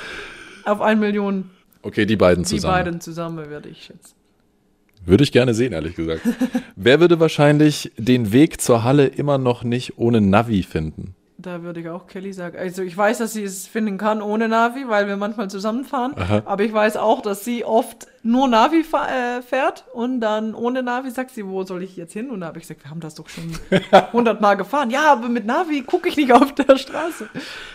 auf 0.66 0.82
eine 0.82 1.00
Million, 1.00 1.50
Okay, 1.82 2.06
die 2.06 2.18
beiden 2.18 2.44
die 2.44 2.50
zusammen. 2.50 2.74
beiden 2.74 3.02
zusammen, 3.02 3.50
würde 3.50 3.70
ich 3.70 3.84
schätzen. 3.86 4.14
Würde 5.06 5.24
ich 5.24 5.32
gerne 5.32 5.54
sehen, 5.54 5.72
ehrlich 5.72 5.96
gesagt. 5.96 6.22
Wer 6.76 7.00
würde 7.00 7.20
wahrscheinlich 7.20 7.92
den 7.98 8.34
Weg 8.34 8.60
zur 8.60 8.84
Halle 8.84 9.08
immer 9.08 9.38
noch 9.38 9.64
nicht 9.64 9.98
ohne 9.98 10.20
Navi 10.20 10.64
finden? 10.64 11.16
Da 11.42 11.64
würde 11.64 11.80
ich 11.80 11.88
auch 11.88 12.06
Kelly 12.06 12.34
sagen. 12.34 12.58
Also 12.58 12.84
ich 12.84 12.98
weiß, 12.98 13.20
dass 13.20 13.32
sie 13.32 13.46
es 13.46 13.66
finden 13.66 13.98
kann 13.98 14.22
ohne 14.22 14.50
Navi, 14.50 14.90
weil 14.90 15.08
wir 15.08 15.16
manchmal 15.16 15.50
zusammenfahren. 15.50 16.14
Aha. 16.18 16.42
Aber 16.44 16.64
ich 16.66 16.74
weiß 16.74 16.98
auch, 16.98 17.22
dass 17.22 17.46
sie 17.46 17.64
oft 17.64 18.08
nur 18.24 18.50
Navi 18.50 18.82
äh, 18.82 19.42
fährt 19.42 19.86
und 19.94 20.20
dann 20.20 20.54
ohne 20.54 20.84
Navi 20.84 21.12
sagt 21.12 21.32
sie, 21.32 21.48
wo 21.48 21.64
soll 21.64 21.82
ich 21.82 21.96
jetzt 21.96 22.12
hin? 22.12 22.30
Und 22.30 22.42
da 22.42 22.48
habe 22.48 22.58
ich 22.58 22.64
gesagt, 22.64 22.84
wir 22.84 22.90
haben 22.90 23.00
das 23.00 23.16
doch 23.16 23.30
schon 23.30 23.58
hundertmal 24.14 24.58
gefahren. 24.58 24.90
Ja, 24.90 25.14
aber 25.14 25.30
mit 25.30 25.46
Navi 25.46 25.82
gucke 25.84 26.10
ich 26.10 26.18
nicht 26.18 26.34
auf 26.34 26.54
der 26.56 26.76
Straße. 26.78 27.30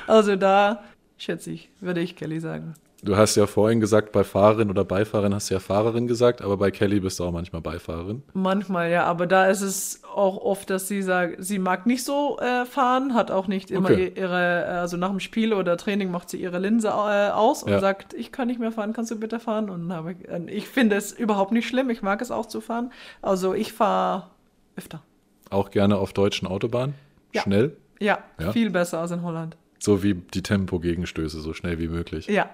Also 0.07 0.37
da 0.37 0.83
schätze 1.17 1.51
ich, 1.51 1.71
würde 1.81 2.03
ich 2.03 2.17
Kelly 2.17 2.41
sagen. 2.41 2.75
Du 3.05 3.19
hast 3.19 3.35
ja 3.37 3.47
vorhin 3.47 3.81
gesagt, 3.81 4.13
bei 4.13 4.25
Fahrerin 4.25 4.71
oder 4.71 4.83
Beifahrerin 4.83 5.35
hast 5.35 5.51
du 5.51 5.55
ja 5.55 5.61
Fahrerin 5.61 6.07
gesagt, 6.07 6.41
aber 6.41 6.57
bei 6.57 6.71
Kelly 6.71 7.01
bist 7.01 7.21
du 7.21 7.25
auch 7.25 7.33
manchmal 7.33 7.61
Beifahrerin. 7.61 8.23
Manchmal 8.33 8.91
ja, 8.91 9.05
aber 9.05 9.27
da 9.27 9.45
ist 9.47 9.61
es 9.61 10.01
auch 10.15 10.39
oft, 10.39 10.71
dass 10.71 10.89
sie 10.89 11.03
sagt, 11.03 11.37
sie 11.45 11.59
mag 11.59 11.85
nicht 11.85 12.03
so 12.03 12.39
äh, 12.39 12.65
fahren, 12.65 13.13
hat 13.13 13.31
auch 13.31 13.47
nicht 13.47 13.71
immer 13.71 13.91
Okay. 13.91 14.11
ihre, 14.17 14.65
also 14.65 14.97
nach 14.97 15.11
dem 15.11 15.21
Spiel 15.21 15.53
oder 15.53 15.77
Training 15.77 16.11
macht 16.11 16.31
sie 16.31 16.39
ihre 16.41 16.59
Linse 16.59 16.89
äh, 16.89 17.31
aus 17.31 17.63
und 17.63 17.73
Ja. 17.73 17.81
sagt, 17.81 18.15
ich 18.15 18.33
kann 18.33 18.49
nicht 18.49 18.59
mehr 18.59 18.73
fahren, 18.73 18.95
kannst 18.95 19.11
du 19.11 19.21
bitte 19.21 19.39
fahren? 19.39 19.69
Und 19.69 19.93
habe 19.93 20.13
ich, 20.13 20.27
äh, 20.29 20.41
ich 20.51 20.67
finde 20.67 20.97
es 20.97 21.13
überhaupt 21.13 21.53
nicht 21.53 21.69
schlimm, 21.69 21.91
ich 21.91 22.01
mag 22.01 22.23
es 22.23 22.31
auch 22.31 22.47
zu 22.47 22.63
fahren. 22.63 22.91
Also 23.21 23.53
ich 23.53 23.75
fahre 23.75 24.29
öfter. 24.77 25.03
Auch 25.51 25.71
gerne 25.71 25.99
auf 25.99 26.15
deutschen 26.15 26.49
Autobahnen. 26.49 26.95
Ja. 27.35 27.43
Schnell. 27.43 27.77
Ja, 28.01 28.21
Ja? 28.41 28.53
viel 28.53 28.71
besser 28.71 29.01
als 29.01 29.11
in 29.11 29.23
Holland. 29.23 29.59
So 29.85 30.03
wie 30.03 30.15
die 30.15 30.43
Tempo-Gegenstöße, 30.43 31.41
so 31.41 31.53
schnell 31.53 31.79
wie 31.79 31.89
möglich. 31.89 32.27
Ja, 32.27 32.49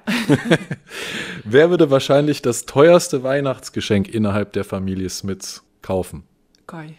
Wer 1.45 1.71
würde 1.71 1.89
wahrscheinlich 1.89 2.43
das 2.43 2.67
teuerste 2.67 3.23
Weihnachtsgeschenk 3.23 4.13
innerhalb 4.13 4.53
der 4.53 4.65
Familie 4.65 5.09
Smiths 5.09 5.63
kaufen? 5.81 6.25
Kai. 6.67 6.97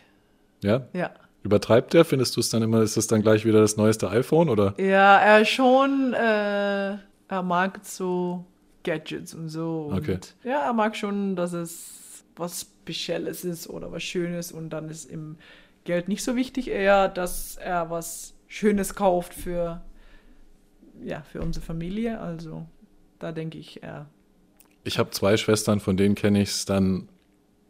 Ja? 0.63 0.87
Ja, 0.93 1.11
Übertreibt 1.43 1.93
der? 1.93 2.05
Findest 2.05 2.37
du 2.37 2.39
es 2.39 2.49
dann 2.49 2.61
immer, 2.61 2.81
ist 2.81 2.95
das 2.95 3.07
dann 3.07 3.21
gleich 3.21 3.43
wieder 3.43 3.59
das 3.59 3.75
neueste 3.75 4.09
iPhone 4.09 4.47
oder? 4.47 4.73
Ja, 4.77 5.17
er 5.17 5.43
schon, 5.43 6.13
äh, 6.13 6.91
er 6.91 7.43
mag 7.43 7.81
so 7.83 8.45
Gadgets 8.85 9.33
und 9.33 9.49
so. 9.49 9.91
Okay. 9.93 10.13
Und 10.13 10.35
ja, 10.45 10.61
er 10.61 10.71
mag 10.71 10.95
schon, 10.95 11.35
dass 11.35 11.51
es 11.51 12.23
was 12.37 12.61
Spezielles 12.61 13.43
ist 13.43 13.69
oder 13.69 13.91
was 13.91 14.03
Schönes 14.03 14.53
und 14.53 14.69
dann 14.69 14.87
ist 14.87 15.11
ihm 15.11 15.35
Geld 15.83 16.07
nicht 16.07 16.23
so 16.23 16.37
wichtig, 16.37 16.69
eher, 16.69 17.09
dass 17.09 17.57
er 17.57 17.89
was 17.89 18.33
Schönes 18.47 18.95
kauft 18.95 19.33
für, 19.33 19.81
ja, 21.03 21.21
für 21.31 21.41
unsere 21.41 21.65
Familie. 21.65 22.19
Also 22.19 22.65
da 23.19 23.31
denke 23.31 23.57
ich, 23.57 23.83
er 23.83 24.07
Ich 24.83 24.97
habe 24.99 25.11
zwei 25.11 25.37
Schwestern, 25.37 25.79
von 25.79 25.97
denen 25.97 26.15
kenne 26.15 26.41
ich 26.41 26.49
es 26.49 26.65
dann 26.65 27.07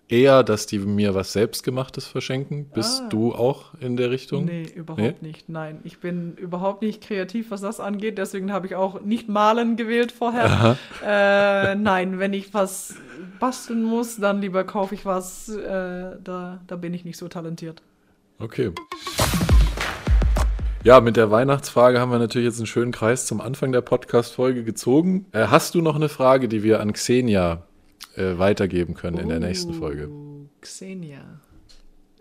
eher, 0.07 0.43
dass 0.43 0.65
die 0.65 0.77
mir 0.79 1.15
was 1.15 1.31
Selbstgemachtes 1.31 2.05
verschenken. 2.05 2.65
Bist 2.73 3.03
Ah. 3.05 3.07
du 3.09 3.33
auch 3.33 3.73
in 3.79 3.95
der 3.95 4.11
Richtung? 4.11 4.43
Nee, 4.45 4.63
überhaupt 4.63 5.21
nicht. 5.21 5.47
Nein, 5.47 5.79
ich 5.85 5.99
bin 5.99 6.35
überhaupt 6.35 6.81
nicht 6.81 7.01
kreativ, 7.01 7.49
was 7.49 7.61
das 7.61 7.79
angeht. 7.79 8.17
Deswegen 8.17 8.51
habe 8.51 8.67
ich 8.67 8.75
auch 8.75 8.99
nicht 9.01 9.29
malen 9.29 9.77
gewählt 9.77 10.11
vorher. 10.11 10.77
Äh, 11.05 11.75
nein, 11.75 12.19
wenn 12.19 12.33
ich 12.33 12.53
was 12.53 12.95
basteln 13.39 13.83
muss, 13.83 14.17
dann 14.17 14.41
lieber 14.41 14.65
kaufe 14.65 14.95
ich 14.95 15.05
was. 15.05 15.47
Äh, 15.47 16.17
da, 16.21 16.59
da 16.67 16.75
bin 16.75 16.93
ich 16.93 17.05
nicht 17.05 17.17
so 17.17 17.27
talentiert. 17.29 17.81
Okay. 18.37 18.71
Ja, 20.83 20.99
mit 20.99 21.15
der 21.15 21.29
Weihnachtsfrage 21.29 21.99
haben 21.99 22.11
wir 22.11 22.17
natürlich 22.17 22.47
jetzt 22.47 22.57
einen 22.57 22.65
schönen 22.65 22.91
Kreis 22.91 23.27
zum 23.27 23.39
Anfang 23.39 23.71
der 23.71 23.81
Podcast-Folge 23.81 24.63
gezogen. 24.63 25.27
Äh, 25.31 25.47
hast 25.47 25.75
du 25.75 25.81
noch 25.81 25.95
eine 25.95 26.09
Frage, 26.09 26.47
die 26.47 26.63
wir 26.63 26.79
an 26.79 26.93
Xenia 26.93 27.63
äh, 28.15 28.37
weitergeben 28.39 28.95
können 28.95 29.17
in 29.19 29.29
der 29.29 29.39
nächsten 29.39 29.75
Folge? 29.75 30.09
Oh, 30.09 30.47
Xenia. 30.61 31.19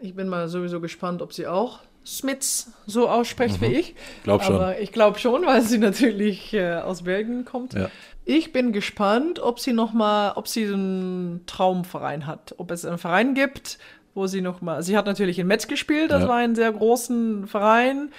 Ich 0.03 0.15
bin 0.15 0.29
mal 0.29 0.49
sowieso 0.49 0.81
gespannt, 0.81 1.23
ob 1.23 1.33
sie 1.33 1.47
auch 1.47 1.81
Smits 2.05 2.73
so 2.87 3.09
ausspricht 3.09 3.63
wie 3.63 3.67
ich. 3.67 3.95
Glaub 4.25 4.43
schon. 4.43 4.57
Aber 4.57 4.79
ich 4.79 4.93
glaube 4.93 5.19
schon, 5.19 5.45
weil 5.47 5.63
sie 5.63 5.79
natürlich 5.79 6.53
äh, 6.53 6.75
aus 6.77 7.03
Belgien 7.05 7.47
kommt. 7.47 7.73
Ja. 7.73 7.89
Ich 8.27 8.53
bin 8.53 8.73
gespannt, 8.73 9.39
ob 9.41 9.59
sie 9.59 9.73
noch 9.73 9.95
mal, 9.95 10.33
ob 10.37 10.49
sie 10.49 10.65
einen 10.67 11.45
Traumverein 11.47 12.27
hat, 12.27 12.55
ob 12.59 12.71
es 12.71 12.85
einen 12.85 12.99
Verein 12.99 13.35
gibt, 13.35 13.79
wo 14.15 14.27
sie 14.27 14.41
noch 14.43 14.61
mal. 14.61 14.83
Sie 14.83 14.97
hat 14.97 15.07
natürlich 15.07 15.39
in 15.39 15.47
Metz 15.47 15.67
gespielt, 15.67 16.11
das 16.11 16.23
Ja. 16.23 16.29
war 16.29 16.37
ein 16.37 16.55
sehr 16.55 16.73
großen 16.73 17.47
Verein. 17.47 18.11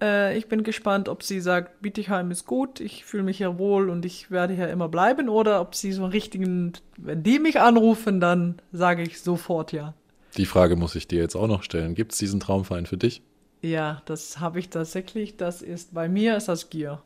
Äh, 0.00 0.36
ich 0.38 0.48
bin 0.48 0.62
gespannt, 0.62 1.08
ob 1.08 1.22
sie 1.22 1.40
sagt, 1.40 1.82
Bietigheim 1.82 2.30
ist 2.30 2.46
gut, 2.46 2.80
ich 2.80 3.04
fühle 3.04 3.22
mich 3.22 3.38
hier 3.38 3.58
wohl 3.58 3.90
und 3.90 4.04
ich 4.04 4.30
werde 4.30 4.54
hier 4.54 4.68
immer 4.70 4.88
bleiben, 4.88 5.28
oder 5.28 5.60
ob 5.60 5.74
sie 5.74 5.92
so 5.92 6.02
einen 6.04 6.12
richtigen, 6.12 6.72
wenn 6.96 7.22
die 7.22 7.38
mich 7.38 7.60
anrufen, 7.60 8.20
dann 8.20 8.56
sage 8.72 9.02
ich 9.02 9.20
sofort 9.20 9.72
ja. 9.72 9.94
Die 10.36 10.46
Frage 10.46 10.76
muss 10.76 10.94
ich 10.94 11.08
dir 11.08 11.20
jetzt 11.20 11.34
auch 11.36 11.48
noch 11.48 11.62
stellen. 11.62 11.94
Gibt 11.94 12.12
es 12.12 12.18
diesen 12.18 12.40
Traumverein 12.40 12.86
für 12.86 12.96
dich? 12.96 13.22
Ja, 13.62 14.00
das 14.06 14.38
habe 14.40 14.58
ich 14.58 14.70
tatsächlich. 14.70 15.36
Das 15.36 15.60
ist 15.60 15.92
bei 15.92 16.08
mir 16.08 16.36
ist 16.36 16.48
das 16.48 16.70
Gier. 16.70 17.02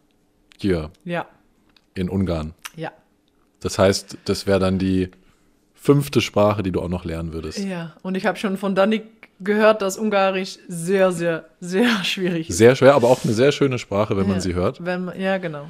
Hier 0.59 0.91
Ja, 1.05 1.27
in 1.95 2.09
Ungarn. 2.09 2.55
ja. 2.77 2.93
Das 3.61 3.79
heißt, 3.79 4.19
das 4.27 4.47
wäre 4.47 4.59
dann 4.61 4.79
die 4.79 5.11
fünfte 5.73 6.21
Sprache, 6.21 6.63
die 6.63 6.71
du 6.71 6.83
auch 6.83 6.89
noch 6.91 7.07
lernen 7.07 7.33
würdest. 7.33 7.59
Ja, 7.59 7.97
und 8.03 8.15
ich 8.15 8.27
habe 8.27 8.39
schon 8.39 8.59
von 8.59 8.75
Danik 8.75 9.24
gehört, 9.45 9.83
dass 9.83 9.97
Ungarisch 9.97 10.59
sehr, 10.69 11.13
sehr, 11.13 11.45
sehr 11.61 12.03
schwierig 12.05 12.51
ist. 12.51 12.59
Sehr 12.59 12.75
schwer, 12.77 12.95
aber 12.95 13.09
auch 13.09 13.25
eine 13.25 13.35
sehr 13.35 13.53
schöne 13.53 13.79
Sprache, 13.79 14.17
wenn 14.17 14.27
man 14.27 14.37
Ja, 14.37 14.41
sie 14.41 14.55
hört. 14.55 14.85
Wenn 14.85 15.07
man, 15.07 15.21
ja, 15.21 15.39
genau. 15.39 15.67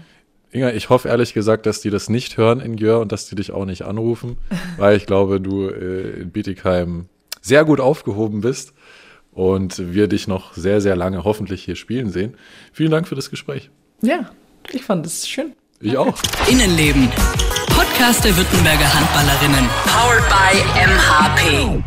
Inga, 0.50 0.70
ich 0.70 0.88
hoffe 0.88 1.08
ehrlich 1.08 1.34
gesagt, 1.34 1.66
dass 1.66 1.80
die 1.80 1.90
das 1.90 2.08
nicht 2.08 2.36
hören 2.36 2.60
in 2.60 2.76
Gjör 2.76 3.00
und 3.00 3.10
dass 3.10 3.26
die 3.26 3.34
dich 3.34 3.50
auch 3.50 3.64
nicht 3.64 3.82
anrufen, 3.82 4.38
weil 4.78 4.96
ich 4.96 5.06
glaube, 5.06 5.40
du 5.40 5.68
äh, 5.68 6.20
in 6.20 6.30
Bietigheim 6.30 7.08
sehr 7.40 7.64
gut 7.64 7.80
aufgehoben 7.80 8.40
bist 8.40 8.72
und 9.32 9.92
wir 9.92 10.06
dich 10.06 10.28
noch 10.28 10.54
sehr, 10.54 10.80
sehr 10.80 10.96
lange 10.96 11.24
hoffentlich 11.24 11.64
hier 11.64 11.76
spielen 11.76 12.10
sehen. 12.10 12.36
Vielen 12.72 12.92
Dank 12.92 13.08
für 13.08 13.16
das 13.16 13.30
Gespräch. 13.30 13.70
Ja, 14.00 14.30
ich 14.70 14.82
fand 14.82 15.04
es 15.06 15.28
schön. 15.28 15.52
Ich 15.80 15.96
auch. 15.98 16.16
Innenleben. 16.48 17.10
Podcast 17.68 18.24
der 18.24 18.36
Württemberger 18.36 18.94
Handballerinnen. 18.94 19.68
Powered 19.84 20.28
by 20.28 20.56
MHP. 20.86 21.84